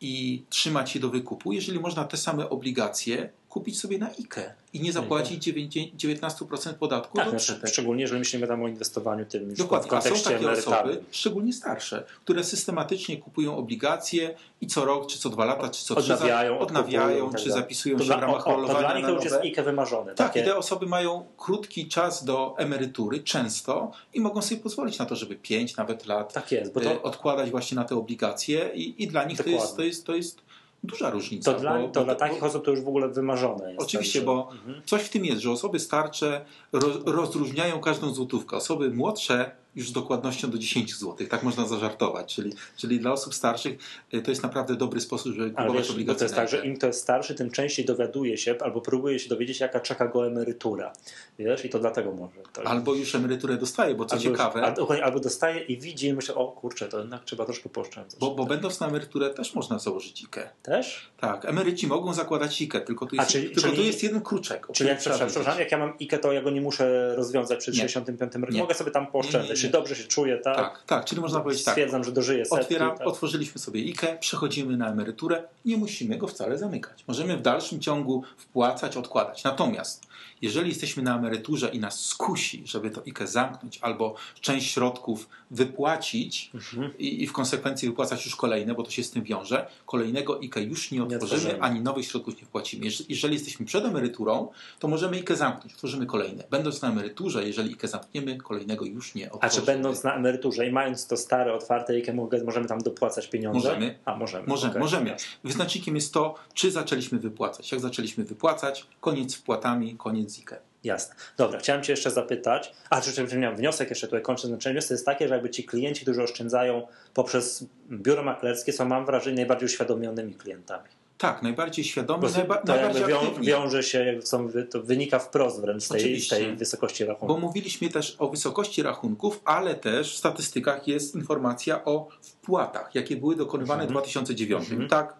i 0.00 0.42
trzymać 0.50 0.94
je 0.94 1.00
do 1.00 1.10
wykupu, 1.10 1.52
jeżeli 1.52 1.80
można 1.80 2.04
te 2.04 2.16
same 2.16 2.50
obligacje 2.50 3.30
kupić 3.48 3.80
sobie 3.80 3.98
na 3.98 4.10
IKE 4.18 4.54
i 4.72 4.80
nie 4.80 4.92
zapłacić 4.92 5.44
9 5.44 5.76
19% 5.76 6.74
podatku 6.74 7.16
Tak, 7.16 7.26
no, 7.26 7.32
odsetek. 7.32 7.70
szczególnie 7.70 8.02
jeżeli 8.02 8.18
myślimy 8.18 8.46
tam 8.46 8.62
o 8.62 8.68
inwestowaniu 8.68 9.24
tym 9.24 9.42
już 9.42 9.54
w 9.54 9.56
Dokładnie, 9.58 9.92
a 9.92 10.00
są 10.00 10.08
kontekście 10.10 10.30
takie 10.30 10.50
osoby, 10.50 11.04
szczególnie 11.10 11.52
starsze, 11.52 12.04
które 12.24 12.44
systematycznie 12.44 13.16
kupują 13.16 13.56
obligacje 13.56 14.34
i 14.60 14.66
co 14.66 14.84
rok, 14.84 15.06
czy 15.06 15.18
co 15.18 15.30
dwa 15.30 15.44
lata, 15.44 15.68
czy 15.68 15.84
co 15.84 15.94
trzy 15.94 16.14
Odnawiają, 16.14 16.58
odnawiają 16.58 17.30
tak 17.30 17.40
czy 17.40 17.50
zapisują 17.50 17.98
To 17.98 18.04
się 18.04 18.08
w 18.08 18.20
ramach 18.20 18.46
o, 18.46 18.56
o, 18.56 18.66
to 18.66 18.78
dla 18.78 18.96
nich 18.96 19.06
to 19.06 19.12
już 19.12 19.24
jest. 19.24 19.36
IKE 19.36 19.62
wymarzone. 19.62 20.14
Tak, 20.14 20.26
takie, 20.28 20.40
i 20.40 20.44
te 20.44 20.56
osoby 20.56 20.86
mają 20.86 21.24
krótki 21.36 21.88
czas 21.88 22.24
do 22.24 22.54
emerytury, 22.58 23.20
często, 23.20 23.92
i 24.14 24.20
mogą 24.20 24.42
sobie 24.42 24.60
pozwolić 24.60 24.98
na 24.98 25.06
to, 25.06 25.16
żeby 25.16 25.36
5 25.36 25.76
nawet 25.76 26.06
lat 26.06 26.32
tak 26.32 26.52
jest, 26.52 26.76
e, 26.76 26.80
to, 26.80 27.02
odkładać 27.02 27.50
właśnie 27.50 27.76
na 27.76 27.84
te 27.84 27.96
obligacje 27.96 28.70
i, 28.74 29.02
i 29.02 29.06
dla 29.06 29.24
nich 29.24 29.38
to 29.38 29.50
jest, 29.50 29.62
Dokładnie. 29.62 29.76
to, 29.76 29.82
jest, 29.82 30.06
to 30.06 30.14
jest 30.14 30.47
duża 30.84 31.10
różnica. 31.10 31.52
to, 31.54 31.60
dla, 31.60 31.78
bo- 31.78 31.88
to 31.88 32.00
bo- 32.00 32.04
dla 32.04 32.14
bo- 32.14 32.20
takich 32.20 32.42
osób 32.44 32.64
to 32.64 32.70
już 32.70 32.80
w 32.80 32.88
ogóle 32.88 33.08
wymarzone 33.08 33.72
jest. 33.72 33.82
Oczywiście, 33.84 34.18
także- 34.18 34.26
bo 34.26 34.48
Mhm. 34.52 34.82
coś 34.84 35.02
w 35.02 35.08
tym 35.08 35.24
jest, 35.24 35.42
że 35.42 35.50
osoby 35.50 35.78
starsze 35.80 36.44
roz, 36.72 36.96
rozróżniają 37.06 37.80
każdą 37.80 38.14
złotówkę. 38.14 38.56
Osoby 38.56 38.90
młodsze 38.90 39.50
już 39.78 39.88
z 39.88 39.92
dokładnością 39.92 40.50
do 40.50 40.58
10 40.58 40.94
zł, 40.96 41.26
tak 41.30 41.42
można 41.42 41.66
zażartować. 41.66 42.34
Czyli, 42.34 42.52
czyli 42.76 43.00
dla 43.00 43.12
osób 43.12 43.34
starszych 43.34 43.78
y, 44.14 44.22
to 44.22 44.30
jest 44.30 44.42
naprawdę 44.42 44.76
dobry 44.76 45.00
sposób, 45.00 45.32
żeby 45.32 45.42
Ale 45.44 45.50
kupować 45.52 45.76
wiesz, 45.76 45.86
bo 45.88 45.92
obligacje. 45.92 46.18
to 46.18 46.24
jest 46.24 46.34
tak, 46.34 46.48
że 46.48 46.66
im 46.66 46.76
to 46.76 46.86
jest 46.86 47.00
starszy, 47.00 47.34
tym 47.34 47.50
częściej 47.50 47.84
dowiaduje 47.84 48.38
się 48.38 48.54
albo 48.60 48.80
próbuje 48.80 49.18
się 49.18 49.28
dowiedzieć, 49.28 49.60
jaka 49.60 49.80
czeka 49.80 50.06
go 50.06 50.26
emerytura. 50.26 50.92
Wiesz, 51.38 51.64
i 51.64 51.68
to 51.68 51.78
dlatego 51.78 52.12
może. 52.12 52.34
To 52.52 52.62
Albo 52.62 52.94
już 52.94 53.14
emeryturę 53.14 53.56
dostaje, 53.56 53.94
bo 53.94 54.04
co 54.04 54.12
albo, 54.16 54.24
ciekawe, 54.24 54.62
Albo, 54.62 55.04
albo 55.04 55.20
dostaje 55.20 55.60
i 55.64 55.78
widzi 55.78 56.06
i 56.06 56.12
myśli, 56.14 56.34
o 56.34 56.46
kurczę, 56.48 56.88
to 56.88 56.98
jednak 56.98 57.24
trzeba 57.24 57.44
troszkę 57.44 57.68
pooszczędzać. 57.68 58.20
bo, 58.20 58.30
bo 58.30 58.46
będąc 58.46 58.80
na 58.80 58.88
emeryturę 58.88 59.30
też 59.30 59.54
można 59.54 59.78
założyć 59.78 60.22
IKE. 60.24 60.50
Też? 60.62 61.10
Tak, 61.20 61.44
emeryci 61.44 61.86
mogą 61.86 62.14
zakładać 62.14 62.62
IKE, 62.62 62.80
tylko 62.80 63.06
tu 63.06 63.16
jest, 63.16 63.30
czyli- 63.30 63.44
tylko 63.50 63.60
czyli- 63.60 63.76
tu 63.76 63.82
jest 63.82 64.02
jeden 64.02 64.20
kruczek. 64.20 64.66
Czyli 64.72 64.88
jak, 64.88 64.98
przepraszam, 64.98 65.58
jak 65.58 65.72
ja 65.72 65.78
mam 65.78 65.92
IKE, 66.00 66.18
to 66.18 66.32
ja 66.32 66.42
go 66.42 66.50
nie 66.50 66.60
muszę 66.60 67.16
rozwiązać 67.16 67.58
przed 67.58 67.74
Nie. 67.74 67.80
65 67.80 68.34
rokiem. 68.34 68.54
Nie. 68.54 68.60
Mogę 68.60 68.74
sobie 68.74 68.90
tam 68.90 69.06
pooszczędzać. 69.06 69.58
Czy 69.68 69.72
dobrze 69.72 69.96
się 69.96 70.04
czuję, 70.04 70.38
tak? 70.38 70.56
Tak, 70.56 70.82
tak, 70.86 71.04
czyli 71.04 71.20
można 71.20 71.40
powiedzieć 71.40 71.64
tak. 71.64 71.74
Stwierdzam, 71.74 72.04
że 72.04 72.12
dożyję 72.12 72.44
setki. 72.44 72.64
Otwieram, 72.64 72.98
tak. 72.98 73.06
Otworzyliśmy 73.06 73.60
sobie 73.60 73.80
IKE, 73.80 74.18
przechodzimy 74.20 74.76
na 74.76 74.90
emeryturę, 74.90 75.42
nie 75.64 75.76
musimy 75.76 76.18
go 76.18 76.28
wcale 76.28 76.58
zamykać. 76.58 77.04
Możemy 77.08 77.36
w 77.36 77.42
dalszym 77.42 77.80
ciągu 77.80 78.22
wpłacać, 78.36 78.96
odkładać. 78.96 79.44
Natomiast 79.44 80.08
jeżeli 80.42 80.68
jesteśmy 80.68 81.02
na 81.02 81.16
emeryturze 81.16 81.68
i 81.68 81.80
nas 81.80 82.04
skusi, 82.04 82.62
żeby 82.66 82.90
to 82.90 83.02
IKE 83.06 83.26
zamknąć 83.26 83.78
albo 83.82 84.14
część 84.40 84.72
środków 84.72 85.28
wypłacić 85.50 86.50
Mhm. 86.54 86.98
i, 86.98 87.22
i 87.22 87.26
w 87.26 87.32
konsekwencji 87.32 87.88
wypłacać 87.88 88.24
już 88.24 88.36
kolejne, 88.36 88.74
bo 88.74 88.82
to 88.82 88.90
się 88.90 89.02
z 89.04 89.10
tym 89.10 89.22
wiąże, 89.22 89.66
kolejnego 89.86 90.38
IKE 90.42 90.60
już 90.60 90.90
nie 90.90 90.98
Nie 90.98 91.04
otworzymy, 91.04 91.24
otworzymy. 91.36 91.62
ani 91.62 91.80
nowych 91.80 92.06
środków 92.06 92.40
nie 92.40 92.46
wpłacimy. 92.46 92.86
Jeż- 92.86 93.04
Jeżeli 93.08 93.34
jesteśmy 93.34 93.66
przed 93.66 93.84
emeryturą, 93.84 94.48
to 94.78 94.88
możemy 94.88 95.16
IKE 95.16 95.36
zamknąć, 95.36 95.74
otworzymy 95.74 96.06
kolejne. 96.06 96.44
Będąc 96.50 96.82
na 96.82 96.88
emeryturze, 96.88 97.46
jeżeli 97.46 97.72
IKE 97.74 97.88
zamkniemy, 97.88 98.36
kolejnego 98.36 98.84
już 98.84 99.14
nie 99.14 99.30
A 99.30 99.32
otworzymy. 99.32 99.60
czy 99.60 99.66
będąc 99.72 100.04
na 100.04 100.14
emeryturze 100.14 100.66
i 100.66 100.72
mając 100.72 101.06
to 101.06 101.16
stare, 101.16 101.54
otwarte 101.54 101.92
IKE, 101.92 102.12
możemy 102.44 102.68
tam 102.68 102.78
dopłacać 102.80 103.26
pieniądze? 103.26 103.68
Możemy. 103.68 103.98
A, 104.04 104.16
możemy. 104.16 104.46
Możemy, 104.46 104.70
okej. 104.70 104.82
możemy. 104.82 105.16
Wyznacznikiem 105.44 105.94
jest 105.96 106.14
to, 106.14 106.34
czy 106.54 106.70
zaczęliśmy 106.70 107.18
wypłacać. 107.18 107.72
Jak 107.72 107.80
zaczęliśmy 107.80 108.24
wypłacać, 108.24 108.86
koniec 109.00 109.32
z 109.32 109.34
wpłatami, 109.34 109.94
koniec 109.96 110.32
z 110.36 110.38
IKE. 110.38 110.56
Jasne. 110.84 111.14
Dobra, 111.36 111.58
chciałem 111.58 111.82
Cię 111.82 111.92
jeszcze 111.92 112.10
zapytać, 112.10 112.72
a 112.90 113.00
czy, 113.00 113.12
czy, 113.12 113.28
czy 113.28 113.38
miałem 113.38 113.56
wniosek 113.56 113.90
jeszcze 113.90 114.06
tutaj 114.06 114.22
kończę 114.22 114.48
znaczenie, 114.48 114.72
wniosek 114.72 114.90
jest 114.90 115.06
takie, 115.06 115.28
że 115.28 115.34
jakby 115.34 115.50
ci 115.50 115.64
klienci, 115.64 116.02
którzy 116.02 116.22
oszczędzają 116.22 116.86
poprzez 117.14 117.64
biuro 117.90 118.22
maklerskie 118.22 118.72
są, 118.72 118.84
mam 118.84 119.06
wrażenie, 119.06 119.36
najbardziej 119.36 119.66
uświadomionymi 119.66 120.34
klientami. 120.34 120.88
Tak, 121.18 121.42
najbardziej 121.42 121.84
świadomi, 121.84 122.22
Bo 122.22 122.28
najba, 122.30 122.56
to 122.56 122.66
najbardziej 122.66 123.00
jakby 123.02 123.12
wią, 123.16 123.20
aktywni. 123.20 123.46
wiąże 123.46 123.82
się, 123.82 124.18
są, 124.24 124.48
to 124.70 124.82
wynika 124.82 125.18
wprost 125.18 125.60
wręcz 125.60 125.82
z 125.82 125.88
tej, 125.88 126.20
z 126.20 126.28
tej 126.28 126.56
wysokości 126.56 127.04
rachunku. 127.04 127.26
Bo 127.34 127.40
mówiliśmy 127.40 127.88
też 127.88 128.16
o 128.18 128.28
wysokości 128.28 128.82
rachunków, 128.82 129.40
ale 129.44 129.74
też 129.74 130.14
w 130.14 130.18
statystykach 130.18 130.88
jest 130.88 131.14
informacja 131.14 131.84
o 131.84 132.08
wpłatach, 132.22 132.94
jakie 132.94 133.16
były 133.16 133.36
dokonywane 133.36 133.82
w 133.82 133.88
Mhm. 133.88 133.92
2009. 133.92 134.70
Mhm. 134.70 134.88
Tak, 134.88 135.14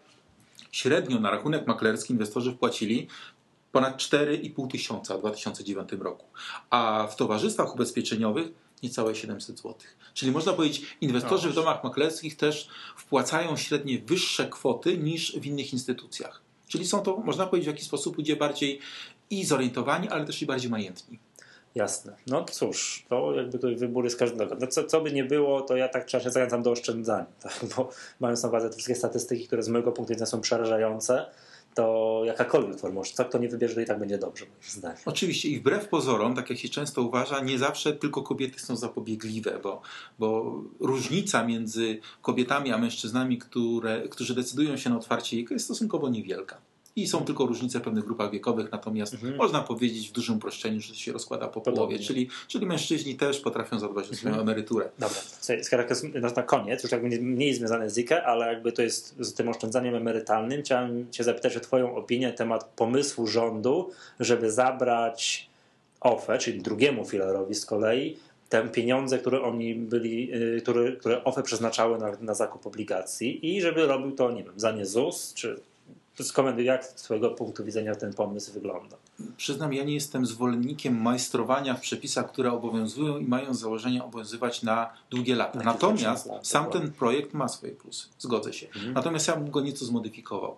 średnio 0.73 1.21
na 1.21 1.31
rachunek 1.31 1.67
maklerski 1.67 2.13
inwestorzy 2.13 2.53
wpłacili 2.53 3.09
ponad 3.73 3.97
4,5 3.97 4.71
tysiąca 4.71 5.17
w 5.17 5.21
2009 5.21 5.89
roku, 6.01 6.25
a 6.71 7.09
w 7.11 7.17
towarzystwach 7.17 7.75
ubezpieczeniowych 7.75 8.49
niecałe 8.83 9.15
700 9.15 9.57
zł. 9.57 9.75
Czyli 10.15 10.33
można 10.33 10.53
powiedzieć, 10.53 10.97
inwestorzy 11.01 11.51
w 11.51 11.55
domach 11.55 11.85
maklerskich 11.85 12.37
też 12.37 12.69
wpłacają 12.97 13.57
średnie 13.57 13.99
wyższe 13.99 14.49
kwoty 14.49 14.99
niż 14.99 15.37
w 15.41 15.47
innych 15.47 15.73
instytucjach. 15.73 16.43
Czyli 16.69 16.87
są 16.87 17.03
to, 17.03 17.17
można 17.17 17.47
powiedzieć, 17.47 17.69
w 17.69 17.73
jakiś 17.73 17.87
sposób 17.87 18.19
ludzie 18.19 18.37
bardziej 18.37 18.81
i 19.31 19.45
zorientowani, 19.45 20.09
ale 20.09 20.25
też 20.25 20.43
i 20.43 20.47
bardziej 20.47 20.71
majętni. 20.71 21.19
Jasne. 21.75 22.17
No 22.27 22.45
cóż, 22.45 23.05
to 23.09 23.33
jakby 23.33 23.53
tutaj 23.53 23.77
wybór 23.77 24.05
jest 24.05 24.19
każdego. 24.19 24.57
No 24.61 24.67
co, 24.67 24.85
co 24.85 25.01
by 25.01 25.13
nie 25.13 25.25
było, 25.25 25.61
to 25.61 25.77
ja 25.77 25.89
tak 25.89 26.11
się 26.11 26.21
zachęcam 26.21 26.63
do 26.63 26.71
oszczędzania, 26.71 27.27
tak? 27.41 27.61
bo 27.77 27.91
mając 28.21 28.43
na 28.43 28.49
uwadze 28.49 28.71
te 28.71 28.77
wszystkie 28.77 28.95
statystyki, 28.95 29.47
które 29.47 29.63
z 29.63 29.69
mojego 29.69 29.93
punktu 29.93 30.15
widzenia 30.15 30.27
są 30.27 30.41
przerażające, 30.41 31.27
to 31.79 32.23
jakakolwiek 32.25 32.85
oszczędzania, 32.85 33.29
kto 33.29 33.39
nie 33.39 33.49
wybierze, 33.49 33.75
to 33.75 33.81
i 33.81 33.87
tak 33.87 33.99
będzie 33.99 34.19
dobrze. 34.19 34.47
Oczywiście 35.07 35.49
i 35.49 35.61
wbrew 35.61 35.89
pozorom, 35.89 36.35
tak 36.35 36.51
jak 36.51 36.59
się 36.59 36.69
często 36.69 37.03
uważa, 37.03 37.41
nie 37.41 37.59
zawsze 37.59 37.93
tylko 37.93 38.23
kobiety 38.23 38.61
są 38.61 38.77
zapobiegliwe, 38.77 39.59
bo, 39.63 39.81
bo 40.19 40.61
różnica 40.81 41.45
między 41.45 42.01
kobietami 42.23 42.73
a 42.73 42.79
mężczyznami, 42.79 43.39
które, 43.39 44.09
którzy 44.09 44.35
decydują 44.35 44.77
się 44.77 44.91
na 44.91 44.97
otwarcie 44.97 45.37
IKE 45.37 45.55
jest 45.55 45.65
stosunkowo 45.65 46.09
niewielka. 46.09 46.61
I 47.03 47.07
są 47.09 47.25
tylko 47.25 47.47
różnice 47.47 47.79
w 47.79 47.83
pewnych 47.83 48.05
grupach 48.05 48.31
wiekowych, 48.31 48.73
natomiast 48.73 49.15
Mhm. 49.15 49.37
można 49.37 49.61
powiedzieć 49.61 50.09
w 50.09 50.13
dużym 50.13 50.37
uproszczeniu, 50.37 50.81
że 50.81 50.89
to 50.89 50.95
się 50.95 51.13
rozkłada 51.13 51.47
po 51.49 51.53
Podobnie. 51.61 51.77
połowie, 51.77 51.99
czyli, 51.99 52.29
czyli 52.49 52.67
mężczyźni 52.67 53.15
też 53.17 53.41
potrafią 53.41 53.79
zadbać 53.79 54.11
o 54.11 54.15
swoją 54.15 54.35
Mhm. 54.35 54.49
emeryturę. 54.49 54.89
Dobra, 54.99 55.19
jest 55.91 56.05
no, 56.23 56.31
na 56.37 56.43
koniec, 56.43 56.83
już 56.83 56.93
jakby 56.93 57.09
nie- 57.09 57.21
mniej 57.21 57.55
związane 57.55 57.91
z 57.91 57.99
IKE, 57.99 58.25
ale 58.27 58.47
jakby 58.47 58.73
to 58.73 58.83
jest 58.83 59.15
z 59.19 59.35
tym 59.35 59.49
oszczędzaniem 59.49 59.95
emerytalnym. 59.95 60.63
Chciałem 60.63 61.11
Cię 61.11 61.25
zapytać 61.25 61.57
o 61.57 61.61
Twoją 61.61 61.97
opinię 61.97 62.27
na 62.29 62.33
temat 62.35 62.65
pomysłu 62.65 63.27
rządu, 63.27 63.91
żeby 64.21 64.51
zabrać 64.53 65.49
OFE, 66.01 66.39
czyli 66.39 66.63
drugiemu 66.63 67.05
filarowi 67.05 67.55
z 67.55 67.67
kolei, 67.67 68.17
te 68.49 68.69
pieniądze, 68.69 69.19
które 69.19 69.43
oni 69.43 69.75
byli, 69.75 70.35
y, 70.35 70.61
które, 70.63 70.93
które 70.93 71.25
OFE 71.25 71.43
przeznaczały 71.43 71.99
na, 71.99 72.13
na 72.21 72.35
zakup 72.35 72.67
obligacji 72.67 73.57
i 73.57 73.61
żeby 73.63 73.87
robił 73.87 74.13
to, 74.13 74.31
nie 74.31 74.45
wiem, 74.45 74.53
za 74.57 74.73
nie 74.73 74.87
ZUS, 74.87 75.33
czy 75.35 75.61
skomentuj, 76.25 76.65
jak 76.65 76.85
z 76.85 76.95
Twojego 76.95 77.31
punktu 77.31 77.65
widzenia 77.65 77.95
ten 77.95 78.15
pomysł 78.15 78.53
wygląda. 78.53 78.97
Przyznam, 79.37 79.73
ja 79.73 79.85
nie 79.85 79.95
jestem 79.95 80.27
zwolennikiem 80.27 81.03
majstrowania 81.03 81.75
w 81.75 81.81
przepisach, 81.81 82.33
które 82.33 82.53
obowiązują 82.53 83.19
i 83.19 83.25
mają 83.25 83.55
z 83.55 83.61
założenia 83.61 84.05
obowiązywać 84.05 84.63
na 84.63 84.93
długie 85.11 85.35
lata. 85.35 85.59
Na 85.59 85.65
Natomiast 85.65 86.27
lat, 86.27 86.47
sam 86.47 86.65
dokładnie. 86.65 86.89
ten 86.89 86.99
projekt 86.99 87.35
ma 87.35 87.49
swoje 87.49 87.73
plusy, 87.73 88.09
zgodzę 88.19 88.53
się. 88.53 88.67
Mhm. 88.67 88.93
Natomiast 88.93 89.29
ja 89.29 89.37
bym 89.37 89.51
go 89.51 89.61
nieco 89.61 89.85
zmodyfikował. 89.85 90.57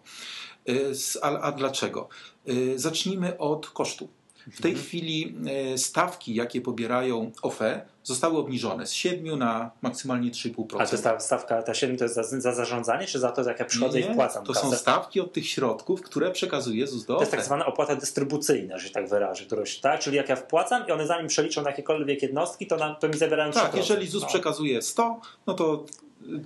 Y, 0.69 0.93
A, 1.23 1.29
a 1.41 1.53
dlaczego? 1.53 2.09
Y, 2.49 2.79
Zacznijmy 2.79 3.39
od 3.39 3.71
kosztu. 3.71 4.09
W 4.53 4.63
tej 4.63 4.71
Mhm. 4.71 4.87
chwili 4.87 5.35
y, 5.75 5.79
stawki, 5.79 6.35
jakie 6.35 6.61
pobierają 6.61 7.31
OFE, 7.43 7.83
zostały 8.03 8.39
obniżone 8.39 8.87
z 8.87 8.93
7 8.93 9.39
na 9.39 9.71
maksymalnie 9.83 10.31
3,5%. 10.31 10.77
A 10.83 10.87
to 10.87 10.93
jest 10.93 11.05
ta 11.05 11.21
stawka, 11.21 11.63
ta 11.63 11.75
7 11.75 11.97
to 11.97 12.05
jest 12.05 12.15
za, 12.15 12.23
za 12.23 12.53
zarządzanie, 12.55 13.07
czy 13.07 13.19
za 13.19 13.33
to, 13.33 13.43
jak 13.43 13.59
ja 13.59 13.65
przychodzę 13.65 14.01
Nie, 14.01 14.07
i 14.07 14.13
wpłacam 14.13 14.45
To 14.45 14.53
kasę? 14.53 14.67
są 14.71 14.73
stawki 14.77 15.21
od 15.21 15.33
tych 15.33 15.47
środków, 15.49 16.03
które 16.03 16.31
przekazuje 16.31 16.87
ZUS 16.87 17.05
do 17.07 17.15
To 17.15 17.21
jest 17.21 17.29
OFE. 17.33 17.37
tak 17.37 17.47
zwana 17.47 17.67
opłata 17.67 17.97
dystrybucyjna, 17.97 18.79
że 18.79 18.89
się 18.89 18.95
tak 18.95 19.09
wyrażę, 19.09 19.45
którąś, 19.45 19.77
tak? 19.79 20.01
Czyli 20.01 20.17
jak 20.17 20.29
ja 20.29 20.37
wpłacam 20.37 20.87
i 20.89 20.93
one 20.93 21.07
zanim 21.07 21.27
przeliczą 21.29 21.63
na 21.63 21.71
jakiekolwiek 21.71 22.23
jednostki, 22.23 22.67
to, 22.67 22.77
na, 22.77 22.95
to 22.95 23.09
mi 23.09 23.19
zabierają 23.19 23.53
Tak, 23.53 23.73
3%. 23.73 23.77
jeżeli 23.77 24.07
ZUS 24.07 24.23
no. 24.23 24.29
przekazuje 24.29 24.83
100, 24.83 25.21
no 25.47 25.55
to 25.55 25.85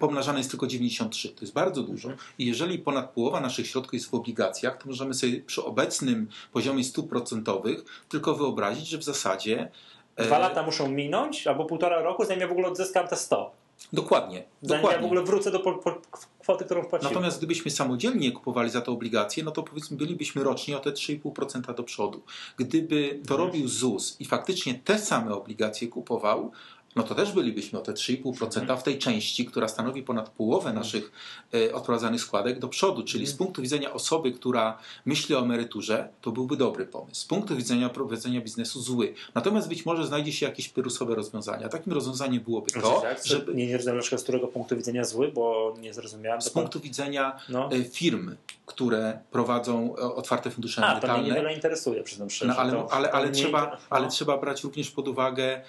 pomnażane 0.00 0.38
jest 0.38 0.50
tylko 0.50 0.66
93. 0.66 1.28
To 1.28 1.40
jest 1.40 1.52
bardzo 1.52 1.82
dużo. 1.82 2.08
I 2.38 2.46
jeżeli 2.46 2.78
ponad 2.78 3.10
połowa 3.10 3.40
naszych 3.40 3.66
środków 3.66 3.94
jest 3.94 4.10
w 4.10 4.14
obligacjach, 4.14 4.78
to 4.82 4.88
możemy 4.88 5.14
sobie 5.14 5.40
przy 5.40 5.64
obecnym 5.64 6.28
poziomie 6.52 6.84
stóp 6.84 7.08
procentowych 7.08 7.84
tylko 8.08 8.34
wyobrazić, 8.34 8.88
że 8.88 8.98
w 8.98 9.04
zasadzie. 9.04 9.70
e, 10.16 10.24
Dwa 10.26 10.38
lata 10.38 10.62
muszą 10.62 10.88
minąć, 10.88 11.46
albo 11.46 11.64
półtora 11.64 12.02
roku, 12.02 12.24
zanim 12.24 12.40
ja 12.40 12.48
w 12.48 12.52
ogóle 12.52 12.68
odzyskam 12.68 13.08
te 13.08 13.16
100. 13.16 13.50
Dokładnie. 13.92 14.44
Zanim 14.62 14.82
dokładnie. 14.82 14.96
ja 14.96 15.02
w 15.02 15.04
ogóle 15.04 15.22
wrócę 15.22 15.50
do 15.50 15.60
po, 15.60 15.72
po, 15.72 16.00
kwoty, 16.40 16.64
którą 16.64 16.82
wpłaciłem. 16.82 17.14
Natomiast 17.14 17.38
gdybyśmy 17.38 17.70
samodzielnie 17.70 18.32
kupowali 18.32 18.70
za 18.70 18.80
te 18.80 18.90
obligacje, 18.90 19.44
no 19.44 19.50
to 19.50 19.62
powiedzmy 19.62 19.96
bylibyśmy 19.96 20.44
rocznie 20.44 20.76
o 20.76 20.80
te 20.80 20.90
3,5% 20.90 21.74
do 21.74 21.82
przodu. 21.82 22.22
Gdyby 22.56 23.08
to 23.26 23.34
Mhm. 23.34 23.40
robił 23.40 23.68
ZUS 23.68 24.16
i 24.20 24.24
faktycznie 24.24 24.74
te 24.74 24.98
same 24.98 25.34
obligacje 25.34 25.88
kupował, 25.88 26.52
no 26.96 27.02
to 27.02 27.14
też 27.14 27.32
bylibyśmy 27.32 27.78
o 27.78 27.82
te 27.82 27.92
3,5% 27.92 28.60
Mhm. 28.60 28.78
w 28.80 28.82
tej 28.82 28.98
części, 28.98 29.46
która 29.46 29.68
stanowi 29.68 30.02
ponad 30.02 30.28
połowę 30.30 30.72
naszych 30.72 31.12
e, 31.54 31.74
odprowadzanych 31.74 32.20
składek 32.20 32.58
do 32.58 32.68
przodu. 32.68 33.02
Czyli 33.02 33.24
Mhm. 33.24 33.34
z 33.34 33.38
punktu 33.38 33.62
widzenia 33.62 33.92
osoby, 33.92 34.32
która 34.32 34.78
myśli 35.04 35.34
o 35.34 35.38
emeryturze, 35.38 36.08
to 36.20 36.32
byłby 36.32 36.56
dobry 36.56 36.86
pomysł. 36.86 37.20
Z 37.20 37.24
punktu 37.24 37.56
widzenia 37.56 37.88
prowadzenia 37.88 38.40
biznesu 38.40 38.80
zły. 38.80 39.14
Natomiast 39.34 39.68
być 39.68 39.86
może 39.86 40.06
znajdzie 40.06 40.32
się 40.32 40.46
jakieś 40.46 40.68
pyrusowe 40.68 41.14
rozwiązania. 41.14 41.68
Takim 41.68 41.92
rozwiązaniem 41.92 42.42
byłoby 42.42 42.70
to, 42.70 43.00
Znaczy, 43.00 43.28
żeby 43.28 43.54
Nie, 43.54 43.66
nie 43.66 43.76
rozumiem 43.76 43.98
dlaczego 43.98 44.18
z 44.18 44.22
którego 44.22 44.48
punktu 44.48 44.76
widzenia 44.76 45.04
zły, 45.04 45.28
bo 45.34 45.74
nie 45.80 45.94
zrozumiałem. 45.94 46.42
z 46.42 46.50
punktu 46.50 46.80
widzenia 46.80 47.38
no. 47.48 47.70
e, 47.72 47.84
firm, 47.84 48.34
które 48.66 49.18
prowadzą 49.30 49.94
e, 49.96 50.00
otwarte 50.00 50.50
fundusze 50.50 50.82
A, 50.82 50.84
to 50.84 50.90
mnie 50.90 50.96
emerytalne, 50.98 51.28
niewiele 51.28 51.54
interesuje, 51.54 52.02
przyznam 52.02 52.30
szczerze. 52.30 52.52
No, 52.52 52.58
ale, 52.60 52.84
ale, 52.90 53.12
ale, 53.12 53.26
mnie 53.26 53.34
trzeba, 53.42 53.64
inter- 53.66 53.76
ale 53.90 54.04
no. 54.04 54.10
trzeba 54.10 54.38
brać 54.38 54.64
również 54.64 54.90
pod 54.90 55.08
uwagę 55.08 55.60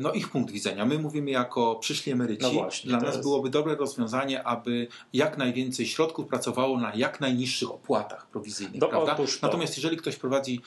no, 0.00 0.12
ich 0.12 0.28
punkt 0.28 0.50
widzenia. 0.50 0.86
My 0.86 0.98
mówimy 0.98 1.30
jako 1.30 1.74
przyszli 1.76 2.12
emeryci. 2.12 2.42
No 2.42 2.50
właśnie, 2.50 2.88
Dla 2.88 2.98
nas 3.00 3.08
jest- 3.08 3.22
byłoby 3.22 3.50
dobre 3.50 3.76
rozwiązanie, 3.76 4.44
aby 4.46 4.86
jak 5.12 5.38
najwięcej 5.38 5.86
środków 5.86 6.26
pracowało 6.26 6.80
na 6.80 6.94
jak 6.94 7.20
najniższych 7.20 7.70
opłatach 7.70 8.26
prowizyjnych. 8.26 8.80
Prawda? 8.90 9.16
Natomiast 9.42 9.76
jeżeli 9.76 9.96
ktoś 9.96 10.16
prowadzi 10.16 10.60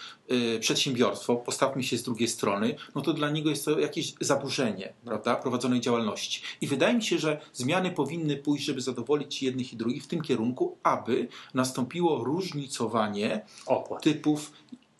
e, 0.55 0.59
przedsiębiorstwo, 0.59 1.35
postawmy 1.35 1.83
się 1.83 1.97
z 1.97 2.03
drugiej 2.03 2.27
strony, 2.27 2.75
no 2.95 3.01
to 3.01 3.13
dla 3.13 3.29
niego 3.29 3.49
jest 3.49 3.65
to 3.65 3.79
jakieś 3.79 4.13
zaburzenie 4.21 4.93
prawda, 5.05 5.35
prowadzonej 5.35 5.81
działalności. 5.81 6.41
I 6.61 6.67
wydaje 6.67 6.93
mi 6.93 7.03
się, 7.03 7.17
że 7.19 7.41
zmiany 7.53 7.91
powinny 7.91 8.37
pójść, 8.37 8.65
żeby 8.65 8.81
zadowolić 8.81 9.43
jednych 9.43 9.73
i 9.73 9.77
drugich 9.77 10.03
w 10.03 10.07
tym 10.07 10.21
kierunku, 10.21 10.77
aby 10.83 11.27
nastąpiło 11.53 12.23
różnicowanie 12.23 13.41
Opłat. 13.65 14.03
typów 14.03 14.51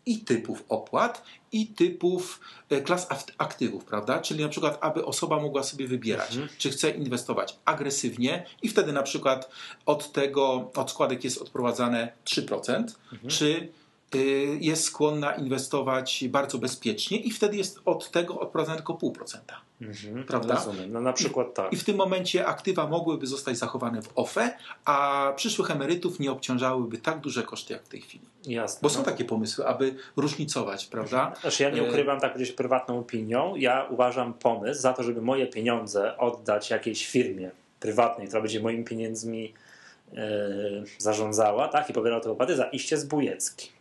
i 0.06 0.20
typów 0.20 0.64
opłat 0.70 1.24
i 1.52 1.68
typów 1.68 2.40
e, 2.70 2.82
klas 2.82 3.08
aktywów, 3.38 3.86
prawda? 3.86 4.20
Czyli 4.20 4.44
na 4.44 4.50
przykład, 4.50 4.78
aby 4.82 5.06
osoba 5.06 5.40
mogła 5.40 5.64
sobie 5.64 5.88
wybierać, 5.88 6.32
Mhm. 6.32 6.50
czy 6.58 6.70
chce 6.70 6.90
inwestować 6.90 7.58
agresywnie 7.66 8.46
i 8.62 8.70
wtedy 8.70 8.94
na 8.94 9.04
przykład 9.04 9.50
od 9.86 10.12
tego, 10.12 10.72
od 10.76 10.92
składek 10.92 11.24
jest 11.24 11.42
odprowadzane 11.42 12.12
3%, 12.26 12.96
Mhm. 13.14 13.30
czy 13.30 13.70
y, 14.16 14.58
jest 14.62 14.84
skłonna 14.84 15.32
inwestować 15.36 16.24
bardzo 16.30 16.58
bezpiecznie 16.58 17.18
i 17.18 17.32
wtedy 17.32 17.58
jest 17.58 17.80
od 17.86 18.12
tego 18.12 18.40
odprowadzane 18.40 18.78
tylko 18.78 18.94
0,5%. 18.94 19.40
Mhm, 19.82 20.24
Prawda? 20.24 20.56
Rozumiem. 20.56 20.92
No 20.92 21.02
na 21.02 21.14
przykład 21.14 21.54
tak. 21.54 21.74
I 21.74 21.76
w 21.76 21.84
tym 21.84 21.96
momencie 21.96 22.46
aktywa 22.46 22.88
mogłyby 22.88 23.28
zostać 23.28 23.58
zachowane 23.58 24.02
w 24.02 24.10
OFE, 24.16 24.58
a 24.86 25.34
przyszłych 25.36 25.72
emerytów 25.72 26.20
nie 26.20 26.32
obciążałyby 26.32 26.98
tak 26.98 27.20
duże 27.20 27.44
koszty 27.44 27.74
jak 27.74 27.84
w 27.84 27.88
tej 27.88 28.02
chwili. 28.02 28.26
Jasne. 28.48 28.80
Bo 28.82 28.90
są 28.90 29.00
no. 29.00 29.06
takie 29.06 29.26
pomysły, 29.26 29.68
aby 29.68 29.96
różnicować, 30.16 30.86
prawda? 30.86 31.34
Znaczy 31.42 31.64
ja 31.64 31.70
nie 31.70 31.82
E, 31.82 31.90
ukrywam 31.90 32.20
tak 32.20 32.36
gdzieś 32.36 32.52
prywatną 32.52 33.00
opinią. 33.00 33.56
Ja 33.56 33.88
uważam 33.90 34.34
pomysł 34.34 34.82
za 34.82 34.94
to, 34.94 35.04
żeby 35.04 35.22
moje 35.22 35.48
pieniądze 35.48 36.18
oddać 36.18 36.70
jakiejś 36.70 37.08
firmie 37.08 37.52
prywatnej, 37.80 38.28
która 38.28 38.42
będzie 38.42 38.60
moimi 38.60 38.84
pieniędzmi 38.84 39.54
e, 40.14 40.28
zarządzała 40.98 41.68
tak, 41.68 41.90
i 41.90 41.94
pobierała 41.94 42.22
te 42.22 42.32
opłaty, 42.32 42.56
za 42.56 42.64
iście 42.64 42.98
zbójecki. 42.98 43.75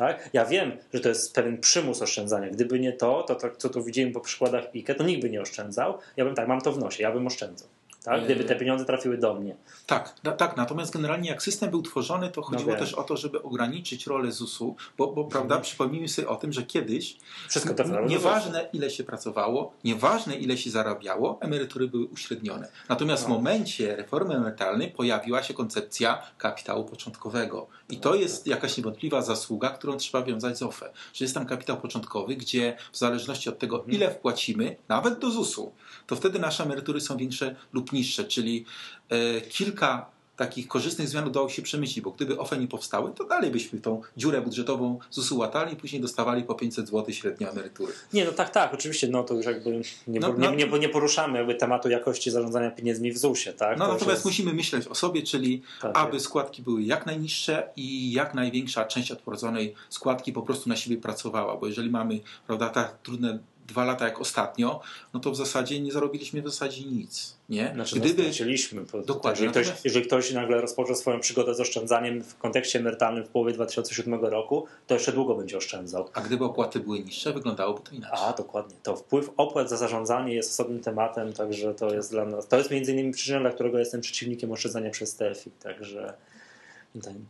Tak? 0.00 0.30
Ja 0.32 0.44
wiem, 0.44 0.72
że 0.94 1.00
to 1.00 1.08
jest 1.08 1.34
pewien 1.34 1.58
przymus 1.58 2.02
oszczędzania. 2.02 2.50
Gdyby 2.50 2.80
nie 2.80 2.92
to, 2.92 3.22
to 3.22 3.34
tak, 3.34 3.56
co 3.56 3.68
tu 3.68 3.84
widziałem 3.84 4.12
po 4.12 4.20
przykładach 4.20 4.64
IKE, 4.74 4.94
to 4.94 5.04
nikt 5.04 5.22
by 5.22 5.30
nie 5.30 5.40
oszczędzał. 5.40 5.98
Ja 6.16 6.24
bym 6.24 6.34
tak, 6.34 6.48
mam 6.48 6.60
to 6.60 6.72
w 6.72 6.78
nosie, 6.78 7.02
ja 7.02 7.12
bym 7.12 7.26
oszczędzał. 7.26 7.68
Tak? 8.04 8.24
Gdyby 8.24 8.44
te 8.44 8.56
pieniądze 8.56 8.84
trafiły 8.84 9.18
do 9.18 9.34
mnie. 9.34 9.56
Tak, 9.86 10.14
na, 10.24 10.32
tak. 10.32 10.56
Natomiast 10.56 10.92
generalnie 10.92 11.28
jak 11.30 11.42
system 11.42 11.70
był 11.70 11.82
tworzony, 11.82 12.30
to 12.30 12.42
chodziło 12.42 12.70
wiem. 12.70 12.78
też 12.78 12.94
o 12.94 13.02
to, 13.02 13.16
żeby 13.16 13.42
ograniczyć 13.42 14.06
rolę 14.06 14.32
ZUS-u, 14.32 14.76
bo, 14.98 15.06
bo 15.12 15.24
prawda, 15.24 15.58
przypomnijmy 15.60 16.08
sobie 16.08 16.28
o 16.28 16.36
tym, 16.36 16.52
że 16.52 16.62
kiedyś 16.62 17.16
Wszystko 17.48 17.74
do 17.74 18.00
nieważne 18.06 18.68
ile 18.72 18.90
się 18.90 19.04
pracowało, 19.04 19.72
nieważne 19.84 20.36
ile 20.36 20.56
się 20.58 20.70
zarabiało, 20.70 21.38
emerytury 21.40 21.88
były 21.88 22.04
uśrednione. 22.06 22.68
Natomiast 22.88 23.24
w 23.24 23.28
No. 23.28 23.34
momencie 23.34 23.96
reformy 23.96 24.34
emerytalnej 24.34 24.90
pojawiła 24.90 25.42
się 25.42 25.54
koncepcja 25.54 26.22
kapitału 26.38 26.84
początkowego. 26.84 27.66
I 27.88 27.96
to 27.96 28.14
jest 28.14 28.46
jakaś 28.46 28.76
niewątpliwa 28.76 29.22
zasługa, 29.22 29.68
którą 29.70 29.96
trzeba 29.96 30.24
wiązać 30.24 30.58
z 30.58 30.62
OFE. 30.62 30.90
Że 31.12 31.24
jest 31.24 31.34
tam 31.34 31.46
kapitał 31.46 31.76
początkowy, 31.76 32.36
gdzie 32.36 32.76
w 32.92 32.96
zależności 32.98 33.48
od 33.48 33.58
tego, 33.58 33.76
Mhm. 33.76 33.94
ile 33.94 34.10
wpłacimy, 34.10 34.76
nawet 34.88 35.18
do 35.18 35.30
ZUS-u, 35.30 35.72
to 36.06 36.16
wtedy 36.16 36.38
nasze 36.38 36.64
emerytury 36.64 37.00
są 37.00 37.16
większe 37.16 37.56
lub 37.72 37.89
niższe, 37.92 38.24
czyli 38.24 38.64
e, 39.08 39.40
kilka 39.40 40.06
takich 40.36 40.68
korzystnych 40.68 41.08
zmian 41.08 41.26
udało 41.28 41.48
się 41.48 41.62
przemyśleć, 41.62 42.00
bo 42.00 42.10
gdyby 42.10 42.38
OFE 42.38 42.58
nie 42.58 42.68
powstały, 42.68 43.12
to 43.14 43.24
dalej 43.24 43.50
byśmy 43.50 43.80
tą 43.80 44.02
dziurę 44.16 44.40
budżetową 44.40 44.98
ZUS-u 45.10 45.38
łatali 45.38 45.72
i 45.72 45.76
później 45.76 46.02
dostawali 46.02 46.42
po 46.42 46.54
500 46.54 46.88
zł 46.88 47.14
średnio 47.14 47.48
emerytury. 47.50 47.92
Nie, 48.12 48.24
no 48.24 48.32
tak, 48.32 48.50
tak, 48.50 48.74
oczywiście, 48.74 49.08
no 49.08 49.22
to 49.24 49.34
już 49.34 49.46
jakby 49.46 49.70
nie, 50.06 50.20
No, 50.20 50.28
nie, 50.28 50.34
no- 50.38 50.54
nie, 50.54 50.66
nie 50.78 50.88
poruszamy 50.88 51.38
jakby 51.38 51.54
tematu 51.54 51.88
jakości 51.88 52.30
zarządzania 52.30 52.70
pieniędzmi 52.70 53.12
w 53.12 53.18
ZUS-ie, 53.18 53.52
tak? 53.56 53.78
No 53.78 53.86
To 53.86 53.92
natomiast 53.92 54.16
jest- 54.16 54.24
musimy 54.24 54.52
myśleć 54.52 54.86
o 54.88 54.94
sobie, 54.94 55.22
czyli 55.22 55.62
tak, 55.82 55.98
aby 55.98 56.20
składki 56.20 56.62
były 56.62 56.82
jak 56.82 57.06
najniższe 57.06 57.68
i 57.76 58.12
jak 58.12 58.34
największa 58.34 58.84
część 58.84 59.10
odprowadzonej 59.10 59.74
składki 59.88 60.32
po 60.32 60.42
prostu 60.42 60.68
na 60.68 60.76
siebie 60.76 60.96
pracowała, 60.96 61.56
bo 61.56 61.66
jeżeli 61.66 61.90
mamy 61.90 62.20
prawda, 62.46 62.68
tak 62.68 62.98
trudne 63.02 63.38
dwa 63.70 63.84
lata 63.84 64.04
jak 64.04 64.20
ostatnio, 64.20 64.80
no 65.14 65.20
to 65.20 65.30
w 65.30 65.36
zasadzie 65.36 65.80
nie 65.80 65.92
zarobiliśmy 65.92 66.42
w 66.42 66.44
zasadzie 66.44 66.84
nic. 66.84 67.36
Nie? 67.48 67.70
Znaczy, 67.74 67.96
Gdyby, 68.00 68.22
straciliśmy. 68.22 68.84
Po- 68.84 69.02
Dokładnie, 69.02 69.44
Jeżeli 69.46 69.64
ktoś, 69.66 69.84
jeżeli 69.84 70.06
ktoś 70.06 70.32
nagle 70.32 70.60
rozpoczął 70.60 70.94
swoją 70.94 71.20
przygodę 71.20 71.54
z 71.54 71.60
oszczędzaniem 71.60 72.22
w 72.24 72.38
kontekście 72.38 72.78
emerytalnym 72.78 73.24
w 73.24 73.28
połowie 73.28 73.52
2007 73.52 74.14
roku, 74.24 74.66
to 74.86 74.94
jeszcze 74.94 75.12
długo 75.12 75.34
będzie 75.34 75.56
oszczędzał. 75.56 76.08
a 76.14 76.20
gdyby 76.20 76.44
opłaty 76.44 76.80
były 76.80 77.00
niższe, 77.00 77.32
wyglądałoby 77.32 77.80
to 77.80 77.94
inaczej. 77.94 78.18
A, 78.28 78.32
dokładnie. 78.32 78.76
To 78.82 78.96
wpływ 78.96 79.30
opłat 79.36 79.70
za 79.70 79.76
zarządzanie 79.76 80.34
jest 80.34 80.50
osobnym 80.50 80.80
tematem, 80.80 81.32
także 81.32 81.74
to 81.74 81.94
jest 81.94 82.10
dla 82.10 82.24
nas. 82.24 82.48
To 82.48 82.58
jest 82.58 82.70
między 82.70 82.92
innymi 82.92 83.12
przyczyną, 83.12 83.40
dla 83.40 83.50
którego 83.50 83.78
jestem 83.78 84.00
przeciwnikiem 84.00 84.52
oszczędzania 84.52 84.90
przez 84.90 85.16
TFI. 85.16 85.50
Także. 85.62 86.14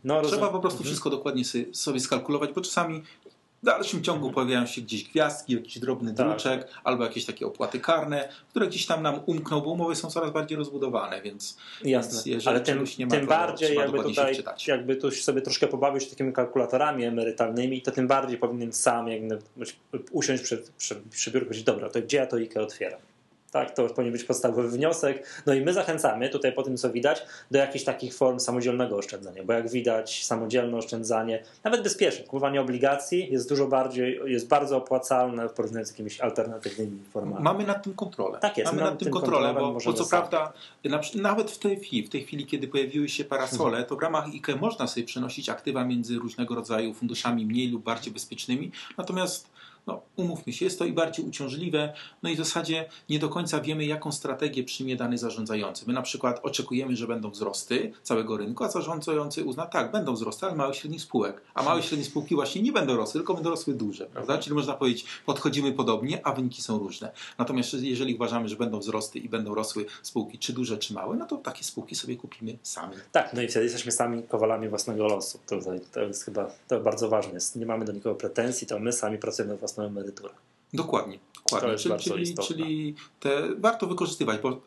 No, 0.03 0.21
Trzeba 0.21 0.47
po 0.49 0.59
prostu 0.59 0.77
Mhm. 0.77 0.85
wszystko 0.85 1.09
dokładnie 1.09 1.43
sobie 1.73 1.99
skalkulować, 1.99 2.51
bo 2.53 2.61
czasami 2.61 3.03
w 3.61 3.65
dalszym 3.65 4.03
ciągu 4.03 4.31
pojawiają 4.31 4.65
się 4.65 4.81
gdzieś 4.81 5.03
gwiazdki, 5.03 5.53
jakiś 5.53 5.79
drobny 5.79 6.13
Tak. 6.13 6.27
druczek, 6.27 6.67
albo 6.83 7.03
jakieś 7.03 7.25
takie 7.25 7.47
opłaty 7.47 7.79
karne, 7.79 8.29
które 8.49 8.67
gdzieś 8.67 8.85
tam 8.85 9.03
nam 9.03 9.19
umkną, 9.25 9.61
bo 9.61 9.69
umowy 9.69 9.95
są 9.95 10.09
coraz 10.09 10.31
bardziej 10.31 10.57
rozbudowane, 10.57 11.21
więc 11.21 11.57
Jasne, 11.83 12.13
Więc 12.13 12.25
jeżeli 12.25 12.49
ale 12.49 12.61
tym, 12.61 12.83
nie 12.99 13.05
ma, 13.05 13.11
tym 13.11 13.21
to 13.21 13.27
bardziej 13.27 13.75
jakby 13.75 14.03
tutaj, 14.03 14.43
jakby 14.67 14.95
tu 14.95 15.11
sobie 15.11 15.41
troszkę 15.41 15.67
pobawić 15.67 16.09
takimi 16.09 16.33
kalkulatorami 16.33 17.03
emerytalnymi, 17.03 17.81
to 17.81 17.91
tym 17.91 18.07
bardziej 18.07 18.37
powinien 18.37 18.73
sam 18.73 19.07
jakby 19.07 19.39
usiąść 20.11 20.43
przed, 20.43 20.69
przed, 20.69 20.99
przy 21.09 21.31
biurku 21.31 21.45
i 21.45 21.47
powiedzieć, 21.47 21.65
dobra, 21.65 21.89
to 21.89 22.01
gdzie 22.01 22.17
ja 22.17 22.27
to 22.27 22.37
IKE 22.37 22.61
otwieram? 22.61 22.99
Tak, 23.51 23.75
to 23.75 23.87
powinien 23.87 24.13
być 24.13 24.23
podstawowy 24.23 24.69
wniosek. 24.69 25.43
No 25.45 25.53
i 25.53 25.61
my 25.61 25.73
zachęcamy 25.73 26.29
tutaj 26.29 26.53
po 26.53 26.63
tym, 26.63 26.77
co 26.77 26.89
widać, 26.89 27.25
do 27.51 27.59
jakichś 27.59 27.85
takich 27.85 28.15
form 28.15 28.39
samodzielnego 28.39 28.97
oszczędzania, 28.97 29.43
bo 29.43 29.53
jak 29.53 29.69
widać, 29.69 30.25
samodzielne 30.25 30.77
oszczędzanie, 30.77 31.43
nawet 31.63 31.83
bezpieczne, 31.83 32.23
kupowanie 32.23 32.61
obligacji 32.61 33.31
jest 33.31 33.49
dużo 33.49 33.67
bardziej, 33.67 34.19
jest 34.25 34.47
bardzo 34.47 34.77
opłacalne 34.77 35.49
w 35.49 35.53
porównaniu 35.53 35.85
z 35.85 35.89
jakimiś 35.89 36.21
alternatywnymi 36.21 36.99
formami. 37.13 37.43
Mamy 37.43 37.65
nad 37.65 37.83
tym 37.83 37.93
kontrolę. 37.93 38.39
Tak 38.41 38.57
jest, 38.57 38.71
Mamy 38.71 38.81
mamy 38.81 38.91
nad 38.91 38.99
tym 38.99 39.11
kontrolę, 39.11 39.53
bo, 39.53 39.77
bo 39.85 39.93
co 39.93 40.05
prawda 40.05 40.53
na, 40.83 41.01
nawet 41.15 41.51
w 41.51 41.59
tej 41.59 41.79
chwili, 41.79 42.07
w 42.07 42.09
tej 42.09 42.23
chwili, 42.23 42.45
kiedy 42.45 42.67
pojawiły 42.67 43.09
się 43.09 43.23
parasole, 43.23 43.83
to 43.83 43.95
w 43.95 44.01
ramach 44.01 44.25
IKE 44.25 44.55
można 44.55 44.87
sobie 44.87 45.05
przenosić 45.05 45.49
aktywa 45.49 45.85
między 45.85 46.15
różnego 46.15 46.55
rodzaju 46.55 46.93
funduszami 46.93 47.45
mniej 47.45 47.69
lub 47.69 47.83
bardziej 47.83 48.13
bezpiecznymi, 48.13 48.71
natomiast 48.97 49.50
no, 49.87 50.01
umówmy 50.15 50.53
się, 50.53 50.65
jest 50.65 50.79
to 50.79 50.85
i 50.85 50.93
bardziej 50.93 51.25
uciążliwe, 51.25 51.93
no 52.23 52.29
i 52.29 52.35
w 52.35 52.37
zasadzie 52.37 52.89
nie 53.09 53.19
do 53.19 53.29
końca 53.29 53.59
wiemy, 53.59 53.85
jaką 53.85 54.11
strategię 54.11 54.63
przyjmie 54.63 54.95
dany 54.95 55.17
zarządzający. 55.17 55.83
My 55.87 55.93
na 55.93 56.01
przykład 56.01 56.39
oczekujemy, 56.43 56.95
że 56.95 57.07
będą 57.07 57.29
wzrosty 57.29 57.91
całego 58.03 58.37
rynku, 58.37 58.63
a 58.63 58.71
zarządzający 58.71 59.43
uzna, 59.43 59.65
tak, 59.65 59.91
będą 59.91 60.13
wzrosty, 60.13 60.45
ale 60.45 60.55
małych 60.55 60.75
i 60.75 60.79
średnich 60.79 61.01
spółek. 61.01 61.41
A 61.53 61.63
małe 61.63 61.79
i 61.79 61.83
średnie 61.83 62.05
spółki 62.05 62.35
właśnie 62.35 62.61
nie 62.61 62.71
będą 62.71 62.97
rosły, 62.97 63.19
tylko 63.19 63.33
będą 63.33 63.49
rosły 63.49 63.73
duże, 63.73 64.05
prawda? 64.05 64.37
Czyli 64.37 64.55
można 64.55 64.73
powiedzieć, 64.73 65.05
podchodzimy 65.25 65.71
podobnie, 65.73 66.27
a 66.27 66.33
wyniki 66.33 66.61
są 66.61 66.79
różne. 66.79 67.11
Natomiast 67.37 67.73
jeżeli 67.73 68.15
uważamy, 68.15 68.49
że 68.49 68.55
będą 68.55 68.79
wzrosty 68.79 69.19
i 69.19 69.29
będą 69.29 69.55
rosły 69.55 69.85
spółki, 70.03 70.39
czy 70.39 70.53
duże, 70.53 70.77
czy 70.77 70.93
małe, 70.93 71.17
no 71.17 71.25
to 71.25 71.37
takie 71.37 71.63
spółki 71.63 71.95
sobie 71.95 72.15
kupimy 72.15 72.57
sami. 72.63 72.95
Tak, 73.11 73.33
no 73.33 73.41
i 73.41 73.47
wtedy 73.47 73.65
jesteśmy 73.65 73.91
sami 73.91 74.23
kowalami 74.23 74.69
własnego 74.69 75.07
losu. 75.07 75.39
To, 75.45 75.59
to 75.93 75.99
jest 75.99 76.25
chyba 76.25 76.51
to 76.67 76.79
bardzo 76.79 77.09
ważne. 77.09 77.39
Nie 77.55 77.65
mamy 77.65 77.85
do 77.85 77.91
nikogo 77.91 78.15
pretensji, 78.15 78.67
to 78.67 78.79
my 78.79 78.93
sami 78.93 79.17
pracujemy 79.17 79.50
nad 79.51 79.59
własną 79.59 79.83
emeryturę. 79.83 80.33
Dokładnie, 80.73 81.19
dokładnie. 81.35 81.67
To 81.67 81.71
jest 81.71 81.83
czyli, 81.83 81.91
bardzo 81.91 82.11
czyli, 82.11 82.23
istotne. 82.23 82.47
czyli 82.55 82.95
te 83.19 83.55
warto 83.55 83.87
wykorzystywać, 83.87 84.41
bo 84.41 84.61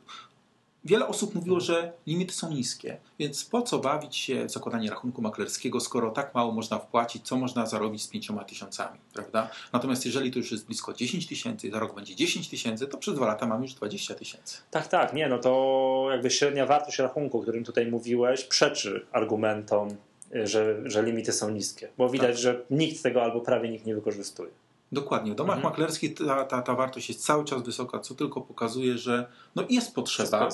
wiele 0.84 1.08
osób 1.08 1.34
mówiło, 1.34 1.60
że 1.60 1.92
limity 2.06 2.34
są 2.34 2.52
niskie, 2.52 2.96
więc 3.18 3.44
po 3.44 3.62
co 3.62 3.78
bawić 3.78 4.16
się 4.16 4.44
w 4.44 4.50
zakładanie 4.50 4.90
rachunku 4.90 5.22
maklerskiego, 5.22 5.80
skoro 5.80 6.10
tak 6.10 6.34
mało 6.34 6.52
można 6.52 6.78
wpłacić, 6.78 7.26
co 7.26 7.36
można 7.36 7.66
zarobić 7.66 8.02
z 8.02 8.08
pięcioma 8.08 8.44
tysiącami, 8.44 8.98
prawda? 9.14 9.50
Natomiast 9.72 10.06
jeżeli 10.06 10.30
to 10.30 10.38
już 10.38 10.52
jest 10.52 10.66
blisko 10.66 10.92
10 10.92 11.26
tysięcy, 11.26 11.70
za 11.70 11.78
rok 11.78 11.94
będzie 11.94 12.14
10 12.16 12.48
tysięcy, 12.48 12.86
to 12.86 12.98
przez 12.98 13.14
dwa 13.14 13.26
lata 13.26 13.46
mamy 13.46 13.62
już 13.62 13.74
20 13.74 14.14
tysięcy. 14.14 14.58
Tak, 14.70 14.88
tak, 14.88 15.12
nie, 15.12 15.28
no 15.28 15.38
to 15.38 16.06
jakby 16.10 16.30
średnia 16.30 16.66
wartość 16.66 16.98
rachunku, 16.98 17.38
o 17.38 17.42
którym 17.42 17.64
tutaj 17.64 17.86
mówiłeś, 17.86 18.44
przeczy 18.44 19.06
argumentom, 19.12 19.88
y, 20.34 20.46
że, 20.46 20.90
że 20.90 21.02
limity 21.02 21.32
są 21.32 21.50
niskie. 21.50 21.88
Bo 21.98 22.08
widać, 22.08 22.30
Tak. 22.30 22.38
że 22.38 22.62
nikt 22.70 23.02
tego 23.02 23.22
albo 23.22 23.40
prawie 23.40 23.68
nikt 23.68 23.86
nie 23.86 23.94
wykorzystuje. 23.94 24.50
Dokładnie. 24.94 25.32
W 25.32 25.34
domach 25.34 25.56
Mhm. 25.56 25.72
maklerskich 25.72 26.14
ta, 26.14 26.44
ta, 26.44 26.62
ta 26.62 26.74
wartość 26.74 27.08
jest 27.08 27.24
cały 27.24 27.44
czas 27.44 27.62
wysoka, 27.62 27.98
co 27.98 28.14
tylko 28.14 28.40
pokazuje, 28.40 28.98
że 28.98 29.26
no 29.54 29.64
jest 29.68 29.94
potrzeba 29.94 30.48
e, 30.48 30.50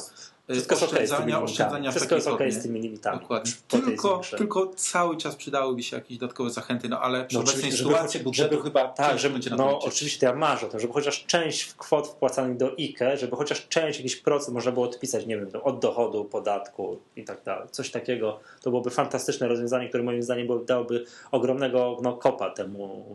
Wszystko 0.51 0.75
oszczędzania, 0.75 1.21
limitami. 1.27 1.45
oszczędzania 1.45 1.91
Wszystko 1.91 2.15
jest 2.15 2.27
okej 2.27 2.39
formie. 2.39 2.53
z 2.53 2.63
tymi 2.63 2.81
limitami. 2.81 3.21
Dokładnie. 3.21 3.53
Tylko, 3.69 4.21
tylko 4.39 4.67
cały 4.77 5.17
czas 5.17 5.37
przydałyby 5.37 5.83
się 5.83 5.97
jakieś 5.97 6.19
dodatkowe 6.19 6.51
zachęty, 6.51 6.89
no 6.89 7.01
ale 7.01 7.25
przy 7.25 7.37
No 7.37 7.43
obecnej 7.43 7.73
sytuacji 7.73 8.21
budżetu 8.21 8.51
żeby- 8.51 8.63
chyba 8.63 8.89
Tak, 8.89 9.19
żeby, 9.19 9.33
będzie 9.33 9.51
no 9.51 9.79
oczywiście 9.79 10.21
to 10.21 10.27
ja 10.27 10.35
marzę 10.35 10.67
o 10.67 10.69
tym, 10.69 10.81
żeby 10.81 10.93
chociaż 10.93 11.25
część 11.27 11.75
kwot 11.75 12.09
wpłacanych 12.09 12.57
do 12.57 12.73
IKE, 12.79 13.17
żeby 13.17 13.37
chociaż 13.37 13.69
część, 13.69 13.99
jakiś 13.99 14.17
procent 14.17 14.55
można 14.55 14.73
było 14.73 14.87
odpisać, 14.87 15.27
nie 15.27 15.37
wiem, 15.37 15.49
od 15.63 15.81
dochodu, 15.81 16.25
podatku 16.25 16.99
i 17.17 17.25
tak 17.25 17.43
dalej. 17.45 17.69
Coś 17.71 17.91
takiego, 17.91 18.41
to 18.63 18.71
byłoby 18.71 18.91
fantastyczne 18.91 19.49
rozwiązanie, 19.49 19.89
które 19.89 20.03
moim 20.03 20.23
zdaniem 20.23 20.49
dałoby 20.67 21.05
ogromnego 21.31 21.99
no, 22.03 22.13
kopa 22.13 22.51
temu, 22.51 23.07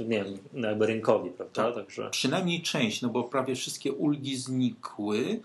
nie 0.00 0.24
wiem, 0.24 0.38
no, 0.52 0.68
jakby 0.68 0.86
rynkowi, 0.86 1.30
prawda? 1.30 1.64
Tak. 1.64 1.74
Także 1.74 2.10
Przynajmniej 2.10 2.62
część, 2.62 3.02
no 3.02 3.08
bo 3.08 3.24
prawie 3.24 3.54
wszystkie 3.54 3.92
ulgi 3.92 4.36
znikły. 4.36 5.40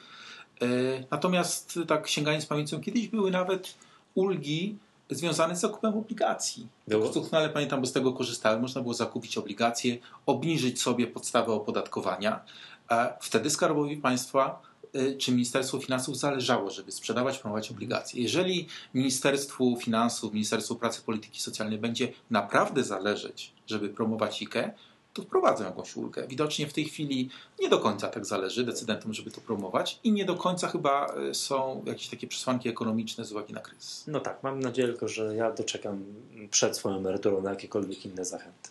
E, 0.62 0.66
Natomiast 1.12 1.80
tak 1.88 2.07
sięgając 2.07 2.45
pamięcią, 2.45 2.82
kiedyś 2.82 3.07
były 3.07 3.32
nawet 3.32 3.74
ulgi 4.16 4.78
związane 5.09 5.55
z 5.55 5.59
zakupem 5.59 5.93
obligacji. 5.97 6.68
Doskonale 6.88 7.49
pamiętam, 7.49 7.82
bo 7.82 7.88
z 7.88 7.91
tego 7.91 8.14
korzystałem. 8.14 8.62
Można 8.62 8.82
było 8.82 8.93
zakupić 8.93 9.38
obligacje, 9.38 9.97
obniżyć 10.26 10.82
sobie 10.82 11.07
podstawę 11.07 11.53
opodatkowania. 11.53 12.39
a 12.88 13.14
Wtedy 13.22 13.49
Skarbowi 13.49 13.97
Państwa 13.97 14.62
e, 14.93 15.16
czy 15.16 15.32
Ministerstwu 15.32 15.82
Finansów 15.82 16.18
zależało, 16.18 16.70
żeby 16.70 16.91
sprzedawać, 16.91 17.38
promować 17.38 17.72
obligacje. 17.72 18.22
Jeżeli 18.22 18.68
Ministerstwu 18.93 19.78
Finansów, 19.82 20.34
Ministerstwu 20.34 20.76
Pracy 20.76 21.01
Polityki 21.01 21.41
Socjalnej 21.41 21.80
będzie 21.80 22.14
naprawdę 22.30 22.84
zależeć, 22.84 23.53
żeby 23.68 23.89
promować 23.89 24.41
IKE, 24.41 24.74
to 25.14 25.22
wprowadzą 25.22 25.64
jakąś 25.64 25.95
ulgę. 25.95 26.28
Widocznie 26.28 26.68
w 26.68 26.74
tej 26.74 26.86
chwili 26.86 27.30
nie 27.59 27.70
do 27.70 27.80
końca 27.80 28.07
tak 28.07 28.26
zależy 28.26 28.64
decydentom, 28.64 29.14
żeby 29.14 29.32
to 29.32 29.41
promować 29.41 29.99
i 30.03 30.12
nie 30.12 30.26
do 30.26 30.36
końca 30.36 30.68
chyba 30.68 31.07
e, 31.30 31.34
są 31.34 31.84
jakieś 31.86 32.07
takie 32.07 32.28
przesłanki 32.28 32.70
ekonomiczne 32.70 33.26
z 33.26 33.32
uwagi 33.32 33.53
na 33.53 33.59
kryzys. 33.59 34.03
no 34.07 34.20
tak, 34.20 34.43
mam 34.43 34.59
nadzieję 34.59 34.88
tylko, 34.88 35.07
że 35.07 35.36
ja 35.36 35.51
doczekam 35.51 36.03
przed 36.51 36.78
swoją 36.78 36.97
emeryturą 36.97 37.41
na 37.41 37.49
jakiekolwiek 37.49 38.05
inne 38.05 38.26
zachęty. 38.26 38.70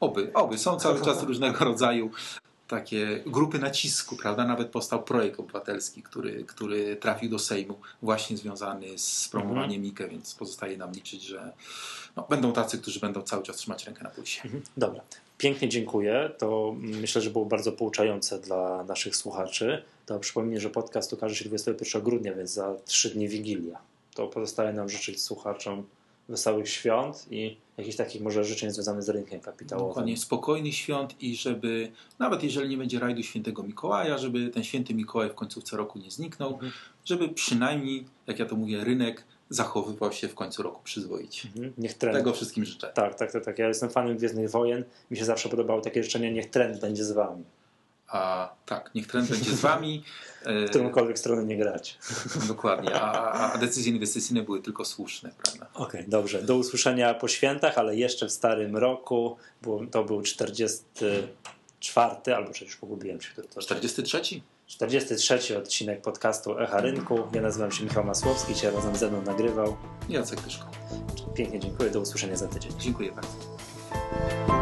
Oby, 0.00 0.30
oby. 0.34 0.58
Są 0.58 0.78
cały 0.78 1.00
czas 1.00 1.22
różnego 1.22 1.64
rodzaju 1.64 2.10
takie 2.68 3.22
grupy 3.26 3.58
nacisku, 3.58 4.16
prawda? 4.16 4.44
Nawet 4.44 4.68
powstał 4.68 5.02
projekt 5.02 5.40
obywatelski, 5.40 6.02
który, 6.02 6.44
który 6.44 6.96
trafił 6.96 7.30
do 7.30 7.38
Sejmu, 7.38 7.78
właśnie 8.02 8.36
związany 8.36 8.98
z 8.98 9.28
promowaniem 9.28 9.84
IKE, 9.84 10.08
więc 10.08 10.34
pozostaje 10.34 10.76
nam 10.76 10.92
liczyć, 10.92 11.22
że 11.22 11.52
no, 12.16 12.26
będą 12.30 12.52
tacy, 12.52 12.78
którzy 12.78 13.00
będą 13.00 13.22
cały 13.22 13.42
czas 13.42 13.56
trzymać 13.56 13.86
rękę 13.86 14.04
na 14.04 14.10
pulsie. 14.10 14.42
Mhm. 14.44 14.62
Dobra, 14.76 15.00
pięknie 15.38 15.68
dziękuję. 15.68 16.30
To 16.38 16.74
myślę, 16.78 17.22
że 17.22 17.30
było 17.30 17.44
bardzo 17.46 17.72
pouczające 17.72 18.38
dla 18.40 18.84
naszych 18.84 19.16
słuchaczy. 19.16 19.82
To 20.06 20.18
przypomnę, 20.18 20.60
że 20.60 20.70
podcast 20.70 21.12
ukaże 21.12 21.34
się 21.34 21.44
21 21.44 22.02
grudnia, 22.02 22.34
więc 22.34 22.50
za 22.50 22.74
trzy 22.84 23.10
dni 23.10 23.28
Wigilia. 23.28 23.78
To 24.14 24.26
pozostaje 24.26 24.72
nam 24.72 24.88
życzyć 24.88 25.22
słuchaczom 25.22 25.86
wesołych 26.28 26.68
świąt 26.68 27.26
i 27.30 27.56
jakichś 27.78 27.96
takich 27.96 28.22
może 28.22 28.44
życzeń 28.44 28.70
związanych 28.70 29.02
z 29.02 29.08
rynkiem 29.08 29.40
kapitałowym. 29.40 29.88
Dokładnie, 29.88 30.16
spokojnych 30.16 30.74
świąt 30.74 31.22
i 31.22 31.36
żeby, 31.36 31.90
nawet 32.18 32.42
jeżeli 32.42 32.68
nie 32.68 32.76
będzie 32.76 32.98
rajdu 32.98 33.22
świętego 33.22 33.62
Mikołaja, 33.62 34.18
żeby 34.18 34.48
ten 34.48 34.64
święty 34.64 34.94
Mikołaj 34.94 35.30
w 35.30 35.34
końcówce 35.34 35.76
roku 35.76 35.98
nie 35.98 36.10
zniknął, 36.10 36.52
Mhm. 36.52 36.72
żeby 37.04 37.28
przynajmniej, 37.28 38.04
jak 38.26 38.38
ja 38.38 38.46
to 38.46 38.56
mówię, 38.56 38.84
rynek 38.84 39.24
zachowywał 39.50 40.12
się 40.12 40.28
w 40.28 40.34
końcu 40.34 40.62
roku 40.62 40.80
przyzwoicie. 40.84 41.48
Mhm. 41.48 41.72
Niech 41.78 41.94
trend. 41.94 42.18
Tego 42.18 42.32
wszystkim 42.32 42.64
życzę. 42.64 42.92
Tak, 42.94 43.14
tak, 43.14 43.32
tak, 43.32 43.44
tak. 43.44 43.58
Ja 43.58 43.68
jestem 43.68 43.90
fanem 43.90 44.16
Gwiezdnych 44.16 44.50
Wojen. 44.50 44.84
Mi 45.10 45.16
się 45.16 45.24
zawsze 45.24 45.48
podobało 45.48 45.80
takie 45.80 46.04
życzenie, 46.04 46.32
niech 46.32 46.50
trend 46.50 46.80
będzie 46.80 47.04
z 47.04 47.12
wami. 47.12 47.44
A 48.08 48.52
tak, 48.66 48.90
niech 48.94 49.06
trend 49.06 49.30
będzie 49.30 49.50
z 49.50 49.60
wami. 49.60 50.02
W 50.66 50.70
którąkolwiek 50.70 51.18
stronę 51.18 51.44
nie 51.44 51.56
grać. 51.56 51.98
Dokładnie, 52.48 52.94
a, 52.94 53.52
a 53.52 53.58
decyzje 53.58 53.92
inwestycyjne 53.92 54.42
były 54.42 54.62
tylko 54.62 54.84
słuszne, 54.84 55.30
prawda? 55.42 55.66
Okej, 55.74 56.04
dobrze. 56.08 56.42
Do 56.42 56.56
usłyszenia 56.56 57.14
po 57.14 57.28
świętach, 57.28 57.78
ale 57.78 57.96
jeszcze 57.96 58.26
w 58.26 58.32
starym 58.32 58.76
roku. 58.76 59.36
Było, 59.62 59.86
to 59.86 60.04
był 60.04 60.22
44, 60.22 62.34
albo 62.34 62.50
przecież 62.50 62.76
pogubiłem 62.76 63.20
się, 63.20 63.32
który 63.32 63.48
to 63.48 63.60
43? 63.60 64.40
43 64.68 65.58
odcinek 65.58 66.02
podcastu 66.02 66.58
Echa 66.58 66.80
Rynku. 66.80 67.18
Ja 67.32 67.42
nazywam 67.42 67.72
się 67.72 67.84
Michał 67.84 68.04
Masłowski, 68.04 68.54
dzisiaj 68.54 68.72
razem 68.74 68.96
ze 68.96 69.10
mną 69.10 69.22
nagrywał. 69.22 69.76
Jacek 70.08 70.40
Tyszko. 70.40 70.66
Pięknie 71.34 71.60
dziękuję, 71.60 71.90
do 71.90 72.00
usłyszenia 72.00 72.36
za 72.36 72.48
tydzień. 72.48 72.72
Dziękuję 72.78 73.12
bardzo. 73.12 74.57